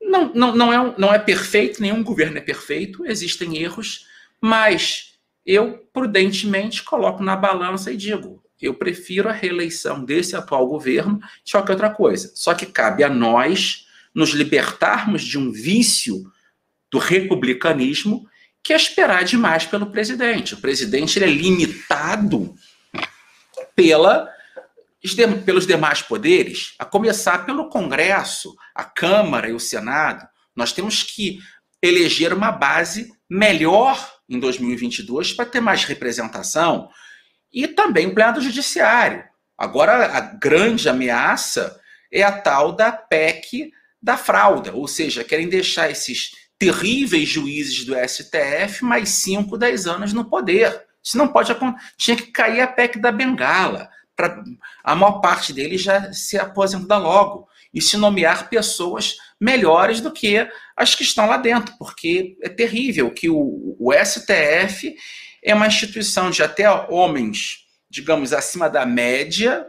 Não, 0.00 0.32
não, 0.34 0.54
não, 0.54 0.72
é, 0.72 0.94
não 0.98 1.14
é 1.14 1.18
perfeito, 1.18 1.80
nenhum 1.80 2.02
governo 2.02 2.38
é 2.38 2.40
perfeito, 2.40 3.06
existem 3.06 3.56
erros, 3.58 4.06
mas 4.40 5.18
eu 5.44 5.78
prudentemente 5.92 6.82
coloco 6.82 7.22
na 7.22 7.36
balança 7.36 7.92
e 7.92 7.96
digo: 7.96 8.42
eu 8.60 8.74
prefiro 8.74 9.28
a 9.28 9.32
reeleição 9.32 10.04
desse 10.04 10.36
atual 10.36 10.66
governo 10.66 11.20
de 11.44 11.52
qualquer 11.52 11.72
outra 11.72 11.90
coisa. 11.90 12.30
Só 12.34 12.54
que 12.54 12.66
cabe 12.66 13.02
a 13.02 13.08
nós 13.08 13.86
nos 14.14 14.30
libertarmos 14.30 15.22
de 15.22 15.38
um 15.38 15.50
vício 15.50 16.30
do 16.90 16.98
republicanismo 16.98 18.28
que 18.62 18.72
é 18.72 18.76
esperar 18.76 19.24
demais 19.24 19.64
pelo 19.64 19.86
presidente. 19.86 20.54
O 20.54 20.58
presidente 20.60 21.22
é 21.22 21.26
limitado 21.26 22.54
pela, 23.74 24.28
pelos 25.44 25.66
demais 25.66 26.02
poderes, 26.02 26.74
a 26.78 26.84
começar 26.84 27.46
pelo 27.46 27.68
Congresso, 27.68 28.54
a 28.74 28.84
Câmara 28.84 29.48
e 29.48 29.52
o 29.52 29.60
Senado. 29.60 30.26
Nós 30.54 30.72
temos 30.72 31.02
que 31.02 31.38
eleger 31.82 32.32
uma 32.32 32.52
base 32.52 33.10
melhor 33.28 33.96
em 34.28 34.38
2022 34.38 35.32
para 35.32 35.46
ter 35.46 35.60
mais 35.60 35.84
representação 35.84 36.88
e 37.52 37.66
também 37.66 38.06
o 38.06 38.14
plenário 38.14 38.42
judiciário. 38.42 39.24
Agora, 39.56 40.16
a 40.16 40.20
grande 40.20 40.88
ameaça 40.88 41.78
é 42.12 42.22
a 42.22 42.32
tal 42.32 42.72
da 42.72 42.92
PEC 42.92 43.72
da 44.02 44.16
fraude, 44.16 44.70
ou 44.70 44.88
seja, 44.88 45.24
querem 45.24 45.48
deixar 45.48 45.90
esses 45.90 46.30
terríveis 46.58 47.28
juízes 47.28 47.84
do 47.84 47.94
STF 47.94 48.84
mais 48.84 49.08
5, 49.10 49.56
10 49.56 49.86
anos 49.86 50.12
no 50.12 50.28
poder. 50.28 50.84
Isso 51.02 51.16
não 51.16 51.28
pode 51.28 51.50
acontecer. 51.50 51.90
Tinha 51.96 52.16
que 52.16 52.26
cair 52.26 52.60
a 52.60 52.66
PEC 52.66 52.98
da 52.98 53.10
Bengala, 53.10 53.88
a 54.82 54.94
maior 54.94 55.20
parte 55.20 55.52
deles 55.52 55.82
já 55.82 56.12
se 56.12 56.38
aposentar 56.38 56.98
logo 56.98 57.48
e 57.72 57.80
se 57.80 57.96
nomear 57.96 58.48
pessoas 58.48 59.16
melhores 59.40 60.00
do 60.00 60.10
que 60.10 60.46
as 60.76 60.94
que 60.94 61.02
estão 61.02 61.26
lá 61.26 61.36
dentro, 61.36 61.74
porque 61.78 62.36
é 62.42 62.48
terrível 62.48 63.10
que 63.10 63.30
o, 63.30 63.76
o 63.78 63.92
STF 63.92 64.94
é 65.42 65.54
uma 65.54 65.66
instituição 65.66 66.30
de 66.30 66.42
até 66.42 66.70
homens, 66.70 67.66
digamos, 67.88 68.32
acima 68.32 68.68
da 68.68 68.84
média, 68.84 69.66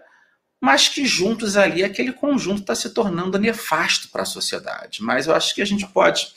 mas 0.59 0.87
que 0.87 1.05
juntos 1.05 1.57
ali 1.57 1.83
aquele 1.83 2.11
conjunto 2.11 2.61
está 2.61 2.75
se 2.75 2.93
tornando 2.93 3.39
nefasto 3.39 4.09
para 4.09 4.23
a 4.23 4.25
sociedade. 4.25 5.01
Mas 5.01 5.27
eu 5.27 5.33
acho 5.33 5.55
que 5.55 5.61
a 5.61 5.65
gente 5.65 5.87
pode. 5.87 6.27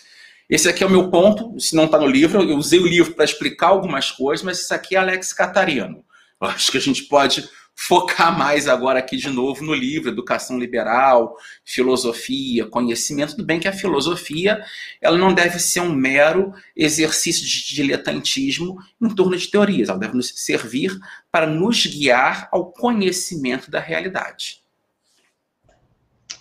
Esse 0.48 0.68
aqui 0.68 0.82
é 0.84 0.86
o 0.86 0.90
meu 0.90 1.10
ponto, 1.10 1.58
se 1.58 1.74
não 1.74 1.86
está 1.86 1.98
no 1.98 2.06
livro, 2.06 2.42
eu 2.42 2.56
usei 2.56 2.78
o 2.78 2.86
livro 2.86 3.14
para 3.14 3.24
explicar 3.24 3.68
algumas 3.68 4.10
coisas, 4.10 4.44
mas 4.44 4.60
isso 4.60 4.72
aqui 4.72 4.94
é 4.94 4.98
Alex 4.98 5.32
Catarino. 5.32 6.04
Eu 6.40 6.48
acho 6.48 6.70
que 6.70 6.78
a 6.78 6.80
gente 6.80 7.04
pode 7.04 7.48
focar 7.74 8.36
mais 8.38 8.68
agora 8.68 8.98
aqui 8.98 9.16
de 9.16 9.28
novo 9.28 9.64
no 9.64 9.74
livro, 9.74 10.08
educação 10.08 10.58
liberal, 10.58 11.36
filosofia, 11.64 12.66
conhecimento. 12.66 13.36
Tudo 13.36 13.44
bem 13.44 13.58
que 13.58 13.68
a 13.68 13.72
filosofia 13.72 14.64
ela 15.00 15.18
não 15.18 15.34
deve 15.34 15.58
ser 15.58 15.80
um 15.80 15.92
mero 15.92 16.52
exercício 16.76 17.44
de 17.46 17.74
diletantismo 17.74 18.78
em 19.00 19.08
torno 19.08 19.36
de 19.36 19.48
teorias, 19.48 19.88
ela 19.88 19.98
deve 19.98 20.16
nos 20.16 20.28
servir 20.36 20.96
para 21.30 21.46
nos 21.46 21.84
guiar 21.86 22.48
ao 22.52 22.66
conhecimento 22.72 23.70
da 23.70 23.80
realidade. 23.80 24.62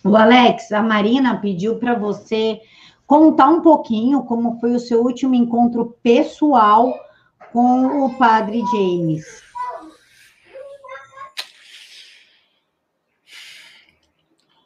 O 0.03 0.15
Alex, 0.15 0.71
a 0.71 0.83
Marina 0.83 1.39
pediu 1.39 1.77
para 1.77 1.93
você 1.93 2.59
contar 3.07 3.47
um 3.47 3.61
pouquinho 3.61 4.23
como 4.23 4.59
foi 4.59 4.73
o 4.73 4.79
seu 4.79 5.01
último 5.01 5.33
encontro 5.33 5.97
pessoal 6.03 6.93
com 7.51 8.05
o 8.05 8.17
padre 8.17 8.61
James. 8.71 9.43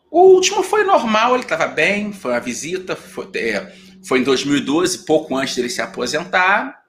O 0.10 0.22
último 0.22 0.64
foi 0.64 0.84
normal, 0.84 1.34
ele 1.34 1.44
estava 1.44 1.68
bem, 1.68 2.14
foi 2.14 2.32
uma 2.32 2.40
visita, 2.40 2.96
foi, 2.96 3.30
é, 3.36 3.74
foi 4.06 4.20
em 4.20 4.24
2012, 4.24 5.06
pouco 5.06 5.36
antes 5.36 5.56
dele 5.56 5.70
se 5.70 5.82
aposentar. 5.82 6.84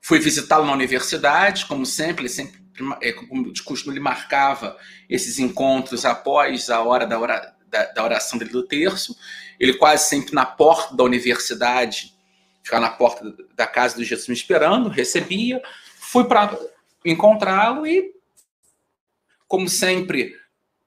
Fui 0.00 0.18
visitá-lo 0.18 0.66
na 0.66 0.72
universidade, 0.72 1.66
como 1.66 1.86
sempre, 1.86 2.22
ele 2.22 2.28
sempre, 2.28 2.60
é, 3.00 3.12
de 3.52 3.62
costume, 3.62 3.94
ele 3.94 4.00
marcava 4.00 4.76
esses 5.08 5.38
encontros 5.38 6.04
após 6.04 6.68
a 6.70 6.80
hora 6.82 7.06
da, 7.06 7.18
da, 7.66 7.84
da 7.86 8.04
oração 8.04 8.38
dele 8.38 8.50
do 8.50 8.66
terço. 8.66 9.16
Ele 9.58 9.74
quase 9.74 10.08
sempre 10.08 10.34
na 10.34 10.44
porta 10.44 10.94
da 10.94 11.04
universidade, 11.04 12.14
ficava 12.62 12.82
na 12.82 12.90
porta 12.90 13.34
da 13.54 13.66
casa 13.66 13.96
do 13.96 14.04
Jesus 14.04 14.28
me 14.28 14.34
esperando, 14.34 14.88
recebia. 14.88 15.62
Fui 15.98 16.24
para 16.24 16.58
encontrá-lo 17.04 17.86
e, 17.86 18.14
como 19.46 19.68
sempre, 19.68 20.39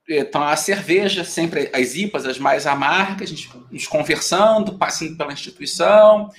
então, 0.07 0.43
a 0.43 0.55
cerveja, 0.55 1.23
sempre 1.23 1.69
as 1.73 1.95
IPAs, 1.95 2.25
as 2.25 2.37
mais 2.37 2.67
amargas, 2.67 3.29
a 3.29 3.33
gente, 3.33 3.49
nos 3.71 3.87
conversando, 3.87 4.77
passando 4.77 5.17
pela 5.17 5.31
instituição. 5.31 6.29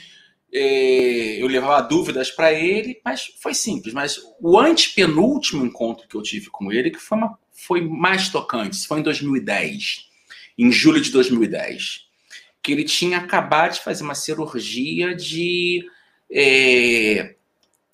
É, 0.52 1.42
eu 1.42 1.46
levava 1.46 1.80
dúvidas 1.82 2.30
para 2.30 2.52
ele, 2.52 3.00
mas 3.04 3.32
foi 3.40 3.54
simples. 3.54 3.94
Mas 3.94 4.20
o 4.40 4.58
antepenúltimo 4.58 5.64
encontro 5.64 6.06
que 6.06 6.14
eu 6.14 6.22
tive 6.22 6.50
com 6.50 6.70
ele, 6.70 6.90
que 6.90 6.98
foi, 6.98 7.18
uma, 7.18 7.38
foi 7.52 7.80
mais 7.80 8.28
tocante, 8.28 8.86
foi 8.86 9.00
em 9.00 9.02
2010, 9.02 10.08
em 10.58 10.70
julho 10.70 11.00
de 11.00 11.10
2010, 11.10 12.02
que 12.62 12.70
ele 12.70 12.84
tinha 12.84 13.18
acabado 13.18 13.72
de 13.72 13.80
fazer 13.80 14.04
uma 14.04 14.14
cirurgia 14.14 15.14
de 15.14 15.84
é, 16.30 17.33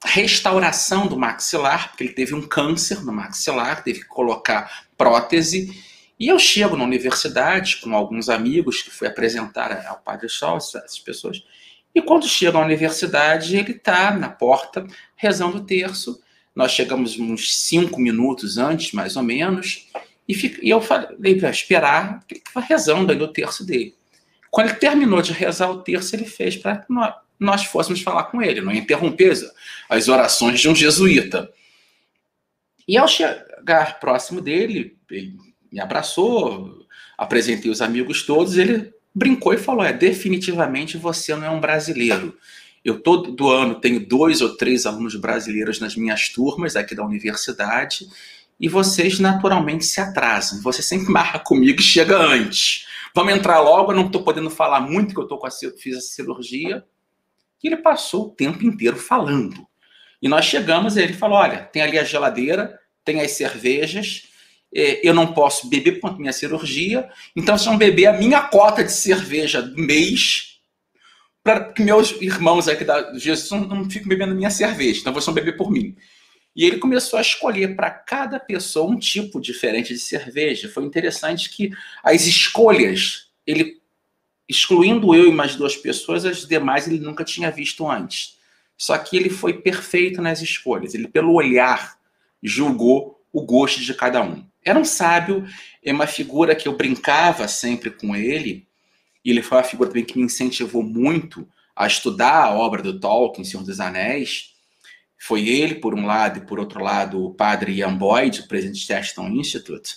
restauração 0.05 1.07
do 1.07 1.18
maxilar, 1.18 1.88
porque 1.88 2.05
ele 2.05 2.12
teve 2.12 2.34
um 2.34 2.46
câncer 2.46 3.03
no 3.05 3.12
maxilar, 3.12 3.82
teve 3.82 4.01
que 4.01 4.07
colocar 4.07 4.86
prótese. 4.96 5.84
E 6.18 6.28
eu 6.28 6.38
chego 6.38 6.76
na 6.76 6.84
universidade 6.84 7.78
com 7.78 7.94
alguns 7.94 8.28
amigos 8.28 8.82
que 8.82 8.90
fui 8.90 9.09
apresentar 9.09 9.86
ao 9.86 9.98
Padre 9.98 10.28
Sol, 10.28 10.57
essas 10.57 10.98
pessoas. 10.98 11.42
E 11.94 12.01
quando 12.01 12.28
chego 12.28 12.59
à 12.59 12.64
universidade, 12.64 13.57
ele 13.57 13.72
está 13.72 14.11
na 14.11 14.28
porta 14.28 14.86
rezando 15.16 15.59
o 15.59 15.64
terço. 15.64 16.20
Nós 16.55 16.72
chegamos 16.72 17.18
uns 17.18 17.57
cinco 17.57 18.01
minutos 18.01 18.59
antes, 18.59 18.92
mais 18.92 19.16
ou 19.16 19.22
menos, 19.22 19.88
e, 20.28 20.61
e 20.62 20.70
eu 20.70 20.80
falei 20.80 21.36
para 21.36 21.51
esperar, 21.51 22.24
que 22.26 22.34
ele 22.34 22.42
estava 22.46 22.64
rezando 22.64 23.11
ali 23.11 23.22
o 23.22 23.32
terço 23.32 23.64
dele. 23.64 23.94
Quando 24.51 24.68
ele 24.68 24.76
terminou 24.76 25.22
de 25.22 25.32
rezar 25.32 25.70
o 25.70 25.82
terço, 25.82 26.14
ele 26.14 26.24
fez 26.24 26.57
para 26.57 26.84
nós 27.41 27.64
fôssemos 27.64 28.03
falar 28.03 28.24
com 28.24 28.43
ele, 28.43 28.61
não 28.61 28.70
interromper 28.70 29.32
as 29.88 30.09
orações 30.09 30.61
de 30.61 30.68
um 30.68 30.74
jesuíta. 30.74 31.51
E 32.86 32.99
ao 32.99 33.09
chegar 33.09 33.99
próximo 33.99 34.43
dele, 34.43 34.99
ele 35.11 35.36
me 35.72 35.80
abraçou, 35.80 36.86
apresentei 37.16 37.70
os 37.70 37.80
amigos 37.80 38.24
todos, 38.24 38.59
ele 38.59 38.93
brincou 39.14 39.55
e 39.55 39.59
falou: 39.59 39.82
é, 39.82 39.93
definitivamente 39.93 40.99
você 40.99 41.34
não 41.34 41.47
é 41.47 41.51
um 41.51 41.61
brasileiro. 41.61 42.36
Eu 42.84 43.01
todo 43.01 43.49
ano 43.49 43.74
tenho 43.74 44.07
dois 44.07 44.41
ou 44.41 44.57
três 44.57 44.84
alunos 44.86 45.14
brasileiros 45.16 45.80
nas 45.80 45.97
minhas 45.97 46.28
turmas 46.28 46.76
aqui 46.76 46.95
da 46.95 47.05
universidade 47.05 48.07
e 48.59 48.68
vocês 48.68 49.18
naturalmente 49.18 49.84
se 49.84 50.01
atrasam. 50.01 50.61
Você 50.62 50.82
sempre 50.82 51.09
marca 51.12 51.38
comigo 51.38 51.80
e 51.80 51.84
chega 51.84 52.18
antes. 52.18 52.86
Vamos 53.14 53.34
entrar 53.34 53.61
logo, 53.61 53.93
eu 53.93 53.97
não 53.97 54.07
estou 54.07 54.22
podendo 54.22 54.51
falar 54.51 54.80
muito 54.80 55.14
que 55.14 55.20
eu 55.20 55.26
tô 55.26 55.38
com 55.38 55.47
a, 55.47 55.51
fiz 55.51 55.97
a 55.97 56.01
cirurgia 56.01 56.84
que 57.61 57.68
ele 57.68 57.76
passou 57.76 58.26
o 58.26 58.30
tempo 58.30 58.64
inteiro 58.64 58.96
falando. 58.96 59.66
E 60.20 60.28
nós 60.28 60.46
chegamos 60.46 60.96
e 60.96 61.02
ele 61.02 61.12
falou: 61.12 61.38
olha, 61.38 61.58
tem 61.58 61.82
ali 61.82 61.98
a 61.98 62.04
geladeira, 62.04 62.78
tem 63.04 63.20
as 63.20 63.32
cervejas, 63.32 64.24
é, 64.74 65.06
eu 65.06 65.12
não 65.12 65.32
posso 65.32 65.68
beber 65.68 65.92
por 65.92 66.08
conta 66.08 66.20
minha 66.20 66.32
cirurgia, 66.32 67.08
então 67.36 67.56
vocês 67.56 67.66
vão 67.66 67.76
beber 67.76 68.06
a 68.06 68.12
minha 68.12 68.42
cota 68.42 68.82
de 68.82 68.92
cerveja 68.92 69.62
do 69.62 69.80
mês, 69.80 70.61
para 71.42 71.72
que 71.72 71.82
meus 71.82 72.12
irmãos 72.20 72.68
aqui 72.68 72.84
da 72.84 73.16
Jesus 73.18 73.50
não, 73.50 73.61
não 73.61 73.90
fiquem 73.90 74.08
bebendo 74.08 74.34
minha 74.34 74.50
cerveja, 74.50 75.00
então 75.00 75.12
vocês 75.12 75.26
vão 75.26 75.34
beber 75.34 75.56
por 75.56 75.70
mim. 75.70 75.96
E 76.54 76.64
ele 76.64 76.78
começou 76.78 77.18
a 77.18 77.22
escolher 77.22 77.76
para 77.76 77.90
cada 77.90 78.38
pessoa 78.40 78.90
um 78.90 78.98
tipo 78.98 79.40
diferente 79.40 79.94
de 79.94 80.00
cerveja. 80.00 80.68
Foi 80.68 80.84
interessante 80.84 81.48
que 81.48 81.70
as 82.02 82.26
escolhas 82.26 83.28
ele 83.46 83.80
excluindo 84.51 85.14
eu 85.14 85.28
e 85.28 85.32
mais 85.32 85.55
duas 85.55 85.76
pessoas, 85.76 86.24
as 86.24 86.44
demais 86.44 86.88
ele 86.88 86.98
nunca 86.98 87.22
tinha 87.22 87.51
visto 87.53 87.88
antes. 87.88 88.36
Só 88.76 88.98
que 88.98 89.16
ele 89.16 89.30
foi 89.30 89.55
perfeito 89.55 90.20
nas 90.20 90.42
escolhas. 90.42 90.92
Ele, 90.92 91.07
pelo 91.07 91.34
olhar, 91.34 91.96
julgou 92.42 93.22
o 93.32 93.42
gosto 93.42 93.80
de 93.80 93.94
cada 93.94 94.20
um. 94.22 94.44
Era 94.64 94.78
um 94.78 94.84
sábio, 94.84 95.46
é 95.84 95.92
uma 95.92 96.07
figura 96.07 96.57
que 96.57 96.66
eu 96.66 96.76
brincava 96.76 97.46
sempre 97.46 97.90
com 97.90 98.16
ele, 98.16 98.66
e 99.24 99.30
ele 99.30 99.42
foi 99.42 99.59
uma 99.59 99.64
figura 99.64 99.88
também 99.88 100.05
que 100.05 100.18
me 100.18 100.24
incentivou 100.24 100.82
muito 100.82 101.48
a 101.76 101.86
estudar 101.86 102.44
a 102.44 102.55
obra 102.55 102.82
do 102.82 102.98
Tolkien, 102.98 103.44
Senhor 103.44 103.62
dos 103.62 103.78
Anéis. 103.78 104.55
Foi 105.16 105.48
ele, 105.48 105.76
por 105.76 105.94
um 105.94 106.07
lado, 106.07 106.38
e 106.38 106.46
por 106.46 106.59
outro 106.59 106.82
lado, 106.82 107.24
o 107.24 107.32
padre 107.32 107.72
Ian 107.72 107.96
Boyd, 107.96 108.48
presidente 108.48 108.80
do 108.80 108.86
Cheston 108.86 109.28
Institute, 109.28 109.96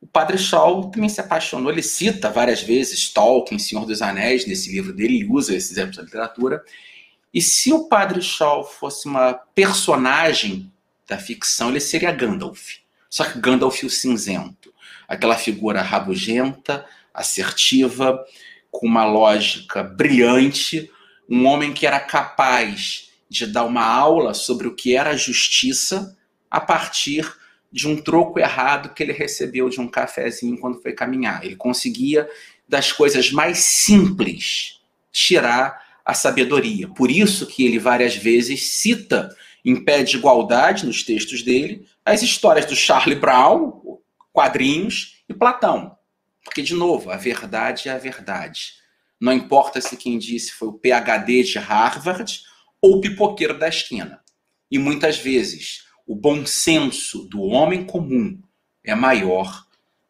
o 0.00 0.06
Padre 0.06 0.38
Shaw 0.38 0.90
também 0.90 1.08
se 1.08 1.20
apaixonou, 1.20 1.72
ele 1.72 1.82
cita 1.82 2.30
várias 2.30 2.62
vezes 2.62 3.08
Tolkien, 3.08 3.58
Senhor 3.58 3.84
dos 3.84 4.00
Anéis, 4.00 4.46
nesse 4.46 4.70
livro 4.70 4.92
dele, 4.92 5.16
ele 5.16 5.28
usa 5.30 5.54
esses 5.54 5.72
exemplos 5.72 5.96
da 5.96 6.04
literatura. 6.04 6.62
E 7.34 7.42
se 7.42 7.72
o 7.72 7.88
Padre 7.88 8.22
Shaw 8.22 8.64
fosse 8.64 9.06
uma 9.06 9.34
personagem 9.54 10.72
da 11.06 11.18
ficção, 11.18 11.70
ele 11.70 11.80
seria 11.80 12.12
Gandalf. 12.12 12.76
Só 13.10 13.24
que 13.24 13.40
Gandalf 13.40 13.82
o 13.82 13.90
cinzento. 13.90 14.72
Aquela 15.08 15.36
figura 15.36 15.82
rabugenta, 15.82 16.86
assertiva, 17.12 18.24
com 18.70 18.86
uma 18.86 19.04
lógica 19.04 19.82
brilhante, 19.82 20.90
um 21.28 21.46
homem 21.46 21.72
que 21.72 21.86
era 21.86 21.98
capaz 21.98 23.10
de 23.28 23.46
dar 23.46 23.64
uma 23.64 23.84
aula 23.84 24.32
sobre 24.32 24.68
o 24.68 24.74
que 24.74 24.96
era 24.96 25.16
justiça 25.16 26.16
a 26.50 26.60
partir 26.60 27.30
de 27.70 27.86
um 27.86 27.96
troco 27.96 28.38
errado 28.38 28.94
que 28.94 29.02
ele 29.02 29.12
recebeu 29.12 29.68
de 29.68 29.80
um 29.80 29.88
cafezinho 29.88 30.58
quando 30.58 30.80
foi 30.80 30.92
caminhar. 30.92 31.44
Ele 31.44 31.56
conseguia, 31.56 32.28
das 32.68 32.92
coisas 32.92 33.30
mais 33.30 33.58
simples, 33.58 34.80
tirar 35.12 35.82
a 36.04 36.14
sabedoria. 36.14 36.88
Por 36.88 37.10
isso 37.10 37.46
que 37.46 37.64
ele 37.64 37.78
várias 37.78 38.16
vezes 38.16 38.70
cita 38.70 39.28
em 39.64 39.76
pé 39.76 40.02
de 40.02 40.16
igualdade 40.16 40.86
nos 40.86 41.02
textos 41.02 41.42
dele 41.42 41.86
as 42.04 42.22
histórias 42.22 42.64
do 42.64 42.74
Charlie 42.74 43.18
Brown, 43.18 43.98
quadrinhos 44.32 45.22
e 45.28 45.34
Platão. 45.34 45.96
Porque, 46.42 46.62
de 46.62 46.74
novo, 46.74 47.10
a 47.10 47.16
verdade 47.16 47.90
é 47.90 47.92
a 47.92 47.98
verdade. 47.98 48.72
Não 49.20 49.32
importa 49.32 49.80
se 49.80 49.96
quem 49.96 50.18
disse 50.18 50.52
foi 50.52 50.68
o 50.68 50.72
PhD 50.72 51.42
de 51.42 51.58
Harvard 51.58 52.40
ou 52.80 52.96
o 52.96 53.00
pipoqueiro 53.00 53.58
da 53.58 53.68
esquina. 53.68 54.20
E 54.70 54.78
muitas 54.78 55.18
vezes 55.18 55.87
o 56.08 56.14
bom 56.14 56.46
senso 56.46 57.28
do 57.28 57.42
homem 57.42 57.84
comum 57.84 58.40
é 58.82 58.94
maior 58.94 59.66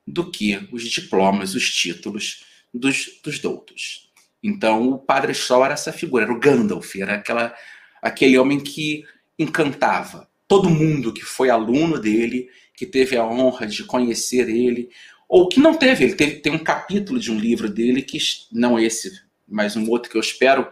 do 0.07 0.31
que 0.31 0.57
os 0.71 0.85
diplomas, 0.85 1.57
os 1.57 1.69
títulos 1.75 2.45
dos, 2.73 3.21
dos 3.23 3.41
doutos. 3.41 4.13
Então, 4.41 4.91
o 4.91 4.99
Padre 4.99 5.35
Sol 5.35 5.65
era 5.65 5.75
essa 5.75 5.93
figura, 5.93 6.23
era 6.25 6.33
o 6.33 6.39
Gandalf, 6.39 6.95
era 6.95 7.17
aquela, 7.17 7.53
aquele 8.01 8.39
homem 8.39 8.61
que 8.61 9.05
encantava 9.37 10.29
todo 10.47 10.71
mundo 10.71 11.13
que 11.13 11.25
foi 11.25 11.51
aluno 11.51 11.99
dele, 11.99 12.49
que 12.77 12.87
teve 12.87 13.17
a 13.17 13.27
honra 13.27 13.67
de 13.67 13.83
conhecer 13.83 14.49
ele, 14.49 14.89
ou 15.29 15.49
que 15.49 15.59
não 15.59 15.75
teve. 15.75 16.05
Ele 16.05 16.15
teve, 16.15 16.37
tem 16.37 16.53
um 16.53 16.63
capítulo 16.63 17.19
de 17.19 17.33
um 17.33 17.39
livro 17.39 17.69
dele, 17.69 18.03
que 18.03 18.19
não 18.53 18.79
esse, 18.79 19.21
mas 19.49 19.75
um 19.75 19.91
outro 19.91 20.09
que 20.09 20.17
eu 20.17 20.21
espero, 20.21 20.69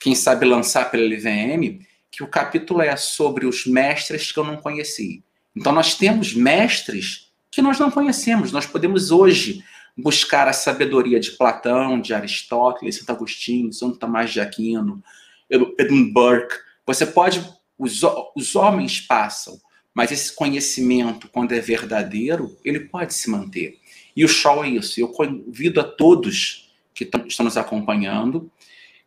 quem 0.00 0.14
sabe, 0.14 0.46
lançar 0.46 0.90
pela 0.90 1.04
LVM, 1.04 1.80
que 2.10 2.22
o 2.22 2.28
capítulo 2.28 2.82
é 2.82 2.94
sobre 2.96 3.46
os 3.46 3.66
mestres 3.66 4.32
que 4.32 4.38
eu 4.38 4.44
não 4.44 4.56
conheci. 4.56 5.22
Então, 5.56 5.72
nós 5.72 5.94
temos 5.94 6.34
mestres 6.34 7.32
que 7.50 7.62
nós 7.62 7.78
não 7.78 7.90
conhecemos. 7.90 8.52
Nós 8.52 8.66
podemos 8.66 9.10
hoje 9.10 9.62
buscar 9.96 10.48
a 10.48 10.52
sabedoria 10.52 11.20
de 11.20 11.32
Platão, 11.32 12.00
de 12.00 12.14
Aristóteles, 12.14 12.96
Santo 12.96 13.10
Agostinho, 13.10 13.72
São 13.72 13.92
Tomás 13.92 14.32
de 14.32 14.40
Aquino, 14.40 15.02
Edmund 15.48 16.12
Burke. 16.12 16.54
Você 16.86 17.06
pode, 17.06 17.44
os, 17.78 18.00
os 18.36 18.54
homens 18.54 19.00
passam, 19.00 19.60
mas 19.92 20.12
esse 20.12 20.34
conhecimento, 20.34 21.28
quando 21.28 21.52
é 21.52 21.60
verdadeiro, 21.60 22.56
ele 22.64 22.80
pode 22.80 23.14
se 23.14 23.28
manter. 23.28 23.78
E 24.16 24.24
o 24.24 24.28
show 24.28 24.64
é 24.64 24.68
isso. 24.68 25.00
Eu 25.00 25.08
convido 25.08 25.80
a 25.80 25.84
todos 25.84 26.70
que 26.94 27.04
estão 27.04 27.44
nos 27.44 27.56
acompanhando. 27.56 28.50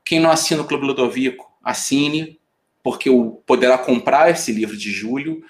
Quem 0.03 0.19
não 0.19 0.31
assina 0.31 0.61
o 0.61 0.67
Clube 0.67 0.85
Ludovico, 0.85 1.51
assine, 1.63 2.39
porque 2.83 3.09
poderá 3.45 3.77
comprar 3.77 4.29
esse 4.29 4.51
livro 4.51 4.75
de 4.75 4.91
julho. 4.91 5.41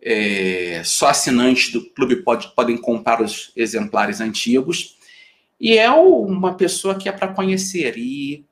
É, 0.00 0.80
só 0.84 1.08
assinantes 1.08 1.70
do 1.72 1.84
clube 1.90 2.16
pode, 2.16 2.48
podem 2.54 2.78
comprar 2.78 3.20
os 3.20 3.52
exemplares 3.54 4.20
antigos. 4.20 4.96
E 5.60 5.76
é 5.76 5.90
uma 5.90 6.54
pessoa 6.54 6.94
que 6.94 7.08
é 7.08 7.12
para 7.12 7.28
conhecer. 7.28 7.98
E, 7.98 8.46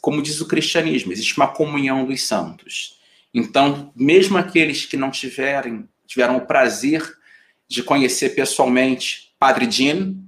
como 0.00 0.22
diz 0.22 0.40
o 0.40 0.48
cristianismo, 0.48 1.12
existe 1.12 1.36
uma 1.36 1.48
comunhão 1.48 2.06
dos 2.06 2.22
santos. 2.22 2.98
Então, 3.34 3.92
mesmo 3.94 4.38
aqueles 4.38 4.86
que 4.86 4.96
não 4.96 5.10
tiverem, 5.10 5.86
tiveram 6.06 6.38
o 6.38 6.46
prazer 6.46 7.02
de 7.68 7.82
conhecer 7.82 8.30
pessoalmente 8.30 9.34
Padre 9.38 9.70
Jim, 9.70 10.24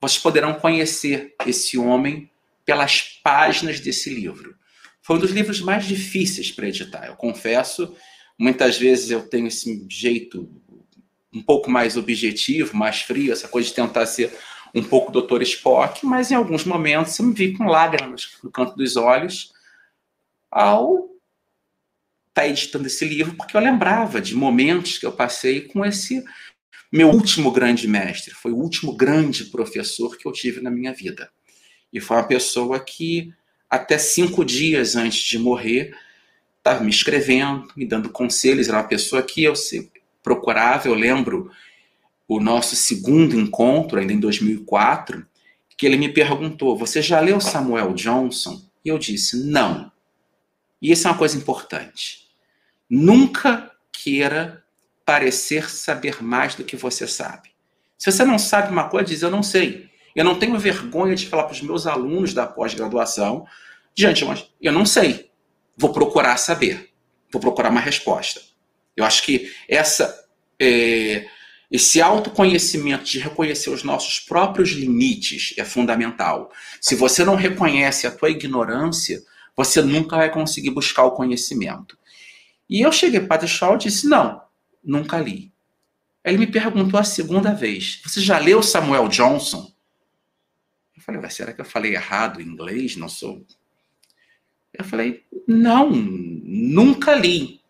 vocês 0.00 0.22
poderão 0.22 0.54
conhecer 0.54 1.34
esse 1.44 1.76
homem 1.76 2.30
pelas 2.64 3.00
páginas 3.22 3.80
desse 3.80 4.08
livro. 4.10 4.57
Foi 5.08 5.16
um 5.16 5.20
dos 5.20 5.32
livros 5.32 5.60
mais 5.60 5.86
difíceis 5.86 6.52
para 6.52 6.68
editar, 6.68 7.06
eu 7.06 7.16
confesso 7.16 7.96
Muitas 8.38 8.78
vezes 8.78 9.10
eu 9.10 9.28
tenho 9.28 9.48
esse 9.48 9.84
jeito 9.90 10.48
um 11.34 11.42
pouco 11.42 11.68
mais 11.68 11.96
objetivo, 11.96 12.76
mais 12.76 13.00
frio, 13.00 13.32
essa 13.32 13.48
coisa 13.48 13.68
de 13.68 13.74
tentar 13.74 14.06
ser 14.06 14.32
um 14.72 14.82
pouco 14.82 15.10
Dr. 15.10 15.42
Spock, 15.42 16.06
mas 16.06 16.30
em 16.30 16.36
alguns 16.36 16.64
momentos 16.64 17.18
eu 17.18 17.24
me 17.24 17.34
vi 17.34 17.56
com 17.56 17.64
lágrimas 17.64 18.38
no 18.42 18.50
canto 18.50 18.76
dos 18.76 18.96
olhos 18.96 19.52
ao 20.50 20.96
estar 22.28 22.42
tá 22.42 22.48
editando 22.48 22.86
esse 22.86 23.04
livro, 23.04 23.34
porque 23.34 23.56
eu 23.56 23.60
lembrava 23.60 24.20
de 24.20 24.36
momentos 24.36 24.98
que 24.98 25.04
eu 25.04 25.12
passei 25.12 25.62
com 25.62 25.84
esse 25.84 26.24
meu 26.92 27.10
último 27.10 27.50
grande 27.50 27.88
mestre, 27.88 28.32
foi 28.32 28.52
o 28.52 28.56
último 28.56 28.96
grande 28.96 29.46
professor 29.46 30.16
que 30.16 30.26
eu 30.26 30.32
tive 30.32 30.60
na 30.60 30.70
minha 30.70 30.94
vida. 30.94 31.28
E 31.92 32.00
foi 32.00 32.16
uma 32.16 32.26
pessoa 32.26 32.78
que, 32.78 33.34
até 33.70 33.98
cinco 33.98 34.44
dias 34.44 34.96
antes 34.96 35.22
de 35.22 35.38
morrer, 35.38 35.94
estava 36.58 36.82
me 36.82 36.90
escrevendo, 36.90 37.68
me 37.76 37.86
dando 37.86 38.10
conselhos. 38.10 38.68
Era 38.68 38.78
uma 38.78 38.88
pessoa 38.88 39.22
que 39.22 39.44
eu 39.44 39.54
procurava. 40.22 40.88
Eu 40.88 40.94
lembro 40.94 41.50
o 42.26 42.40
nosso 42.40 42.76
segundo 42.76 43.38
encontro, 43.38 43.98
ainda 43.98 44.12
em 44.12 44.20
2004, 44.20 45.26
que 45.76 45.86
ele 45.86 45.96
me 45.96 46.08
perguntou: 46.08 46.76
Você 46.76 47.00
já 47.00 47.20
leu 47.20 47.40
Samuel 47.40 47.94
Johnson? 47.94 48.60
E 48.84 48.88
eu 48.88 48.98
disse: 48.98 49.44
Não. 49.44 49.90
E 50.80 50.92
isso 50.92 51.06
é 51.06 51.10
uma 51.10 51.18
coisa 51.18 51.36
importante. 51.36 52.28
Nunca 52.88 53.70
queira 53.92 54.64
parecer 55.04 55.70
saber 55.70 56.22
mais 56.22 56.54
do 56.54 56.64
que 56.64 56.76
você 56.76 57.06
sabe. 57.06 57.50
Se 57.96 58.12
você 58.12 58.24
não 58.24 58.38
sabe 58.38 58.70
uma 58.70 58.88
coisa, 58.88 59.08
diz: 59.08 59.22
Eu 59.22 59.30
não 59.30 59.42
sei. 59.42 59.87
Eu 60.18 60.24
não 60.24 60.36
tenho 60.36 60.58
vergonha 60.58 61.14
de 61.14 61.28
falar 61.28 61.44
para 61.44 61.52
os 61.52 61.62
meus 61.62 61.86
alunos 61.86 62.34
da 62.34 62.44
pós-graduação, 62.44 63.46
diante, 63.94 64.24
mas 64.24 64.50
eu 64.60 64.72
não 64.72 64.84
sei 64.84 65.28
vou 65.76 65.92
procurar 65.92 66.36
saber, 66.36 66.90
vou 67.32 67.40
procurar 67.40 67.70
uma 67.70 67.78
resposta. 67.78 68.40
Eu 68.96 69.04
acho 69.04 69.22
que 69.22 69.52
essa 69.68 70.12
é, 70.60 71.24
esse 71.70 72.02
autoconhecimento 72.02 73.04
de 73.04 73.20
reconhecer 73.20 73.70
os 73.70 73.84
nossos 73.84 74.18
próprios 74.18 74.70
limites 74.70 75.54
é 75.56 75.64
fundamental. 75.64 76.50
Se 76.80 76.96
você 76.96 77.24
não 77.24 77.36
reconhece 77.36 78.08
a 78.08 78.10
tua 78.10 78.28
ignorância, 78.28 79.22
você 79.56 79.80
nunca 79.80 80.16
vai 80.16 80.32
conseguir 80.32 80.70
buscar 80.70 81.04
o 81.04 81.12
conhecimento. 81.12 81.96
E 82.68 82.80
eu 82.80 82.90
cheguei 82.90 83.20
para 83.20 83.46
Shaw 83.46 83.76
e 83.76 83.78
disse: 83.78 84.08
Não, 84.08 84.42
nunca 84.82 85.16
li. 85.18 85.52
Ele 86.24 86.38
me 86.38 86.46
perguntou 86.48 86.98
a 86.98 87.04
segunda 87.04 87.54
vez: 87.54 88.00
Você 88.04 88.20
já 88.20 88.36
leu 88.36 88.64
Samuel 88.64 89.06
Johnson? 89.06 89.72
Falei: 91.08 91.30
Será 91.30 91.52
que 91.54 91.60
eu 91.60 91.64
falei 91.64 91.94
errado 91.94 92.40
em 92.40 92.44
inglês? 92.44 92.96
Não 92.96 93.08
sou 93.08 93.44
eu 94.78 94.84
falei, 94.84 95.24
não, 95.46 95.90
nunca 95.90 97.14
li. 97.14 97.60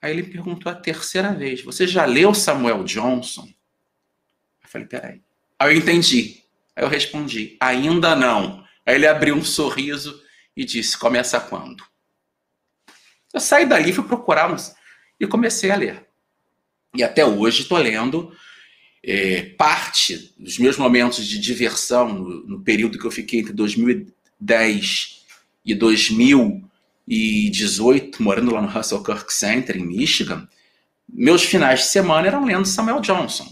Aí 0.00 0.12
ele 0.12 0.22
perguntou 0.22 0.70
a 0.70 0.74
terceira 0.74 1.32
vez: 1.34 1.62
Você 1.62 1.86
já 1.86 2.04
leu 2.04 2.32
Samuel 2.32 2.84
Johnson? 2.84 3.48
Eu 4.62 4.68
falei: 4.68 4.86
Peraí. 4.86 5.22
Aí 5.58 5.74
eu 5.74 5.78
entendi. 5.78 6.42
Aí 6.74 6.84
eu 6.84 6.88
respondi: 6.88 7.56
Ainda 7.60 8.14
não. 8.14 8.64
Aí 8.86 8.94
ele 8.94 9.06
abriu 9.06 9.34
um 9.34 9.44
sorriso 9.44 10.22
e 10.56 10.64
disse: 10.64 10.96
Começa 10.96 11.40
quando? 11.40 11.84
Eu 13.34 13.40
saí 13.40 13.66
dali, 13.66 13.92
fui 13.92 14.04
procurar 14.04 14.50
uns, 14.50 14.74
e 15.20 15.26
comecei 15.26 15.70
a 15.70 15.76
ler. 15.76 16.08
E 16.94 17.04
até 17.04 17.24
hoje 17.24 17.62
estou 17.62 17.78
lendo 17.78 18.34
é, 19.10 19.40
parte 19.56 20.34
dos 20.38 20.58
meus 20.58 20.76
momentos 20.76 21.26
de 21.26 21.38
diversão 21.38 22.12
no, 22.12 22.46
no 22.46 22.60
período 22.60 22.98
que 22.98 23.06
eu 23.06 23.10
fiquei 23.10 23.40
entre 23.40 23.54
2010 23.54 25.22
e 25.64 25.74
2018, 25.74 28.22
morando 28.22 28.52
lá 28.52 28.60
no 28.60 28.68
Russell 28.68 29.02
Kirk 29.02 29.32
Center, 29.32 29.78
em 29.78 29.86
Michigan, 29.86 30.46
meus 31.08 31.42
finais 31.42 31.80
de 31.80 31.86
semana 31.86 32.26
eram 32.26 32.44
lendo 32.44 32.66
Samuel 32.66 33.00
Johnson. 33.00 33.50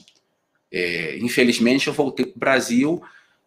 É, 0.71 1.17
infelizmente, 1.21 1.87
eu 1.87 1.95
voltei 1.95 2.27
para 2.27 2.37
o 2.37 2.39
Brasil, 2.39 3.03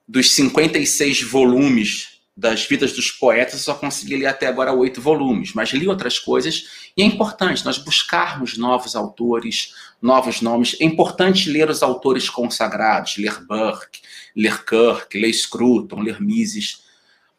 dos 0.07 0.32
56 0.32 1.22
volumes 1.22 2.19
das 2.40 2.66
vidas 2.66 2.94
dos 2.94 3.12
poetas, 3.12 3.60
só 3.60 3.74
consegui 3.74 4.16
ler 4.16 4.28
até 4.28 4.48
agora 4.48 4.72
oito 4.72 5.02
volumes, 5.02 5.54
mas 5.54 5.72
li 5.72 5.86
outras 5.90 6.18
coisas, 6.18 6.92
e 6.96 7.02
é 7.02 7.06
importante 7.06 7.66
nós 7.66 7.78
buscarmos 7.78 8.58
novos 8.58 8.96
autores, 8.96 9.74
novos 10.02 10.40
nomes. 10.40 10.78
É 10.80 10.86
importante 10.86 11.50
ler 11.50 11.70
os 11.70 11.84
autores 11.84 12.30
consagrados, 12.30 13.18
ler 13.18 13.46
Burke, 13.46 14.00
ler 14.34 14.64
Kirk, 14.64 15.20
ler 15.20 15.34
Scruton, 15.34 16.00
ler 16.00 16.22
Mises, 16.22 16.86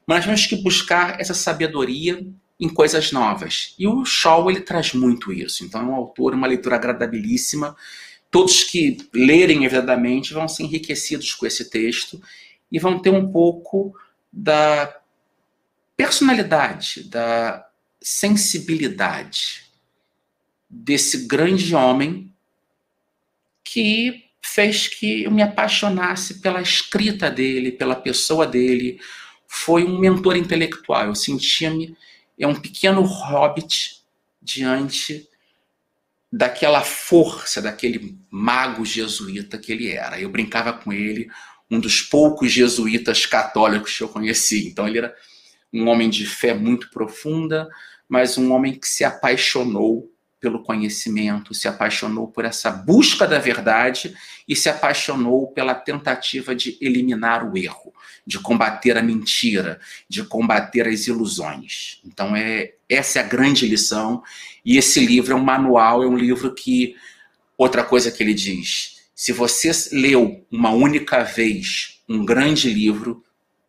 mas 0.07 0.27
temos 0.27 0.47
que 0.47 0.57
buscar 0.57 1.19
essa 1.19 1.33
sabedoria 1.33 2.23
em 2.59 2.69
coisas 2.69 3.11
novas. 3.11 3.75
E 3.79 3.87
o 3.87 4.05
Shaw 4.05 4.51
ele 4.51 4.61
traz 4.61 4.93
muito 4.93 5.33
isso. 5.33 5.65
Então 5.65 5.81
é 5.81 5.85
um 5.85 5.95
autor, 5.95 6.35
uma 6.35 6.47
leitura 6.47 6.77
agradabilíssima. 6.77 7.75
Todos 8.31 8.65
que 8.65 8.99
lerem 9.15 9.61
verdadeiramente 9.61 10.35
vão 10.35 10.47
ser 10.47 10.65
enriquecidos 10.65 11.33
com 11.33 11.47
esse 11.47 11.71
texto 11.71 12.21
e 12.71 12.79
vão 12.79 12.99
ter 12.99 13.11
um 13.11 13.33
pouco 13.33 13.95
da 14.33 14.97
personalidade, 15.97 17.05
da 17.05 17.67
sensibilidade 18.01 19.65
desse 20.69 21.27
grande 21.27 21.75
homem 21.75 22.33
que 23.65 24.25
fez 24.43 24.89
que 24.89 25.25
eu 25.25 25.31
me 25.31 25.43
apaixonasse 25.43 26.41
pela 26.41 26.63
escrita 26.63 27.31
dele, 27.31 27.73
pela 27.73 27.95
pessoa 27.95 28.47
dele, 28.47 29.01
foi 29.47 29.85
um 29.85 29.99
mentor 29.99 30.37
intelectual. 30.37 31.07
Eu 31.07 31.15
sentia-me 31.15 31.97
é 32.39 32.47
um 32.47 32.55
pequeno 32.55 33.03
hobbit 33.03 34.03
diante 34.41 35.29
daquela 36.33 36.81
força, 36.81 37.61
daquele 37.61 38.19
mago 38.31 38.85
jesuíta 38.85 39.59
que 39.59 39.73
ele 39.73 39.91
era. 39.91 40.19
Eu 40.19 40.31
brincava 40.31 40.73
com 40.73 40.93
ele, 40.93 41.31
um 41.71 41.79
dos 41.79 42.03
poucos 42.03 42.51
jesuítas 42.51 43.27
católicos 43.27 43.97
que 43.97 44.03
eu 44.03 44.09
conheci. 44.09 44.69
Então 44.69 44.89
ele 44.89 44.99
era 44.99 45.15
um 45.73 45.89
homem 45.89 46.11
de 46.11 46.27
fé 46.27 46.53
muito 46.53 46.91
profunda, 46.91 47.69
mas 48.09 48.37
um 48.37 48.53
homem 48.53 48.75
que 48.75 48.89
se 48.89 49.05
apaixonou 49.05 50.11
pelo 50.41 50.63
conhecimento, 50.63 51.53
se 51.53 51.69
apaixonou 51.69 52.27
por 52.27 52.45
essa 52.47 52.71
busca 52.71 53.27
da 53.27 53.39
verdade 53.39 54.17
e 54.49 54.57
se 54.57 54.71
apaixonou 54.71 55.49
pela 55.49 55.75
tentativa 55.75 56.55
de 56.55 56.79
eliminar 56.81 57.45
o 57.45 57.57
erro, 57.59 57.93
de 58.27 58.39
combater 58.39 58.97
a 58.97 59.03
mentira, 59.03 59.79
de 60.09 60.25
combater 60.25 60.89
as 60.89 61.07
ilusões. 61.07 62.01
Então 62.05 62.35
é 62.35 62.73
essa 62.89 63.19
é 63.19 63.23
a 63.23 63.27
grande 63.27 63.67
lição 63.69 64.23
e 64.65 64.79
esse 64.79 65.05
livro 65.05 65.35
é 65.35 65.37
um 65.37 65.45
manual, 65.45 66.03
é 66.03 66.07
um 66.07 66.17
livro 66.17 66.55
que 66.55 66.97
outra 67.57 67.85
coisa 67.85 68.11
que 68.11 68.23
ele 68.23 68.35
diz, 68.35 69.00
se 69.21 69.33
você 69.33 69.71
leu 69.93 70.47
uma 70.51 70.71
única 70.71 71.23
vez 71.23 72.01
um 72.09 72.25
grande 72.25 72.73
livro, 72.73 73.23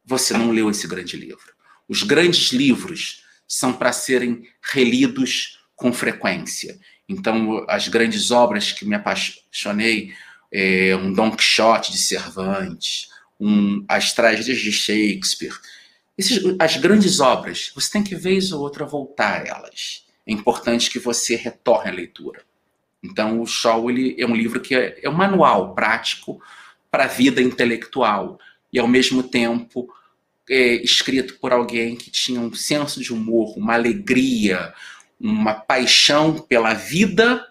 você 0.05 0.31
não 0.31 0.49
leu 0.49 0.69
esse 0.69 0.87
grande 0.87 1.17
livro. 1.17 1.53
Os 1.89 2.03
grandes 2.03 2.53
livros 2.53 3.25
são 3.45 3.73
para 3.73 3.91
serem 3.91 4.47
relidos 4.61 5.59
com 5.75 5.91
frequência. 5.91 6.79
Então, 7.05 7.65
as 7.67 7.89
grandes 7.89 8.31
obras 8.31 8.71
que 8.71 8.85
me 8.85 8.95
apaixonei, 8.95 10.13
é, 10.49 10.95
um 10.95 11.11
Don 11.11 11.35
Quixote 11.35 11.91
de 11.91 11.97
Cervantes, 11.97 13.09
um, 13.37 13.83
as 13.89 14.13
tragédias 14.13 14.57
de 14.57 14.71
Shakespeare, 14.71 15.59
esses, 16.17 16.41
as 16.59 16.77
grandes 16.77 17.19
obras, 17.19 17.73
você 17.75 17.91
tem 17.91 18.03
que 18.03 18.15
vez 18.15 18.53
ou 18.53 18.61
outra 18.61 18.85
voltar 18.85 19.41
a 19.41 19.45
elas. 19.45 20.05
É 20.25 20.31
importante 20.31 20.89
que 20.89 20.97
você 20.97 21.35
retorne 21.35 21.89
à 21.89 21.93
leitura. 21.93 22.41
Então, 23.03 23.41
o 23.41 23.47
Shaw 23.47 23.89
ele 23.89 24.15
é 24.19 24.25
um 24.25 24.35
livro 24.35 24.59
que 24.59 24.75
é, 24.75 24.99
é 25.01 25.09
um 25.09 25.13
manual 25.13 25.73
prático 25.73 26.41
para 26.89 27.05
a 27.05 27.07
vida 27.07 27.41
intelectual 27.41 28.39
e, 28.71 28.79
ao 28.79 28.87
mesmo 28.87 29.23
tempo, 29.23 29.91
é, 30.49 30.75
escrito 30.83 31.39
por 31.39 31.51
alguém 31.51 31.95
que 31.95 32.11
tinha 32.11 32.39
um 32.39 32.53
senso 32.53 33.01
de 33.01 33.13
humor, 33.13 33.57
uma 33.57 33.73
alegria, 33.73 34.73
uma 35.19 35.53
paixão 35.53 36.37
pela 36.37 36.73
vida 36.73 37.47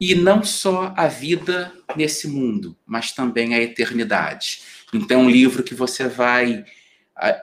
e 0.00 0.14
não 0.14 0.42
só 0.42 0.92
a 0.96 1.06
vida 1.06 1.72
nesse 1.96 2.28
mundo, 2.28 2.76
mas 2.84 3.12
também 3.12 3.54
a 3.54 3.60
eternidade. 3.60 4.62
Então, 4.92 5.20
é 5.20 5.22
um 5.22 5.30
livro 5.30 5.62
que 5.62 5.74
você 5.74 6.08
vai 6.08 6.64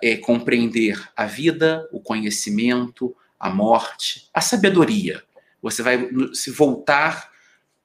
é, 0.02 0.18
compreender 0.18 1.02
a 1.16 1.26
vida, 1.26 1.88
o 1.92 2.00
conhecimento, 2.00 3.16
a 3.40 3.50
morte, 3.50 4.30
a 4.34 4.42
sabedoria. 4.42 5.24
Você 5.62 5.84
vai 5.84 6.10
se 6.34 6.52
voltar 6.52 7.30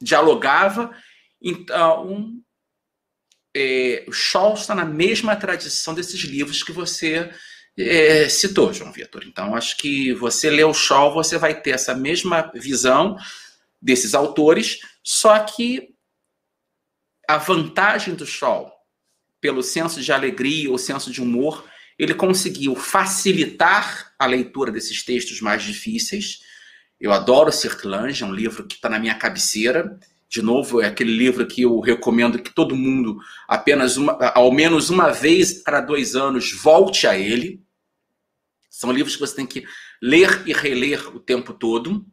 dialogava. 0.00 0.94
Então, 1.40 2.40
é, 3.54 4.04
o 4.08 4.12
Shaw 4.12 4.54
está 4.54 4.74
na 4.74 4.84
mesma 4.84 5.36
tradição 5.36 5.94
desses 5.94 6.20
livros 6.22 6.62
que 6.62 6.72
você 6.72 7.30
é, 7.78 8.28
citou, 8.28 8.72
João 8.72 8.92
Vitor. 8.92 9.24
Então, 9.24 9.54
acho 9.54 9.76
que 9.76 10.12
você 10.14 10.50
lê 10.50 10.64
o 10.64 10.74
Shaw, 10.74 11.12
você 11.12 11.38
vai 11.38 11.60
ter 11.60 11.70
essa 11.70 11.94
mesma 11.94 12.50
visão 12.54 13.16
desses 13.80 14.14
autores, 14.14 14.80
só 15.02 15.38
que 15.40 15.94
a 17.28 17.36
vantagem 17.36 18.14
do 18.14 18.26
Shaw, 18.26 18.72
pelo 19.40 19.62
senso 19.62 20.00
de 20.00 20.12
alegria 20.12 20.70
ou 20.70 20.78
senso 20.78 21.10
de 21.10 21.22
humor, 21.22 21.64
ele 21.98 22.14
conseguiu 22.14 22.74
facilitar 22.74 24.12
a 24.18 24.26
leitura 24.26 24.72
desses 24.72 25.04
textos 25.04 25.40
mais 25.40 25.62
difíceis. 25.62 26.40
Eu 27.00 27.12
adoro 27.12 27.52
Circlange, 27.52 28.22
é 28.22 28.26
um 28.26 28.34
livro 28.34 28.66
que 28.66 28.74
está 28.74 28.88
na 28.88 28.98
minha 28.98 29.14
cabeceira. 29.14 29.98
De 30.34 30.42
novo, 30.42 30.80
é 30.80 30.86
aquele 30.88 31.16
livro 31.16 31.46
que 31.46 31.62
eu 31.62 31.78
recomendo 31.78 32.42
que 32.42 32.52
todo 32.52 32.74
mundo, 32.74 33.20
apenas 33.46 33.96
uma, 33.96 34.18
ao 34.34 34.50
menos 34.50 34.90
uma 34.90 35.12
vez 35.12 35.62
para 35.62 35.80
dois 35.80 36.16
anos, 36.16 36.50
volte 36.50 37.06
a 37.06 37.16
ele. 37.16 37.62
São 38.68 38.90
livros 38.90 39.14
que 39.14 39.20
você 39.20 39.36
tem 39.36 39.46
que 39.46 39.64
ler 40.02 40.42
e 40.44 40.52
reler 40.52 41.14
o 41.14 41.20
tempo 41.20 41.54
todo. 41.54 42.04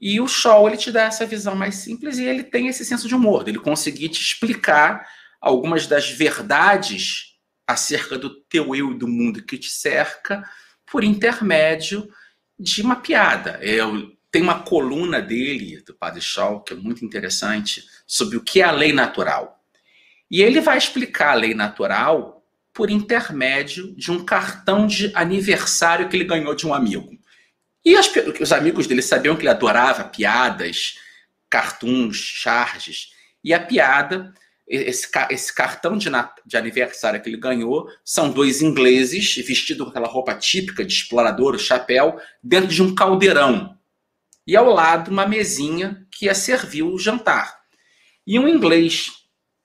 E 0.00 0.18
o 0.18 0.26
Shaw 0.26 0.66
ele 0.66 0.78
te 0.78 0.90
dá 0.90 1.02
essa 1.02 1.26
visão 1.26 1.54
mais 1.54 1.74
simples 1.74 2.16
e 2.16 2.24
ele 2.24 2.42
tem 2.42 2.68
esse 2.68 2.86
senso 2.86 3.06
de 3.06 3.14
humor, 3.14 3.46
ele 3.46 3.58
conseguir 3.58 4.08
te 4.08 4.22
explicar 4.22 5.06
algumas 5.42 5.86
das 5.86 6.08
verdades 6.08 7.36
acerca 7.66 8.16
do 8.16 8.30
teu 8.44 8.74
eu 8.74 8.92
e 8.92 8.98
do 8.98 9.06
mundo 9.06 9.44
que 9.44 9.58
te 9.58 9.68
cerca 9.68 10.42
por 10.90 11.04
intermédio 11.04 12.08
de 12.58 12.80
uma 12.80 12.96
piada. 12.96 13.58
Eu, 13.62 14.16
tem 14.32 14.40
uma 14.40 14.60
coluna 14.60 15.20
dele, 15.20 15.82
do 15.82 15.94
Padre 15.94 16.22
Shaw, 16.22 16.62
que 16.62 16.72
é 16.72 16.76
muito 16.76 17.04
interessante, 17.04 17.84
sobre 18.06 18.38
o 18.38 18.40
que 18.42 18.62
é 18.62 18.64
a 18.64 18.72
lei 18.72 18.90
natural. 18.90 19.62
E 20.30 20.40
ele 20.40 20.58
vai 20.58 20.78
explicar 20.78 21.32
a 21.32 21.34
lei 21.34 21.52
natural 21.52 22.42
por 22.72 22.90
intermédio 22.90 23.94
de 23.94 24.10
um 24.10 24.24
cartão 24.24 24.86
de 24.86 25.12
aniversário 25.14 26.08
que 26.08 26.16
ele 26.16 26.24
ganhou 26.24 26.54
de 26.54 26.66
um 26.66 26.72
amigo. 26.72 27.10
E 27.84 27.94
as, 27.94 28.10
os 28.40 28.52
amigos 28.52 28.86
dele 28.86 29.02
sabiam 29.02 29.36
que 29.36 29.42
ele 29.42 29.50
adorava 29.50 30.04
piadas, 30.04 30.94
cartoons, 31.50 32.16
charges. 32.16 33.10
E 33.44 33.52
a 33.52 33.60
piada, 33.60 34.32
esse, 34.66 35.10
esse 35.28 35.54
cartão 35.54 35.98
de, 35.98 36.08
de, 36.46 36.56
aniversário 36.56 37.20
que 37.20 37.28
ele 37.28 37.36
ganhou, 37.36 37.86
são 38.02 38.30
dois 38.30 38.62
ingleses 38.62 39.36
vestidos 39.46 39.84
com 39.84 39.90
aquela 39.90 40.08
roupa 40.08 40.32
típica 40.34 40.82
de 40.82 40.94
explorador, 40.94 41.54
o 41.54 41.58
chapéu, 41.58 42.18
dentro 42.42 42.68
de 42.68 42.82
um 42.82 42.94
caldeirão. 42.94 43.76
E 44.46 44.56
ao 44.56 44.70
lado 44.70 45.10
uma 45.10 45.26
mesinha 45.26 46.06
que 46.10 46.26
ia 46.26 46.34
servir 46.34 46.82
o 46.82 46.98
jantar. 46.98 47.56
E 48.26 48.38
um 48.38 48.48
inglês 48.48 49.10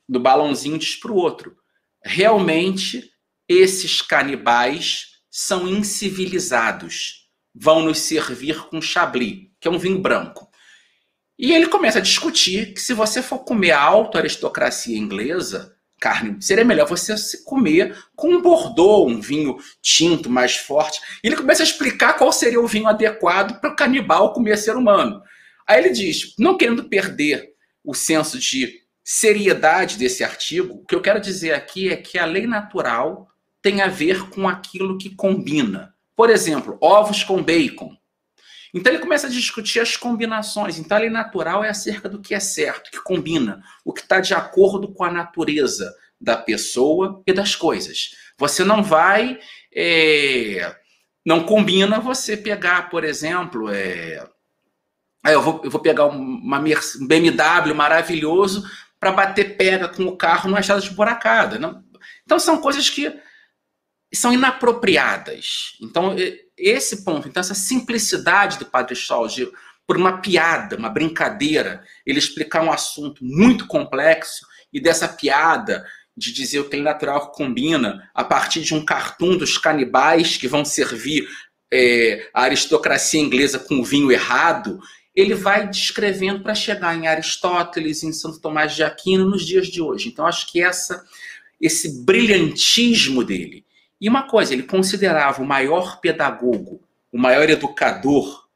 do 0.07 0.19
balãozinho 0.19 0.77
diz 0.77 0.95
para 0.95 1.11
o 1.11 1.15
outro: 1.15 1.55
realmente 2.03 3.09
esses 3.47 4.01
canibais 4.01 5.17
são 5.29 5.67
incivilizados 5.67 7.27
vão 7.59 7.81
nos 7.81 7.99
servir 7.99 8.67
com 8.67 8.81
chablis, 8.81 9.47
que 9.59 9.67
é 9.67 9.71
um 9.71 9.79
vinho 9.79 9.99
branco. 9.99 10.47
E 11.37 11.53
ele 11.53 11.67
começa 11.67 11.99
a 11.99 12.01
discutir 12.01 12.73
que 12.73 12.81
se 12.81 12.93
você 12.93 13.21
for 13.21 13.39
comer 13.39 13.71
a 13.71 13.81
alta 13.81 14.19
aristocracia 14.19 14.97
inglesa, 14.97 15.76
carne. 15.99 16.37
Seria 16.39 16.63
melhor 16.63 16.87
você 16.87 17.17
se 17.17 17.43
comer 17.43 17.97
com 18.15 18.29
um 18.29 18.41
Bordeaux, 18.41 19.11
um 19.11 19.19
vinho 19.19 19.57
tinto 19.81 20.29
mais 20.29 20.55
forte. 20.55 20.99
E 21.23 21.27
ele 21.27 21.35
começa 21.35 21.63
a 21.63 21.65
explicar 21.65 22.13
qual 22.13 22.31
seria 22.31 22.61
o 22.61 22.67
vinho 22.67 22.87
adequado 22.87 23.59
para 23.59 23.71
o 23.71 23.75
canibal 23.75 24.33
comer 24.33 24.57
ser 24.57 24.75
humano. 24.75 25.21
Aí 25.67 25.79
ele 25.83 25.89
diz, 25.89 26.33
não 26.37 26.57
querendo 26.57 26.87
perder 26.87 27.49
o 27.83 27.93
senso 27.93 28.39
de 28.39 28.81
seriedade 29.03 29.97
desse 29.97 30.23
artigo, 30.23 30.75
o 30.75 30.85
que 30.85 30.93
eu 30.93 31.01
quero 31.01 31.19
dizer 31.19 31.53
aqui 31.53 31.89
é 31.89 31.95
que 31.95 32.17
a 32.19 32.25
lei 32.25 32.45
natural 32.45 33.27
tem 33.61 33.81
a 33.81 33.87
ver 33.87 34.29
com 34.29 34.47
aquilo 34.47 34.97
que 34.97 35.15
combina. 35.15 35.93
Por 36.15 36.29
exemplo, 36.29 36.77
ovos 36.81 37.23
com 37.23 37.43
bacon. 37.43 37.96
Então 38.77 38.93
ele 38.93 39.01
começa 39.01 39.27
a 39.27 39.29
discutir 39.29 39.79
as 39.79 39.97
combinações. 39.97 40.77
Então 40.77 40.97
a 40.97 41.01
lei 41.01 41.09
natural 41.09 41.63
é 41.63 41.69
acerca 41.69 42.07
do 42.07 42.19
que 42.19 42.35
é 42.35 42.39
certo, 42.39 42.91
que 42.91 43.01
combina, 43.01 43.63
o 43.83 43.91
que 43.91 44.01
está 44.01 44.19
de 44.19 44.33
acordo 44.33 44.93
com 44.93 45.03
a 45.03 45.11
natureza 45.11 45.93
da 46.19 46.37
pessoa 46.37 47.21
e 47.25 47.33
das 47.33 47.55
coisas. 47.55 48.11
Você 48.37 48.63
não 48.63 48.83
vai. 48.83 49.39
É, 49.73 50.75
não 51.25 51.43
combina 51.43 51.99
você 51.99 52.37
pegar, 52.37 52.89
por 52.89 53.03
exemplo, 53.03 53.69
é, 53.69 54.25
eu, 55.25 55.41
vou, 55.41 55.61
eu 55.63 55.69
vou 55.69 55.81
pegar 55.81 56.05
uma, 56.05 56.59
um 56.59 57.07
BMW 57.07 57.75
maravilhoso 57.75 58.63
para 58.99 59.11
bater 59.11 59.57
pega 59.57 59.89
com 59.89 60.05
o 60.05 60.15
carro 60.15 60.49
numa 60.49 60.59
estrada 60.59 60.81
esburacada. 60.81 61.59
Não? 61.59 61.83
Então 62.23 62.39
são 62.39 62.61
coisas 62.61 62.89
que 62.89 63.13
são 64.13 64.31
inapropriadas. 64.31 65.77
Então, 65.81 66.15
esse 66.57 67.03
ponto, 67.03 67.27
então, 67.27 67.41
essa 67.41 67.53
simplicidade 67.53 68.57
do 68.57 68.65
Padre 68.65 68.95
Shaw, 68.95 69.27
por 69.85 69.95
uma 69.95 70.19
piada, 70.19 70.75
uma 70.75 70.89
brincadeira, 70.89 71.83
ele 72.05 72.19
explicar 72.19 72.63
um 72.63 72.71
assunto 72.71 73.23
muito 73.23 73.67
complexo 73.67 74.45
e 74.73 74.81
dessa 74.81 75.07
piada 75.07 75.85
de 76.15 76.33
dizer 76.33 76.59
o 76.59 76.69
que 76.69 76.75
é 76.75 76.81
natural 76.81 77.31
combina 77.31 78.09
a 78.13 78.23
partir 78.23 78.61
de 78.61 78.73
um 78.73 78.83
cartoon 78.83 79.37
dos 79.37 79.57
canibais 79.57 80.35
que 80.35 80.47
vão 80.47 80.65
servir 80.65 81.27
é, 81.71 82.29
a 82.33 82.43
aristocracia 82.43 83.21
inglesa 83.21 83.59
com 83.59 83.79
o 83.79 83.83
vinho 83.83 84.11
errado, 84.11 84.79
ele 85.15 85.35
vai 85.35 85.67
descrevendo 85.69 86.41
para 86.41 86.55
chegar 86.55 86.95
em 86.95 87.07
Aristóteles, 87.07 88.03
em 88.03 88.11
Santo 88.11 88.39
Tomás 88.39 88.75
de 88.75 88.83
Aquino, 88.83 89.29
nos 89.29 89.45
dias 89.45 89.67
de 89.67 89.81
hoje. 89.81 90.09
Então, 90.09 90.25
acho 90.25 90.51
que 90.51 90.61
essa, 90.61 91.03
esse 91.59 92.03
brilhantismo 92.03 93.23
dele, 93.23 93.65
e 93.99 94.07
uma 94.07 94.23
coisa, 94.23 94.53
ele 94.53 94.63
considerava 94.63 95.41
o 95.41 95.45
maior 95.45 95.99
pedagogo, 95.99 96.87
o 97.11 97.17
maior 97.17 97.49
educador 97.49 98.47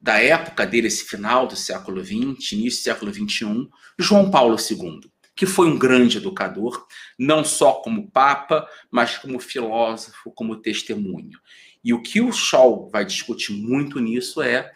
da 0.00 0.18
época 0.18 0.66
dele, 0.66 0.88
esse 0.88 1.04
final 1.04 1.46
do 1.46 1.54
século 1.54 2.04
XX, 2.04 2.52
início 2.52 2.80
do 2.80 2.84
século 2.84 3.14
XXI, 3.14 3.68
João 3.96 4.30
Paulo 4.30 4.56
II, 4.58 5.08
que 5.36 5.46
foi 5.46 5.68
um 5.68 5.78
grande 5.78 6.18
educador, 6.18 6.86
não 7.16 7.44
só 7.44 7.74
como 7.74 8.10
papa, 8.10 8.66
mas 8.90 9.16
como 9.16 9.38
filósofo, 9.38 10.32
como 10.32 10.56
testemunho. 10.56 11.38
E 11.84 11.94
o 11.94 12.02
que 12.02 12.20
o 12.20 12.32
Shaw 12.32 12.88
vai 12.90 13.04
discutir 13.04 13.52
muito 13.52 14.00
nisso 14.00 14.42
é 14.42 14.72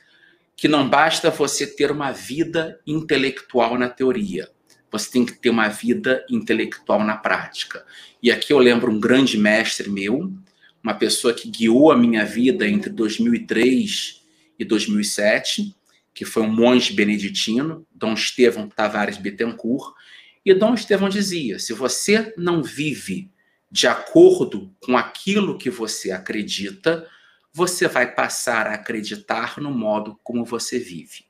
que 0.57 0.69
não 0.69 0.89
basta 0.89 1.31
você 1.31 1.67
ter 1.67 1.91
uma 1.91 2.13
vida 2.13 2.81
intelectual 2.87 3.77
na 3.77 3.89
teoria, 3.89 4.49
você 4.97 5.11
tem 5.11 5.27
que 5.27 5.33
ter 5.33 5.51
uma 5.51 5.69
vida 5.69 6.25
intelectual 6.31 7.03
na 7.05 7.17
prática. 7.17 7.85
E 8.23 8.31
aqui 8.31 8.53
eu 8.53 8.59
lembro 8.59 8.91
um 8.91 9.01
grande 9.01 9.39
mestre 9.39 9.91
meu, 9.91 10.33
uma 10.83 10.95
pessoa 10.95 11.35
que 11.35 11.51
guiou 11.51 11.91
a 11.91 11.97
minha 11.97 12.25
vida 12.25 12.67
entre 12.67 12.91
2003 12.91 14.23
e 14.59 14.65
2007, 14.65 15.75
que 16.15 16.25
foi 16.25 16.43
um 16.43 16.53
monge 16.53 16.93
beneditino, 16.93 17.87
Dom 17.93 18.15
Estevão 18.15 18.69
Tavares 18.69 19.19
Bittencourt. 19.19 19.95
E 20.45 20.55
Dom 20.55 20.75
Estevão 20.75 21.09
dizia: 21.09 21.59
se 21.59 21.73
você 21.73 22.33
não 22.37 22.63
vive 22.63 23.31
de 23.71 23.87
acordo 23.87 24.73
com 24.81 24.97
aquilo 24.97 25.59
que 25.59 25.69
você 25.69 26.13
acredita, 26.13 27.07
você 27.53 27.89
vai 27.89 28.15
passar 28.15 28.67
a 28.67 28.75
acreditar 28.75 29.61
no 29.61 29.71
modo 29.71 30.19
como 30.23 30.45
você 30.45 30.79
vive. 30.79 31.25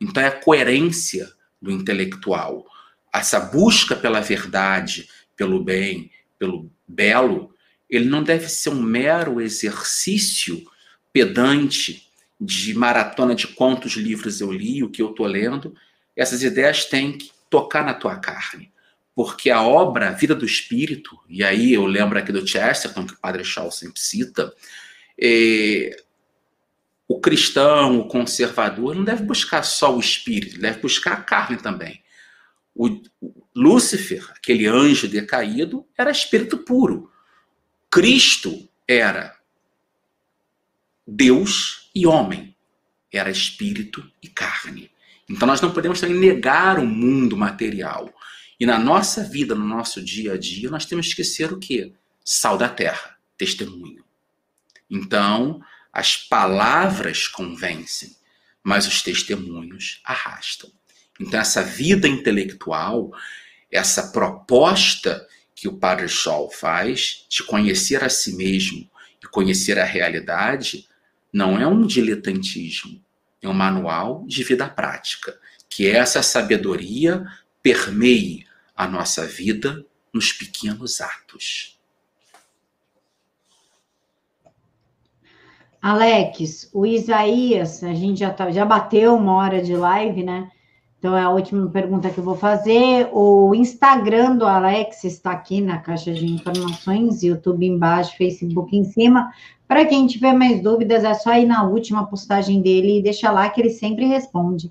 Então 0.00 0.22
é 0.22 0.28
a 0.28 0.40
coerência 0.40 1.30
do 1.60 1.70
intelectual 1.70 2.66
essa 3.12 3.40
busca 3.40 3.96
pela 3.96 4.20
verdade, 4.20 5.08
pelo 5.36 5.62
bem, 5.62 6.10
pelo 6.38 6.70
belo, 6.86 7.54
ele 7.88 8.08
não 8.08 8.22
deve 8.22 8.48
ser 8.48 8.70
um 8.70 8.80
mero 8.80 9.40
exercício 9.40 10.64
pedante 11.12 12.08
de 12.40 12.72
maratona 12.74 13.34
de 13.34 13.48
quantos 13.48 13.92
livros 13.94 14.40
eu 14.40 14.52
li, 14.52 14.82
o 14.82 14.90
que 14.90 15.02
eu 15.02 15.10
estou 15.10 15.26
lendo. 15.26 15.74
Essas 16.16 16.42
ideias 16.42 16.84
têm 16.84 17.18
que 17.18 17.30
tocar 17.50 17.84
na 17.84 17.92
tua 17.92 18.16
carne. 18.16 18.72
Porque 19.14 19.50
a 19.50 19.60
obra 19.60 20.08
a 20.08 20.12
Vida 20.12 20.34
do 20.34 20.46
Espírito, 20.46 21.18
e 21.28 21.42
aí 21.42 21.74
eu 21.74 21.84
lembro 21.84 22.18
aqui 22.18 22.32
do 22.32 22.46
Chesterton, 22.46 23.06
que 23.06 23.12
o 23.12 23.18
Padre 23.18 23.44
Shaw 23.44 23.70
sempre 23.70 24.00
cita, 24.00 24.54
é, 25.20 25.96
o 27.06 27.20
cristão, 27.20 27.98
o 27.98 28.06
conservador, 28.06 28.94
não 28.94 29.04
deve 29.04 29.24
buscar 29.24 29.64
só 29.64 29.94
o 29.94 30.00
espírito, 30.00 30.60
deve 30.60 30.78
buscar 30.80 31.14
a 31.14 31.20
carne 31.20 31.56
também. 31.56 32.00
O 32.74 33.00
Lúcifer, 33.54 34.30
aquele 34.30 34.66
anjo 34.66 35.08
decaído, 35.08 35.86
era 35.96 36.10
espírito 36.10 36.58
puro. 36.58 37.10
Cristo 37.90 38.68
era 38.86 39.36
Deus 41.06 41.90
e 41.94 42.06
homem. 42.06 42.56
Era 43.12 43.30
espírito 43.30 44.08
e 44.22 44.28
carne. 44.28 44.90
Então 45.28 45.46
nós 45.46 45.60
não 45.60 45.72
podemos 45.72 46.00
também 46.00 46.16
negar 46.16 46.78
o 46.78 46.86
mundo 46.86 47.36
material. 47.36 48.12
E 48.58 48.66
na 48.66 48.78
nossa 48.78 49.24
vida, 49.24 49.54
no 49.54 49.66
nosso 49.66 50.02
dia 50.02 50.34
a 50.34 50.38
dia, 50.38 50.70
nós 50.70 50.84
temos 50.84 51.14
que 51.14 51.24
ser 51.24 51.52
o 51.52 51.58
quê? 51.58 51.92
Sal 52.24 52.58
da 52.58 52.68
terra, 52.68 53.16
testemunho. 53.36 54.04
Então, 54.88 55.62
as 55.92 56.16
palavras 56.16 57.26
convencem, 57.26 58.14
mas 58.62 58.86
os 58.86 59.02
testemunhos 59.02 60.00
arrastam. 60.04 60.70
Então, 61.20 61.38
essa 61.38 61.62
vida 61.62 62.08
intelectual, 62.08 63.12
essa 63.70 64.10
proposta 64.10 65.28
que 65.54 65.68
o 65.68 65.76
Padre 65.76 66.08
Scholl 66.08 66.50
faz 66.50 67.26
de 67.28 67.44
conhecer 67.44 68.02
a 68.02 68.08
si 68.08 68.34
mesmo 68.34 68.90
e 69.22 69.26
conhecer 69.26 69.78
a 69.78 69.84
realidade, 69.84 70.88
não 71.30 71.60
é 71.60 71.66
um 71.66 71.86
diletantismo, 71.86 73.04
é 73.42 73.48
um 73.48 73.52
manual 73.52 74.24
de 74.26 74.42
vida 74.42 74.66
prática, 74.66 75.38
que 75.68 75.86
essa 75.86 76.22
sabedoria 76.22 77.22
permeie 77.62 78.46
a 78.74 78.88
nossa 78.88 79.26
vida 79.26 79.84
nos 80.12 80.32
pequenos 80.32 81.02
atos. 81.02 81.78
Alex, 85.82 86.70
o 86.72 86.86
Isaías, 86.86 87.82
a 87.84 87.92
gente 87.94 88.20
já, 88.20 88.30
tá, 88.30 88.50
já 88.50 88.64
bateu 88.64 89.14
uma 89.14 89.34
hora 89.34 89.62
de 89.62 89.74
live, 89.76 90.22
né? 90.22 90.50
Então, 91.00 91.16
é 91.16 91.22
a 91.22 91.30
última 91.30 91.66
pergunta 91.70 92.10
que 92.10 92.18
eu 92.18 92.24
vou 92.24 92.36
fazer. 92.36 93.08
O 93.10 93.54
Instagram 93.54 94.36
do 94.36 94.44
Alex 94.44 95.02
está 95.02 95.32
aqui 95.32 95.62
na 95.62 95.78
caixa 95.78 96.12
de 96.12 96.26
informações, 96.26 97.22
YouTube 97.22 97.66
embaixo, 97.66 98.18
Facebook 98.18 98.76
em 98.76 98.84
cima. 98.84 99.32
Para 99.66 99.86
quem 99.86 100.06
tiver 100.06 100.34
mais 100.34 100.62
dúvidas, 100.62 101.02
é 101.02 101.14
só 101.14 101.32
ir 101.38 101.46
na 101.46 101.64
última 101.64 102.06
postagem 102.06 102.60
dele 102.60 102.98
e 102.98 103.02
deixar 103.02 103.32
lá 103.32 103.48
que 103.48 103.62
ele 103.62 103.70
sempre 103.70 104.04
responde. 104.04 104.70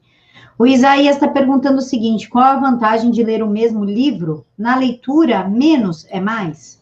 O 0.56 0.68
Isaías 0.68 1.16
está 1.16 1.28
perguntando 1.28 1.80
o 1.80 1.82
seguinte: 1.82 2.30
qual 2.30 2.44
a 2.44 2.60
vantagem 2.60 3.10
de 3.10 3.24
ler 3.24 3.42
o 3.42 3.50
mesmo 3.50 3.84
livro? 3.84 4.46
Na 4.56 4.76
leitura, 4.76 5.50
menos 5.50 6.06
é 6.12 6.20
mais? 6.20 6.79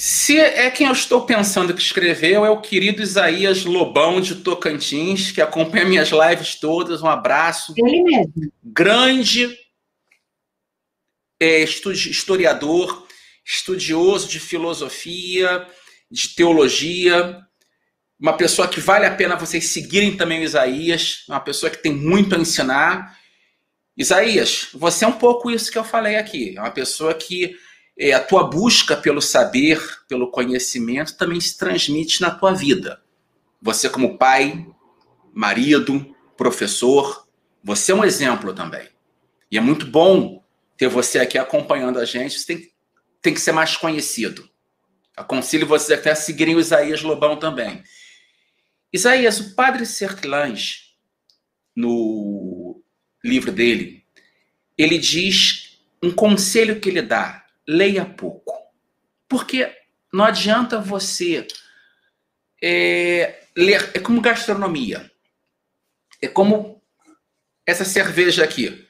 Se 0.00 0.38
é 0.38 0.70
quem 0.70 0.86
eu 0.86 0.92
estou 0.92 1.26
pensando 1.26 1.74
que 1.74 1.82
escreveu, 1.82 2.46
é 2.46 2.50
o 2.50 2.60
querido 2.60 3.02
Isaías 3.02 3.64
Lobão 3.64 4.20
de 4.20 4.36
Tocantins, 4.36 5.32
que 5.32 5.42
acompanha 5.42 5.84
minhas 5.84 6.10
lives 6.10 6.54
todas. 6.54 7.02
Um 7.02 7.08
abraço. 7.08 7.74
Ele 7.76 8.04
mesmo. 8.04 8.52
Grande 8.62 9.58
é, 11.40 11.64
historiador, 11.64 13.08
estudioso 13.44 14.28
de 14.28 14.38
filosofia, 14.38 15.66
de 16.08 16.28
teologia, 16.28 17.40
uma 18.20 18.36
pessoa 18.36 18.68
que 18.68 18.78
vale 18.78 19.04
a 19.04 19.16
pena 19.16 19.34
vocês 19.34 19.66
seguirem 19.66 20.16
também 20.16 20.38
o 20.38 20.44
Isaías, 20.44 21.24
uma 21.28 21.40
pessoa 21.40 21.70
que 21.70 21.82
tem 21.82 21.92
muito 21.92 22.36
a 22.36 22.38
ensinar. 22.38 23.18
Isaías, 23.96 24.68
você 24.74 25.04
é 25.04 25.08
um 25.08 25.18
pouco 25.18 25.50
isso 25.50 25.72
que 25.72 25.78
eu 25.78 25.82
falei 25.82 26.14
aqui, 26.14 26.56
é 26.56 26.60
uma 26.60 26.70
pessoa 26.70 27.12
que 27.14 27.56
é, 27.98 28.12
a 28.12 28.22
tua 28.22 28.44
busca 28.44 28.96
pelo 28.96 29.20
saber, 29.20 29.82
pelo 30.06 30.30
conhecimento, 30.30 31.16
também 31.16 31.40
se 31.40 31.58
transmite 31.58 32.20
na 32.20 32.30
tua 32.30 32.52
vida. 32.52 33.02
Você, 33.60 33.90
como 33.90 34.16
pai, 34.16 34.66
marido, 35.34 36.14
professor, 36.36 37.26
você 37.62 37.90
é 37.90 37.94
um 37.94 38.04
exemplo 38.04 38.54
também. 38.54 38.88
E 39.50 39.58
é 39.58 39.60
muito 39.60 39.86
bom 39.86 40.44
ter 40.76 40.88
você 40.88 41.18
aqui 41.18 41.36
acompanhando 41.36 41.98
a 41.98 42.04
gente. 42.04 42.38
Você 42.38 42.46
tem, 42.46 42.72
tem 43.20 43.34
que 43.34 43.40
ser 43.40 43.52
mais 43.52 43.76
conhecido. 43.76 44.48
Aconselho 45.16 45.66
vocês 45.66 45.98
até 45.98 46.12
a 46.12 46.14
seguirem 46.14 46.54
o 46.54 46.60
Isaías 46.60 47.02
Lobão 47.02 47.36
também. 47.36 47.82
Isaías, 48.92 49.40
o 49.40 49.54
padre 49.56 49.84
Sertlange, 49.84 50.94
no 51.74 52.80
livro 53.24 53.50
dele, 53.50 54.04
ele 54.76 54.96
diz 54.98 55.80
um 56.00 56.12
conselho 56.12 56.80
que 56.80 56.88
ele 56.88 57.02
dá: 57.02 57.44
leia 57.68 58.06
pouco. 58.06 58.54
Porque 59.28 59.70
não 60.10 60.24
adianta 60.24 60.80
você 60.80 61.46
é, 62.62 63.44
ler. 63.54 63.90
É 63.94 64.00
como 64.00 64.22
gastronomia. 64.22 65.10
É 66.22 66.26
como 66.26 66.82
essa 67.66 67.84
cerveja 67.84 68.42
aqui. 68.42 68.88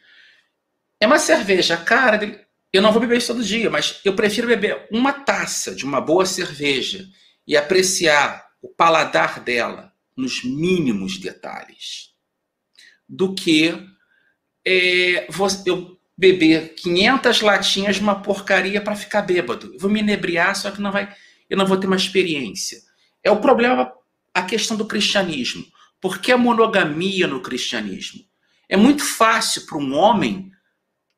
É 1.00 1.06
uma 1.06 1.18
cerveja 1.18 1.76
cara. 1.76 2.46
Eu 2.72 2.82
não 2.82 2.92
vou 2.92 3.00
beber 3.00 3.18
isso 3.18 3.34
todo 3.34 3.44
dia, 3.44 3.68
mas 3.68 4.00
eu 4.04 4.14
prefiro 4.14 4.46
beber 4.46 4.86
uma 4.92 5.12
taça 5.12 5.74
de 5.74 5.84
uma 5.84 6.00
boa 6.00 6.24
cerveja 6.24 7.04
e 7.46 7.56
apreciar 7.56 8.46
o 8.62 8.68
paladar 8.68 9.40
dela 9.40 9.92
nos 10.16 10.44
mínimos 10.44 11.18
detalhes 11.18 12.12
do 13.08 13.34
que 13.34 13.72
é, 14.64 15.26
eu 15.64 15.97
beber 16.18 16.74
500 16.74 17.40
latinhas 17.42 17.96
de 17.96 18.02
uma 18.02 18.20
porcaria 18.20 18.80
para 18.80 18.96
ficar 18.96 19.22
bêbado. 19.22 19.72
Eu 19.72 19.78
vou 19.78 19.88
me 19.88 20.00
inebriar, 20.00 20.56
só 20.56 20.72
que 20.72 20.80
não 20.80 20.90
vai, 20.90 21.14
eu 21.48 21.56
não 21.56 21.64
vou 21.64 21.76
ter 21.76 21.86
uma 21.86 21.94
experiência. 21.94 22.80
É 23.22 23.30
o 23.30 23.40
problema, 23.40 23.92
a 24.34 24.42
questão 24.42 24.76
do 24.76 24.84
cristianismo. 24.84 25.64
Por 26.00 26.18
que 26.18 26.32
a 26.32 26.36
monogamia 26.36 27.28
no 27.28 27.40
cristianismo? 27.40 28.24
É 28.68 28.76
muito 28.76 29.04
fácil 29.04 29.64
para 29.64 29.78
um 29.78 29.94
homem 29.94 30.50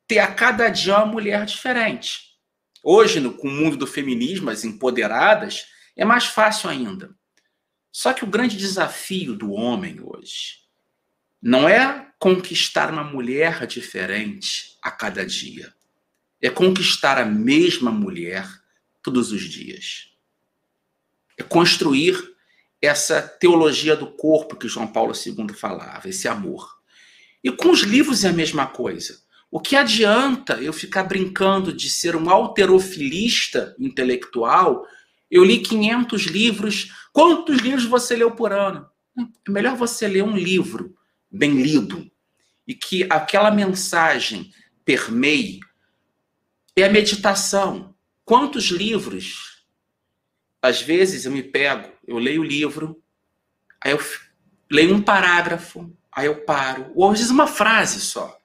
ter 0.07 0.19
a 0.19 0.27
cada 0.27 0.69
dia 0.69 0.97
uma 0.97 1.07
mulher 1.07 1.45
diferente. 1.45 2.35
Hoje, 2.83 3.19
no, 3.19 3.33
com 3.33 3.47
o 3.47 3.51
mundo 3.51 3.77
do 3.77 3.87
feminismo, 3.87 4.51
as 4.51 4.63
empoderadas, 4.63 5.65
é 5.97 6.05
mais 6.05 6.25
fácil 6.25 6.69
ainda. 6.69 7.09
Só 7.91 8.13
que 8.13 8.23
o 8.23 8.27
grande 8.27 8.55
desafio 8.55 9.35
do 9.35 9.51
homem 9.51 9.99
hoje 9.99 10.61
não 11.41 11.67
é 11.67 12.07
conquistar 12.19 12.91
uma 12.91 13.03
mulher 13.03 13.65
diferente 13.65 14.70
a 14.81 14.89
cada 14.89 15.25
dia. 15.25 15.73
É 16.41 16.49
conquistar 16.49 17.17
a 17.17 17.25
mesma 17.25 17.91
mulher 17.91 18.47
todos 19.03 19.31
os 19.31 19.43
dias. 19.43 20.09
É 21.37 21.43
construir 21.43 22.17
essa 22.81 23.21
teologia 23.21 23.95
do 23.95 24.07
corpo 24.07 24.55
que 24.55 24.67
João 24.67 24.87
Paulo 24.87 25.13
II 25.13 25.53
falava, 25.53 26.09
esse 26.09 26.27
amor. 26.27 26.81
E 27.43 27.51
com 27.51 27.69
os 27.69 27.81
livros 27.81 28.23
é 28.23 28.29
a 28.29 28.33
mesma 28.33 28.65
coisa. 28.65 29.21
O 29.51 29.59
que 29.59 29.75
adianta 29.75 30.53
eu 30.61 30.71
ficar 30.71 31.03
brincando 31.03 31.73
de 31.73 31.89
ser 31.89 32.15
um 32.15 32.29
alterofilista 32.29 33.75
intelectual? 33.77 34.85
Eu 35.29 35.43
li 35.43 35.59
500 35.59 36.23
livros. 36.23 36.91
Quantos 37.11 37.57
livros 37.57 37.85
você 37.85 38.15
leu 38.15 38.31
por 38.31 38.53
ano? 38.53 38.87
É 39.47 39.51
melhor 39.51 39.75
você 39.75 40.07
ler 40.07 40.23
um 40.23 40.37
livro 40.37 40.95
bem 41.29 41.61
lido 41.61 42.09
e 42.67 42.73
que 42.73 43.05
aquela 43.09 43.51
mensagem 43.51 44.51
permeie 44.85 45.59
é 46.75 46.83
a 46.83 46.89
meditação. 46.89 47.95
Quantos 48.23 48.65
livros? 48.65 49.65
Às 50.61 50.81
vezes 50.81 51.25
eu 51.25 51.31
me 51.31 51.43
pego, 51.43 51.91
eu 52.07 52.17
leio 52.17 52.41
o 52.41 52.45
livro, 52.45 53.01
aí 53.83 53.91
eu 53.91 53.99
leio 54.69 54.95
um 54.95 55.01
parágrafo, 55.01 55.91
aí 56.11 56.27
eu 56.27 56.45
paro, 56.45 56.91
ou 56.95 57.09
às 57.09 57.17
vezes 57.17 57.31
uma 57.31 57.47
frase 57.47 57.99
só. 57.99 58.39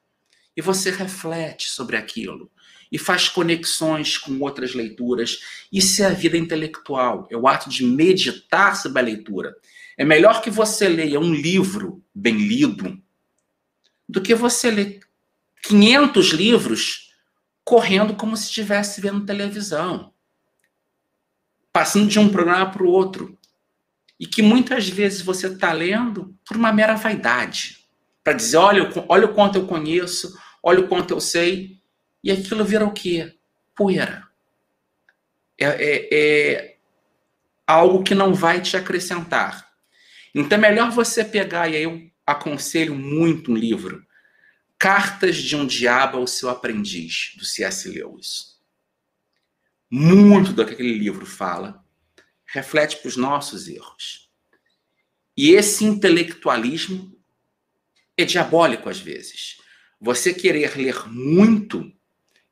E 0.57 0.63
você 0.63 0.91
reflete 0.91 1.69
sobre 1.69 1.97
aquilo 1.97 2.51
e 2.91 2.99
faz 2.99 3.29
conexões 3.29 4.17
com 4.17 4.39
outras 4.41 4.75
leituras. 4.75 5.67
Isso 5.71 6.03
é 6.03 6.07
a 6.07 6.11
vida 6.11 6.37
intelectual, 6.37 7.29
é 7.31 7.37
o 7.37 7.47
ato 7.47 7.69
de 7.69 7.85
meditar 7.85 8.77
sobre 8.77 9.01
a 9.01 9.05
leitura. 9.05 9.55
É 9.99 10.05
melhor 10.05 10.41
que 10.41 10.51
você 10.51 10.89
leia 10.89 11.21
um 11.21 11.35
livro 11.35 12.03
bem 12.15 12.37
lido 12.37 13.01
do 14.09 14.21
que 14.21 14.35
você 14.35 14.71
ler 14.71 15.01
500 15.67 16.29
livros 16.29 17.13
correndo 17.65 18.15
como 18.15 18.37
se 18.37 18.45
estivesse 18.45 19.01
vendo 19.01 19.27
televisão, 19.27 20.13
passando 21.73 22.09
de 22.09 22.19
um 22.19 22.29
programa 22.29 22.71
para 22.71 22.85
o 22.85 22.89
outro. 22.89 23.37
E 24.19 24.27
que 24.27 24.41
muitas 24.41 24.89
vezes 24.89 25.21
você 25.21 25.49
está 25.49 25.73
lendo 25.73 26.35
por 26.47 26.57
uma 26.57 26.73
mera 26.73 26.95
vaidade 26.95 27.85
para 28.23 28.33
dizer: 28.33 28.57
olha, 28.57 28.89
olha 29.09 29.27
o 29.27 29.35
quanto 29.35 29.59
eu 29.59 29.67
conheço, 29.67 30.39
olha 30.63 30.81
o 30.81 30.89
quanto 30.89 31.13
eu 31.13 31.21
sei, 31.21 31.81
e 32.23 32.31
aquilo 32.31 32.65
vira 32.65 32.87
o 32.87 32.93
quê? 32.93 33.35
Poeira. 33.75 34.27
É, 35.59 35.67
é, 35.67 36.09
é 36.13 36.77
algo 37.67 38.05
que 38.05 38.15
não 38.15 38.33
vai 38.33 38.61
te 38.63 38.77
acrescentar. 38.77 39.69
Então 40.35 40.57
é 40.57 40.61
melhor 40.61 40.91
você 40.93 41.25
pegar, 41.25 41.69
e 41.69 41.77
aí 41.77 41.83
eu 41.83 42.01
aconselho 42.25 42.95
muito 42.95 43.51
um 43.51 43.57
livro, 43.57 44.06
Cartas 44.79 45.37
de 45.37 45.57
um 45.57 45.67
Diabo 45.67 46.19
ao 46.19 46.27
Seu 46.27 46.51
Aprendiz, 46.51 47.33
do 47.37 47.45
C.S. 47.45 47.89
Lewis. 47.89 48.57
Muito 49.91 50.53
do 50.53 50.67
que 50.67 50.75
aquele 50.75 50.99
livro 50.99 51.25
fala 51.25 51.85
reflete 52.45 52.97
para 52.99 53.09
os 53.09 53.17
nossos 53.17 53.69
erros. 53.69 54.31
E 55.37 55.51
esse 55.51 55.85
intelectualismo 55.85 57.15
é 58.17 58.25
diabólico 58.25 58.89
às 58.89 58.99
vezes. 58.99 59.59
Você 60.01 60.33
querer 60.33 60.77
ler 60.77 61.09
muito, 61.09 61.93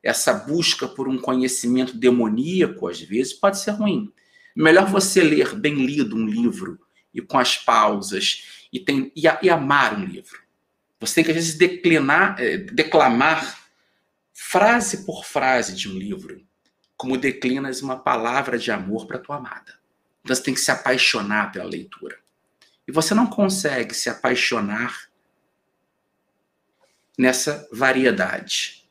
essa 0.03 0.33
busca 0.33 0.87
por 0.87 1.07
um 1.07 1.17
conhecimento 1.17 1.97
demoníaco, 1.97 2.87
às 2.87 3.01
vezes, 3.01 3.33
pode 3.33 3.59
ser 3.59 3.71
ruim. 3.71 4.11
Melhor 4.55 4.87
você 4.87 5.21
ler 5.21 5.55
bem 5.55 5.85
lido 5.85 6.15
um 6.15 6.25
livro 6.25 6.79
e 7.13 7.21
com 7.21 7.39
as 7.39 7.57
pausas 7.57 8.67
e, 8.71 8.79
tem, 8.79 9.11
e, 9.15 9.23
e 9.41 9.49
amar 9.49 9.97
um 9.97 10.05
livro. 10.05 10.44
Você 10.99 11.15
tem 11.15 11.23
que, 11.23 11.31
às 11.31 11.35
vezes, 11.35 11.55
declinar, 11.55 12.35
eh, 12.39 12.57
declamar 12.57 13.59
frase 14.33 15.05
por 15.05 15.25
frase 15.25 15.75
de 15.75 15.89
um 15.89 15.93
livro, 15.93 16.41
como 16.95 17.17
declinas 17.17 17.81
uma 17.81 17.97
palavra 17.97 18.57
de 18.57 18.71
amor 18.71 19.05
para 19.05 19.19
tua 19.19 19.37
amada. 19.37 19.73
Então, 20.21 20.35
você 20.35 20.43
tem 20.43 20.53
que 20.53 20.59
se 20.59 20.71
apaixonar 20.71 21.51
pela 21.51 21.65
leitura. 21.65 22.17
E 22.87 22.91
você 22.91 23.13
não 23.13 23.27
consegue 23.27 23.93
se 23.93 24.09
apaixonar 24.09 25.09
nessa 27.17 27.67
variedade. 27.71 28.87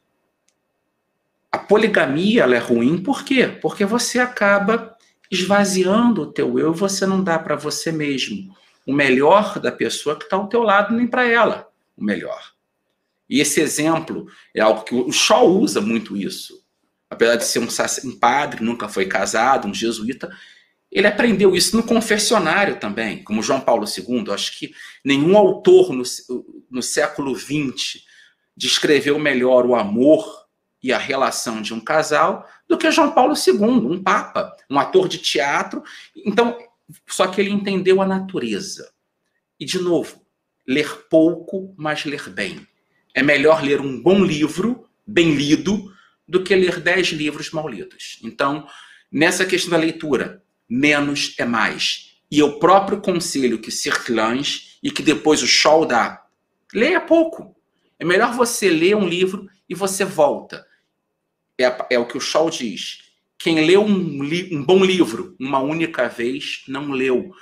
A 1.50 1.58
poligamia 1.58 2.42
ela 2.42 2.56
é 2.56 2.58
ruim 2.58 3.02
por 3.02 3.24
quê? 3.24 3.46
Porque 3.46 3.84
você 3.84 4.18
acaba 4.18 4.96
esvaziando 5.30 6.22
o 6.22 6.32
teu 6.32 6.58
eu 6.58 6.72
e 6.72 6.76
você 6.76 7.06
não 7.06 7.22
dá 7.22 7.38
para 7.38 7.54
você 7.54 7.90
mesmo 7.92 8.54
o 8.86 8.92
melhor 8.92 9.58
da 9.58 9.72
pessoa 9.72 10.16
que 10.16 10.24
está 10.24 10.36
ao 10.36 10.48
teu 10.48 10.62
lado 10.62 10.94
nem 10.94 11.06
para 11.06 11.26
ela 11.26 11.73
o 11.96 12.04
melhor. 12.04 12.52
E 13.28 13.40
esse 13.40 13.60
exemplo 13.60 14.26
é 14.54 14.60
algo 14.60 14.82
que 14.82 14.94
o 14.94 15.12
Shaw 15.12 15.48
usa 15.48 15.80
muito 15.80 16.16
isso. 16.16 16.62
Apesar 17.08 17.36
de 17.36 17.44
ser 17.44 17.60
um, 17.60 17.68
um 18.08 18.18
padre, 18.18 18.62
nunca 18.62 18.88
foi 18.88 19.06
casado, 19.06 19.68
um 19.68 19.74
jesuíta, 19.74 20.30
ele 20.90 21.06
aprendeu 21.06 21.56
isso 21.56 21.76
no 21.76 21.82
confessionário 21.82 22.78
também, 22.78 23.22
como 23.24 23.42
João 23.42 23.60
Paulo 23.60 23.84
II. 23.84 24.32
Acho 24.32 24.58
que 24.58 24.72
nenhum 25.04 25.36
autor 25.36 25.92
no, 25.92 26.04
no 26.70 26.82
século 26.82 27.34
XX 27.36 28.04
descreveu 28.56 29.18
melhor 29.18 29.66
o 29.66 29.74
amor 29.74 30.44
e 30.82 30.92
a 30.92 30.98
relação 30.98 31.60
de 31.60 31.74
um 31.74 31.80
casal 31.80 32.48
do 32.68 32.78
que 32.78 32.90
João 32.90 33.10
Paulo 33.10 33.34
II, 33.34 33.58
um 33.60 34.02
papa, 34.02 34.54
um 34.70 34.78
ator 34.78 35.08
de 35.08 35.18
teatro. 35.18 35.82
Então, 36.14 36.56
só 37.08 37.26
que 37.26 37.40
ele 37.40 37.50
entendeu 37.50 38.00
a 38.00 38.06
natureza. 38.06 38.92
E, 39.58 39.64
de 39.64 39.78
novo, 39.78 40.23
ler 40.66 41.06
pouco, 41.08 41.74
mas 41.76 42.04
ler 42.04 42.28
bem. 42.28 42.66
É 43.14 43.22
melhor 43.22 43.62
ler 43.62 43.80
um 43.80 44.00
bom 44.00 44.24
livro, 44.24 44.88
bem 45.06 45.34
lido, 45.34 45.92
do 46.26 46.42
que 46.42 46.54
ler 46.54 46.80
dez 46.80 47.08
livros 47.08 47.50
mal 47.50 47.68
lidos. 47.68 48.18
Então, 48.22 48.66
nessa 49.10 49.44
questão 49.44 49.70
da 49.70 49.76
leitura, 49.76 50.42
menos 50.68 51.34
é 51.38 51.44
mais. 51.44 52.18
E 52.30 52.42
o 52.42 52.58
próprio 52.58 53.00
conselho 53.00 53.58
que 53.58 53.70
Circlange 53.70 54.78
e 54.82 54.90
que 54.90 55.02
depois 55.02 55.42
o 55.42 55.46
Shaw 55.46 55.86
dá, 55.86 56.24
leia 56.72 57.00
pouco. 57.00 57.54
É 57.98 58.04
melhor 58.04 58.34
você 58.34 58.68
ler 58.68 58.96
um 58.96 59.06
livro 59.06 59.48
e 59.68 59.74
você 59.74 60.04
volta. 60.04 60.66
É, 61.58 61.64
é 61.90 61.98
o 61.98 62.06
que 62.06 62.16
o 62.16 62.20
Shaw 62.20 62.50
diz. 62.50 63.04
Quem 63.38 63.66
leu 63.66 63.82
um, 63.84 64.22
um 64.52 64.64
bom 64.64 64.84
livro 64.84 65.36
uma 65.38 65.60
única 65.60 66.08
vez 66.08 66.64
não 66.66 66.90
leu. 66.90 67.32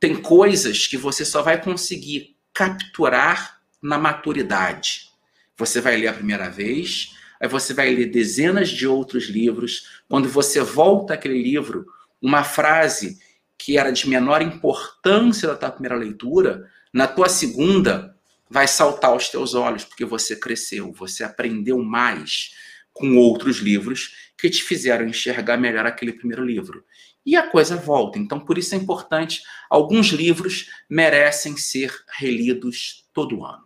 Tem 0.00 0.16
coisas 0.16 0.86
que 0.86 0.96
você 0.96 1.24
só 1.24 1.42
vai 1.42 1.62
conseguir 1.62 2.36
capturar 2.54 3.60
na 3.82 3.98
maturidade. 3.98 5.10
Você 5.56 5.80
vai 5.80 5.96
ler 5.96 6.08
a 6.08 6.12
primeira 6.12 6.48
vez, 6.50 7.16
aí 7.40 7.48
você 7.48 7.74
vai 7.74 7.94
ler 7.94 8.06
dezenas 8.06 8.68
de 8.68 8.86
outros 8.86 9.24
livros. 9.28 10.02
Quando 10.08 10.28
você 10.28 10.60
volta 10.60 11.14
àquele 11.14 11.42
livro, 11.42 11.86
uma 12.20 12.44
frase 12.44 13.18
que 13.58 13.76
era 13.76 13.90
de 13.90 14.08
menor 14.08 14.40
importância 14.40 15.48
da 15.48 15.56
tua 15.56 15.70
primeira 15.70 15.96
leitura, 15.96 16.68
na 16.92 17.06
tua 17.06 17.28
segunda 17.28 18.16
vai 18.48 18.66
saltar 18.66 19.10
aos 19.10 19.28
teus 19.28 19.54
olhos, 19.54 19.84
porque 19.84 20.04
você 20.04 20.34
cresceu, 20.34 20.92
você 20.92 21.22
aprendeu 21.22 21.78
mais 21.78 22.50
com 22.92 23.16
outros 23.16 23.58
livros 23.58 24.32
que 24.36 24.50
te 24.50 24.62
fizeram 24.62 25.06
enxergar 25.06 25.56
melhor 25.56 25.86
aquele 25.86 26.12
primeiro 26.12 26.44
livro. 26.44 26.84
E 27.24 27.36
a 27.36 27.48
coisa 27.48 27.76
volta. 27.76 28.18
Então, 28.18 28.40
por 28.40 28.56
isso 28.56 28.74
é 28.74 28.78
importante, 28.78 29.42
alguns 29.68 30.08
livros 30.08 30.66
merecem 30.88 31.56
ser 31.56 31.94
relidos 32.18 33.08
todo 33.12 33.44
ano. 33.44 33.64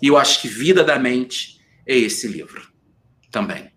E 0.00 0.08
eu 0.08 0.16
acho 0.16 0.40
que 0.40 0.48
Vida 0.48 0.84
da 0.84 0.98
Mente 0.98 1.60
é 1.86 1.96
esse 1.96 2.28
livro. 2.28 2.74
também. 3.30 3.70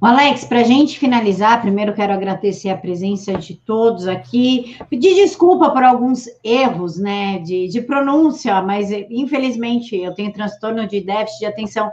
Alex, 0.00 0.44
para 0.44 0.60
a 0.60 0.64
gente 0.64 0.98
finalizar, 0.98 1.60
primeiro 1.62 1.94
quero 1.94 2.12
agradecer 2.12 2.70
a 2.70 2.76
presença 2.76 3.34
de 3.34 3.54
todos 3.54 4.08
aqui, 4.08 4.76
pedir 4.90 5.14
desculpa 5.14 5.70
por 5.70 5.84
alguns 5.84 6.26
erros, 6.42 6.98
né, 6.98 7.38
de, 7.38 7.68
de 7.68 7.80
pronúncia, 7.80 8.60
mas 8.62 8.90
infelizmente 9.08 9.94
eu 9.96 10.12
tenho 10.12 10.32
transtorno 10.32 10.88
de 10.88 11.00
déficit 11.00 11.38
de 11.38 11.46
atenção 11.46 11.88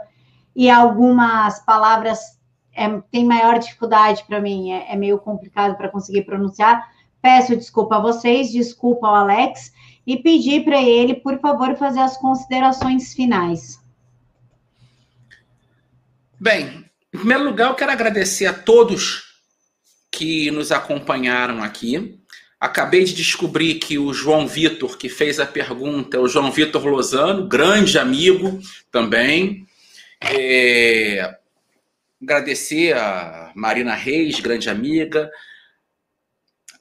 e 0.56 0.68
algumas 0.68 1.64
palavras 1.64 2.39
é, 2.74 2.88
têm 3.10 3.24
maior 3.24 3.58
dificuldade 3.58 4.24
para 4.26 4.40
mim, 4.40 4.72
é, 4.72 4.92
é 4.92 4.96
meio 4.96 5.18
complicado 5.18 5.76
para 5.76 5.88
conseguir 5.88 6.22
pronunciar. 6.22 6.88
Peço 7.20 7.56
desculpa 7.56 7.96
a 7.96 8.00
vocês, 8.00 8.50
desculpa 8.50 9.06
ao 9.06 9.14
Alex 9.14 9.72
e 10.06 10.16
pedir 10.16 10.64
para 10.64 10.80
ele, 10.82 11.14
por 11.14 11.38
favor, 11.40 11.76
fazer 11.76 12.00
as 12.00 12.16
considerações 12.16 13.12
finais. 13.12 13.78
Bem, 16.38 16.84
em 17.12 17.18
primeiro 17.18 17.44
lugar, 17.44 17.68
eu 17.68 17.74
quero 17.74 17.92
agradecer 17.92 18.46
a 18.46 18.52
todos 18.52 19.30
que 20.10 20.50
nos 20.50 20.72
acompanharam 20.72 21.62
aqui. 21.62 22.18
Acabei 22.58 23.04
de 23.04 23.14
descobrir 23.14 23.74
que 23.74 23.98
o 23.98 24.12
João 24.12 24.46
Vitor, 24.46 24.96
que 24.96 25.08
fez 25.08 25.38
a 25.38 25.46
pergunta, 25.46 26.16
é 26.16 26.20
o 26.20 26.28
João 26.28 26.50
Vitor 26.50 26.84
Lozano, 26.86 27.46
grande 27.46 27.98
amigo 27.98 28.58
também. 28.90 29.66
É... 30.20 31.39
Agradecer 32.22 32.96
a 32.96 33.50
Marina 33.54 33.94
Reis, 33.94 34.40
grande 34.40 34.68
amiga, 34.68 35.30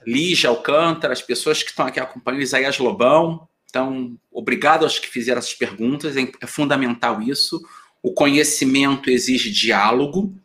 Lígia 0.06 0.50
Alcântara, 0.50 1.14
as 1.14 1.22
pessoas 1.22 1.64
que 1.64 1.70
estão 1.70 1.86
aqui 1.86 2.00
acompanhando, 2.00 2.42
Isaías 2.42 2.78
Lobão. 2.78 3.48
Então, 3.70 4.18
obrigado 4.32 4.84
aos 4.84 4.98
que 5.00 5.08
fizeram 5.08 5.40
essas 5.40 5.54
perguntas, 5.54 6.16
é 6.18 6.48
fundamental 6.48 7.22
isso. 7.22 7.62
O 8.02 8.14
conhecimento 8.14 9.10
exige 9.10 9.52
diálogo, 9.52 10.36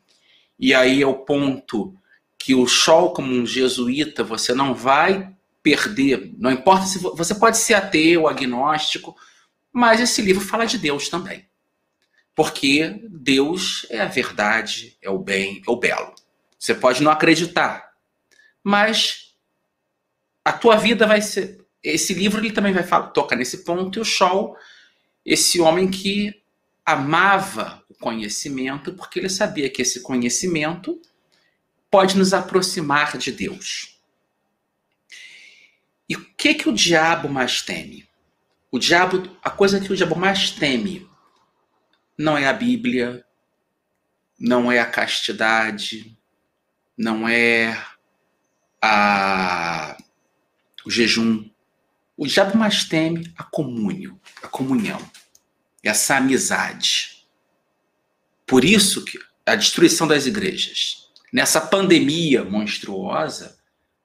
e 0.59 0.75
aí 0.75 1.03
é 1.03 1.07
o 1.07 1.15
ponto 1.15 1.95
que 2.39 2.55
o 2.55 2.67
Shaw, 2.67 3.13
como 3.13 3.33
um 3.33 3.47
jesuíta, 3.47 4.23
você 4.23 4.53
não 4.53 4.75
vai 4.75 5.33
perder, 5.63 6.35
não 6.37 6.53
importa 6.53 6.85
se 6.85 6.99
você 6.99 7.35
pode 7.35 7.57
ser 7.57 7.75
ateu, 7.75 8.29
agnóstico, 8.29 9.17
mas 9.73 9.99
esse 9.99 10.21
livro 10.21 10.45
fala 10.45 10.67
de 10.67 10.77
Deus 10.77 11.09
também. 11.09 11.47
Porque 12.35 13.01
Deus 13.09 13.87
é 13.91 14.01
a 14.01 14.07
verdade, 14.07 14.97
é 15.01 15.09
o 15.09 15.19
bem, 15.19 15.63
é 15.67 15.71
o 15.71 15.77
belo. 15.77 16.15
Você 16.59 16.75
pode 16.75 17.03
não 17.03 17.13
acreditar, 17.13 17.93
mas 18.63 19.35
a 20.45 20.53
tua 20.53 20.77
vida 20.77 21.07
vai 21.07 21.23
ser. 21.23 21.65
Esse 21.83 22.15
livro 22.15 22.41
ele 22.41 22.53
também 22.53 22.73
vai 22.73 22.83
falar, 22.83 23.09
toca 23.09 23.37
nesse 23.37 23.65
ponto, 23.65 23.99
e 23.99 24.03
o 24.03 24.05
Shaw, 24.05 24.57
esse 25.25 25.61
homem 25.61 25.91
que 25.91 26.43
amava 26.85 27.83
o 27.89 27.95
conhecimento, 27.95 28.93
porque 28.95 29.19
ele 29.19 29.29
sabia 29.29 29.71
que 29.71 29.83
esse 29.83 30.01
conhecimento 30.01 31.01
pode 31.91 32.17
nos 32.17 32.35
aproximar 32.35 33.17
de 33.17 33.31
Deus. 33.31 33.99
E 36.09 36.17
o 36.17 36.25
que 36.37 36.55
que 36.55 36.69
o 36.69 36.73
diabo 36.73 37.29
mais 37.29 37.63
teme? 37.63 38.09
O 38.71 38.79
diabo, 38.79 39.31
a 39.43 39.51
coisa 39.51 39.81
que 39.81 39.93
o 39.93 39.97
diabo 39.97 40.17
mais 40.17 40.51
teme 40.51 41.09
não 42.17 42.37
é 42.37 42.47
a 42.47 42.53
Bíblia, 42.53 43.25
não 44.39 44.71
é 44.71 44.81
a 44.81 44.87
castidade, 44.87 46.17
não 46.97 47.29
é 47.29 47.77
a 48.81 49.97
o 50.85 50.91
jejum. 50.91 51.49
O 52.17 52.27
diabo 52.27 52.57
mais 52.57 52.85
teme 52.85 53.33
a 53.37 53.43
comunhão, 53.43 54.21
a 54.43 54.49
comunhão, 54.49 55.01
essa 55.83 56.17
amizade. 56.17 57.27
Por 58.47 58.65
isso 58.65 59.05
que 59.05 59.19
a 59.47 59.57
destruição 59.57 60.07
das 60.07 60.27
igrejas, 60.27 61.11
nessa 61.33 61.61
pandemia 61.61 62.45
monstruosa, 62.45 63.59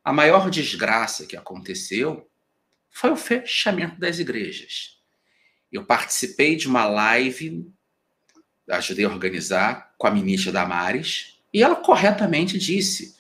a 0.03 0.11
maior 0.11 0.49
desgraça 0.49 1.25
que 1.25 1.37
aconteceu 1.37 2.27
foi 2.89 3.11
o 3.11 3.17
fechamento 3.17 3.99
das 3.99 4.17
igrejas. 4.17 4.97
Eu 5.71 5.85
participei 5.85 6.55
de 6.55 6.67
uma 6.67 6.85
live, 6.85 7.71
ajudei 8.69 9.05
a 9.05 9.09
organizar 9.09 9.93
com 9.97 10.07
a 10.07 10.11
ministra 10.11 10.51
Damares, 10.51 11.39
e 11.53 11.63
ela 11.63 11.75
corretamente 11.75 12.57
disse: 12.57 13.15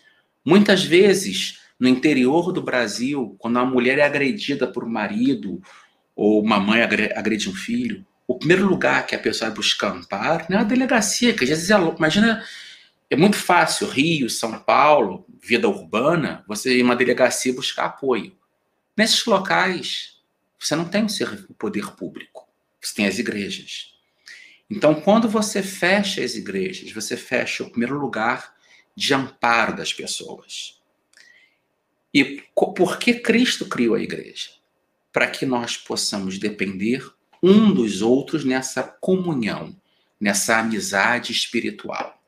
muitas 0.45 0.83
vezes 0.83 1.59
no 1.79 1.87
interior 1.87 2.51
do 2.51 2.61
Brasil, 2.61 3.35
quando 3.39 3.55
uma 3.55 3.65
mulher 3.65 3.97
é 3.97 4.03
agredida 4.03 4.67
por 4.67 4.83
um 4.83 4.89
marido 4.89 5.61
ou 6.15 6.41
uma 6.41 6.59
mãe 6.59 6.81
agrede 6.81 7.49
um 7.49 7.53
filho, 7.53 8.05
o 8.27 8.37
primeiro 8.37 8.67
lugar 8.67 9.07
que 9.07 9.15
a 9.15 9.19
pessoa 9.19 9.49
vai 9.49 9.55
buscar 9.55 9.91
amparo 9.91 10.45
é 10.49 10.55
a 10.55 10.63
delegacia, 10.63 11.33
que 11.33 11.43
às 11.43 11.49
vezes 11.49 11.71
é 11.71 11.75
Imagina, 11.75 12.43
é 13.09 13.15
muito 13.15 13.37
fácil, 13.37 13.87
Rio, 13.87 14.29
São 14.29 14.59
Paulo, 14.59 15.25
vida 15.41 15.67
urbana, 15.67 16.43
você 16.47 16.77
ir 16.77 16.83
uma 16.83 16.95
delegacia 16.95 17.53
buscar 17.53 17.85
apoio. 17.85 18.35
Nesses 18.95 19.25
locais, 19.25 20.19
você 20.59 20.75
não 20.75 20.85
tem 20.85 21.05
o 21.05 21.53
poder 21.53 21.89
público, 21.95 22.47
você 22.79 22.93
tem 22.93 23.07
as 23.07 23.17
igrejas. 23.17 23.95
Então, 24.69 25.01
quando 25.01 25.27
você 25.27 25.63
fecha 25.63 26.23
as 26.23 26.35
igrejas, 26.35 26.91
você 26.91 27.17
fecha 27.17 27.63
o 27.63 27.69
primeiro 27.69 27.97
lugar 27.97 28.53
de 28.95 29.13
amparo 29.13 29.75
das 29.75 29.91
pessoas. 29.91 30.79
E 32.13 32.43
por 32.55 32.99
que 32.99 33.15
Cristo 33.15 33.65
criou 33.67 33.95
a 33.95 34.01
igreja? 34.01 34.51
Para 35.11 35.27
que 35.27 35.45
nós 35.45 35.75
possamos 35.77 36.37
depender 36.37 37.03
um 37.41 37.73
dos 37.73 38.01
outros 38.01 38.43
nessa 38.43 38.83
comunhão, 38.83 39.75
nessa 40.19 40.59
amizade 40.59 41.31
espiritual. 41.31 42.21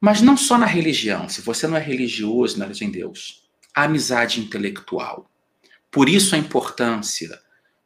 Mas 0.00 0.22
não 0.22 0.36
só 0.36 0.56
na 0.56 0.66
religião, 0.66 1.28
se 1.28 1.42
você 1.42 1.66
não 1.66 1.76
é 1.76 1.80
religioso, 1.80 2.58
não 2.58 2.66
é 2.66 2.72
em 2.80 2.90
Deus, 2.90 3.46
a 3.74 3.84
amizade 3.84 4.40
intelectual. 4.40 5.30
Por 5.90 6.08
isso 6.08 6.34
a 6.34 6.38
importância 6.38 7.38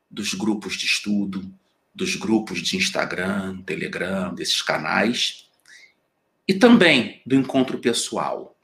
dos 0.09 0.35
grupos 0.35 0.77
de 0.77 0.86
estudo, 0.86 1.52
dos 1.95 2.16
grupos 2.16 2.61
de 2.61 2.77
Instagram, 2.77 3.62
Telegram, 3.62 4.35
desses 4.35 4.61
canais, 4.61 5.49
e 6.47 6.53
também 6.53 7.23
do 7.25 7.35
encontro 7.35 7.79
pessoal 7.79 8.55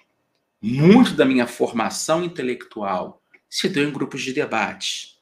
muito 0.61 1.15
da 1.15 1.25
minha 1.25 1.47
formação 1.47 2.23
intelectual 2.23 3.23
se 3.49 3.69
deu 3.69 3.89
em 3.89 3.93
grupos 3.93 4.23
de 4.23 4.33
debate, 4.33 5.17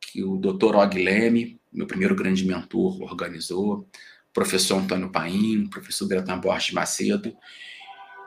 que 0.00 0.22
o 0.22 0.36
Dr. 0.36 0.76
Og 0.76 0.94
Leme, 0.94 1.58
meu 1.72 1.86
primeiro 1.86 2.14
grande 2.14 2.44
mentor, 2.44 3.00
organizou, 3.02 3.88
professor 4.32 4.76
Antônio 4.76 5.10
Paim, 5.10 5.66
professor 5.66 6.06
Bertan 6.06 6.38
Borges 6.38 6.72
Macedo. 6.72 7.34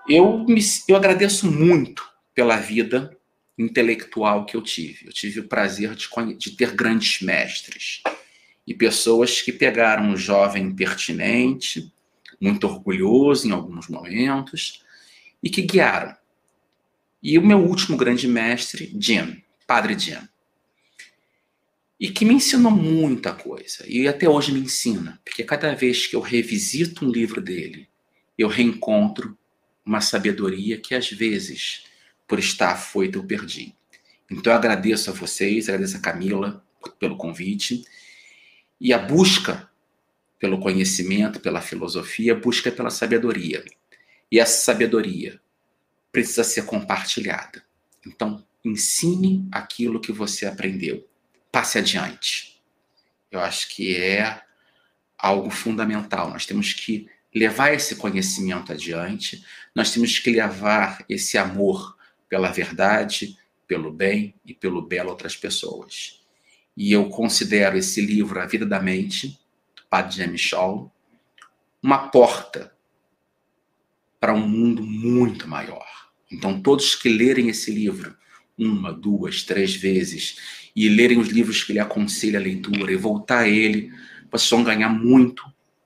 Eu, 0.10 0.40
me, 0.40 0.62
eu 0.88 0.96
agradeço 0.96 1.50
muito 1.50 2.10
pela 2.34 2.58
vida 2.58 3.16
intelectual 3.58 4.46
que 4.46 4.56
eu 4.58 4.62
tive. 4.62 5.06
Eu 5.06 5.14
tive 5.14 5.42
o 5.42 5.48
prazer 5.48 5.96
de, 5.96 6.08
de 6.38 6.52
ter 6.52 6.72
grandes 6.72 7.22
mestres 7.22 8.02
e 8.68 8.74
pessoas 8.74 9.42
que 9.42 9.52
pegaram 9.52 10.10
um 10.10 10.18
jovem 10.18 10.76
pertinente, 10.76 11.92
muito 12.40 12.68
orgulhoso 12.68 13.48
em 13.48 13.52
alguns 13.52 13.88
momentos, 13.88 14.84
e 15.42 15.50
que 15.50 15.62
guiaram 15.62 16.16
e 17.22 17.38
o 17.38 17.46
meu 17.46 17.60
último 17.60 17.98
grande 17.98 18.28
mestre, 18.28 18.96
Jim, 19.00 19.42
Padre 19.66 19.98
Jim. 19.98 20.20
E 22.00 22.10
que 22.10 22.24
me 22.24 22.36
ensinou 22.36 22.72
muita 22.72 23.34
coisa. 23.34 23.84
E 23.88 24.08
até 24.08 24.30
hoje 24.30 24.52
me 24.52 24.60
ensina. 24.60 25.20
Porque 25.26 25.44
cada 25.44 25.74
vez 25.74 26.06
que 26.06 26.16
eu 26.16 26.22
revisito 26.22 27.06
um 27.06 27.10
livro 27.10 27.42
dele, 27.42 27.90
eu 28.38 28.48
reencontro 28.48 29.38
uma 29.84 30.00
sabedoria 30.00 30.78
que 30.78 30.94
às 30.94 31.10
vezes, 31.10 31.86
por 32.28 32.38
estar 32.38 32.74
afoito, 32.74 33.18
eu 33.18 33.24
perdi. 33.24 33.76
Então 34.30 34.54
eu 34.54 34.58
agradeço 34.58 35.10
a 35.10 35.14
vocês, 35.14 35.68
agradeço 35.68 35.98
a 35.98 36.02
Camila 36.02 36.64
pelo 37.00 37.18
convite. 37.18 37.84
E 38.80 38.94
a 38.94 38.98
busca 38.98 39.70
pelo 40.40 40.60
conhecimento, 40.60 41.40
pela 41.40 41.62
filosofia, 41.62 42.36
busca 42.36 42.72
pela 42.72 42.90
sabedoria. 42.90 43.64
E 44.32 44.40
essa 44.40 44.64
sabedoria 44.64 45.40
precisa 46.12 46.44
ser 46.44 46.66
compartilhada. 46.66 47.64
Então, 48.06 48.46
ensine 48.64 49.48
aquilo 49.52 50.00
que 50.00 50.12
você 50.12 50.46
aprendeu. 50.46 51.08
Passe 51.52 51.78
adiante. 51.78 52.62
Eu 53.32 53.40
acho 53.40 53.70
que 53.70 53.96
é 53.96 54.42
algo 55.18 55.50
fundamental. 55.50 56.30
Nós 56.30 56.46
temos 56.46 56.74
que 56.74 57.10
levar 57.34 57.74
esse 57.74 57.96
conhecimento 57.96 58.72
adiante, 58.72 59.44
nós 59.76 59.92
temos 59.92 60.18
que 60.18 60.32
levar 60.32 61.04
esse 61.08 61.38
amor 61.38 61.98
pela 62.30 62.52
verdade, 62.52 63.38
pelo 63.68 63.92
bem 63.92 64.34
e 64.46 64.54
pelo 64.54 64.82
belo 64.82 65.10
outras 65.10 65.36
pessoas. 65.36 66.26
E 66.78 66.92
eu 66.92 67.10
considero 67.10 67.76
esse 67.76 68.00
livro, 68.00 68.40
A 68.40 68.46
Vida 68.46 68.64
da 68.64 68.80
Mente, 68.80 69.40
Padre 69.90 70.18
James 70.18 70.42
Shaw, 70.42 70.94
uma 71.82 72.10
porta 72.10 72.72
para 74.20 74.32
um 74.32 74.48
mundo 74.48 74.84
muito 74.84 75.48
maior. 75.48 75.88
Então, 76.32 76.62
todos 76.62 76.94
que 76.94 77.10
lerem 77.10 77.50
esse 77.50 77.72
livro 77.72 78.16
uma, 78.56 78.94
duas, 78.94 79.42
três 79.42 79.76
vezes 79.76 80.70
e 80.76 80.88
lerem 80.88 81.18
os 81.18 81.30
livros 81.30 81.64
que 81.64 81.72
ele 81.72 81.80
aconselha 81.80 82.38
a 82.38 82.42
leitura 82.42 82.92
e 82.92 82.96
voltar 82.96 83.40
a 83.40 83.48
ele, 83.48 83.92
vocês 84.32 84.50
vão 84.50 84.64
ganhar 84.64 84.90
muito 84.90 85.44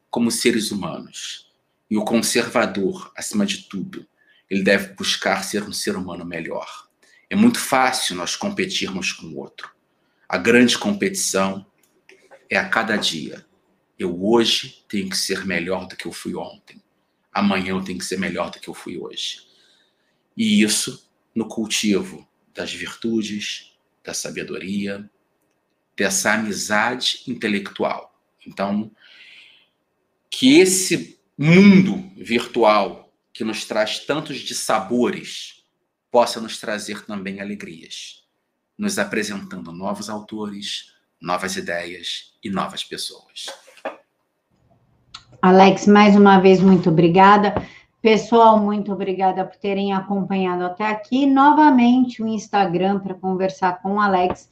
como 0.09 0.29
seres 0.29 0.71
humanos. 0.71 1.49
E 1.89 1.97
o 1.97 2.03
conservador, 2.03 3.11
acima 3.15 3.45
de 3.45 3.69
tudo, 3.69 4.05
ele 4.49 4.63
deve 4.63 4.93
buscar 4.93 5.43
ser 5.43 5.63
um 5.63 5.71
ser 5.71 5.95
humano 5.95 6.25
melhor. 6.25 6.89
É 7.29 7.35
muito 7.35 7.59
fácil 7.59 8.17
nós 8.17 8.35
competirmos 8.35 9.13
com 9.13 9.27
o 9.27 9.37
outro. 9.37 9.71
A 10.31 10.37
grande 10.37 10.77
competição 10.77 11.65
é 12.49 12.55
a 12.55 12.69
cada 12.69 12.95
dia. 12.95 13.45
Eu 13.99 14.23
hoje 14.25 14.81
tenho 14.87 15.09
que 15.09 15.17
ser 15.17 15.45
melhor 15.45 15.89
do 15.89 15.97
que 15.97 16.05
eu 16.05 16.13
fui 16.13 16.33
ontem. 16.35 16.81
Amanhã 17.33 17.71
eu 17.71 17.83
tenho 17.83 17.99
que 17.99 18.05
ser 18.05 18.17
melhor 18.17 18.49
do 18.49 18.57
que 18.57 18.69
eu 18.69 18.73
fui 18.73 18.97
hoje. 18.97 19.45
E 20.37 20.63
isso 20.63 21.11
no 21.35 21.49
cultivo 21.49 22.25
das 22.53 22.71
virtudes, 22.71 23.77
da 24.01 24.13
sabedoria, 24.13 25.11
dessa 25.97 26.35
amizade 26.35 27.23
intelectual. 27.27 28.17
Então, 28.47 28.89
que 30.29 30.61
esse 30.61 31.19
mundo 31.37 32.09
virtual 32.15 33.13
que 33.33 33.43
nos 33.43 33.65
traz 33.65 33.99
tantos 33.99 34.39
dissabores 34.39 35.65
possa 36.09 36.39
nos 36.39 36.57
trazer 36.57 37.05
também 37.05 37.41
alegrias, 37.41 38.20
nos 38.81 38.97
apresentando 38.97 39.71
novos 39.71 40.09
autores, 40.09 40.87
novas 41.21 41.55
ideias 41.55 42.33
e 42.43 42.49
novas 42.49 42.83
pessoas. 42.83 43.45
Alex, 45.39 45.85
mais 45.85 46.15
uma 46.15 46.39
vez, 46.39 46.59
muito 46.59 46.89
obrigada. 46.89 47.53
Pessoal, 48.01 48.59
muito 48.59 48.91
obrigada 48.91 49.45
por 49.45 49.55
terem 49.57 49.93
acompanhado 49.93 50.65
até 50.65 50.87
aqui. 50.87 51.27
Novamente, 51.27 52.23
o 52.23 52.27
Instagram 52.27 52.97
para 52.97 53.13
conversar 53.13 53.83
com 53.83 53.97
o 53.97 53.99
Alex 53.99 54.49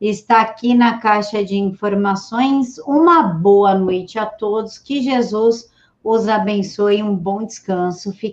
está 0.00 0.42
aqui 0.42 0.74
na 0.74 0.98
caixa 1.00 1.44
de 1.44 1.56
informações. 1.56 2.78
Uma 2.86 3.24
boa 3.24 3.74
noite 3.74 4.16
a 4.16 4.26
todos. 4.26 4.78
Que 4.78 5.02
Jesus 5.02 5.68
os 6.04 6.28
abençoe. 6.28 7.02
Um 7.02 7.16
bom 7.16 7.44
descanso. 7.44 8.12
Fique 8.12 8.30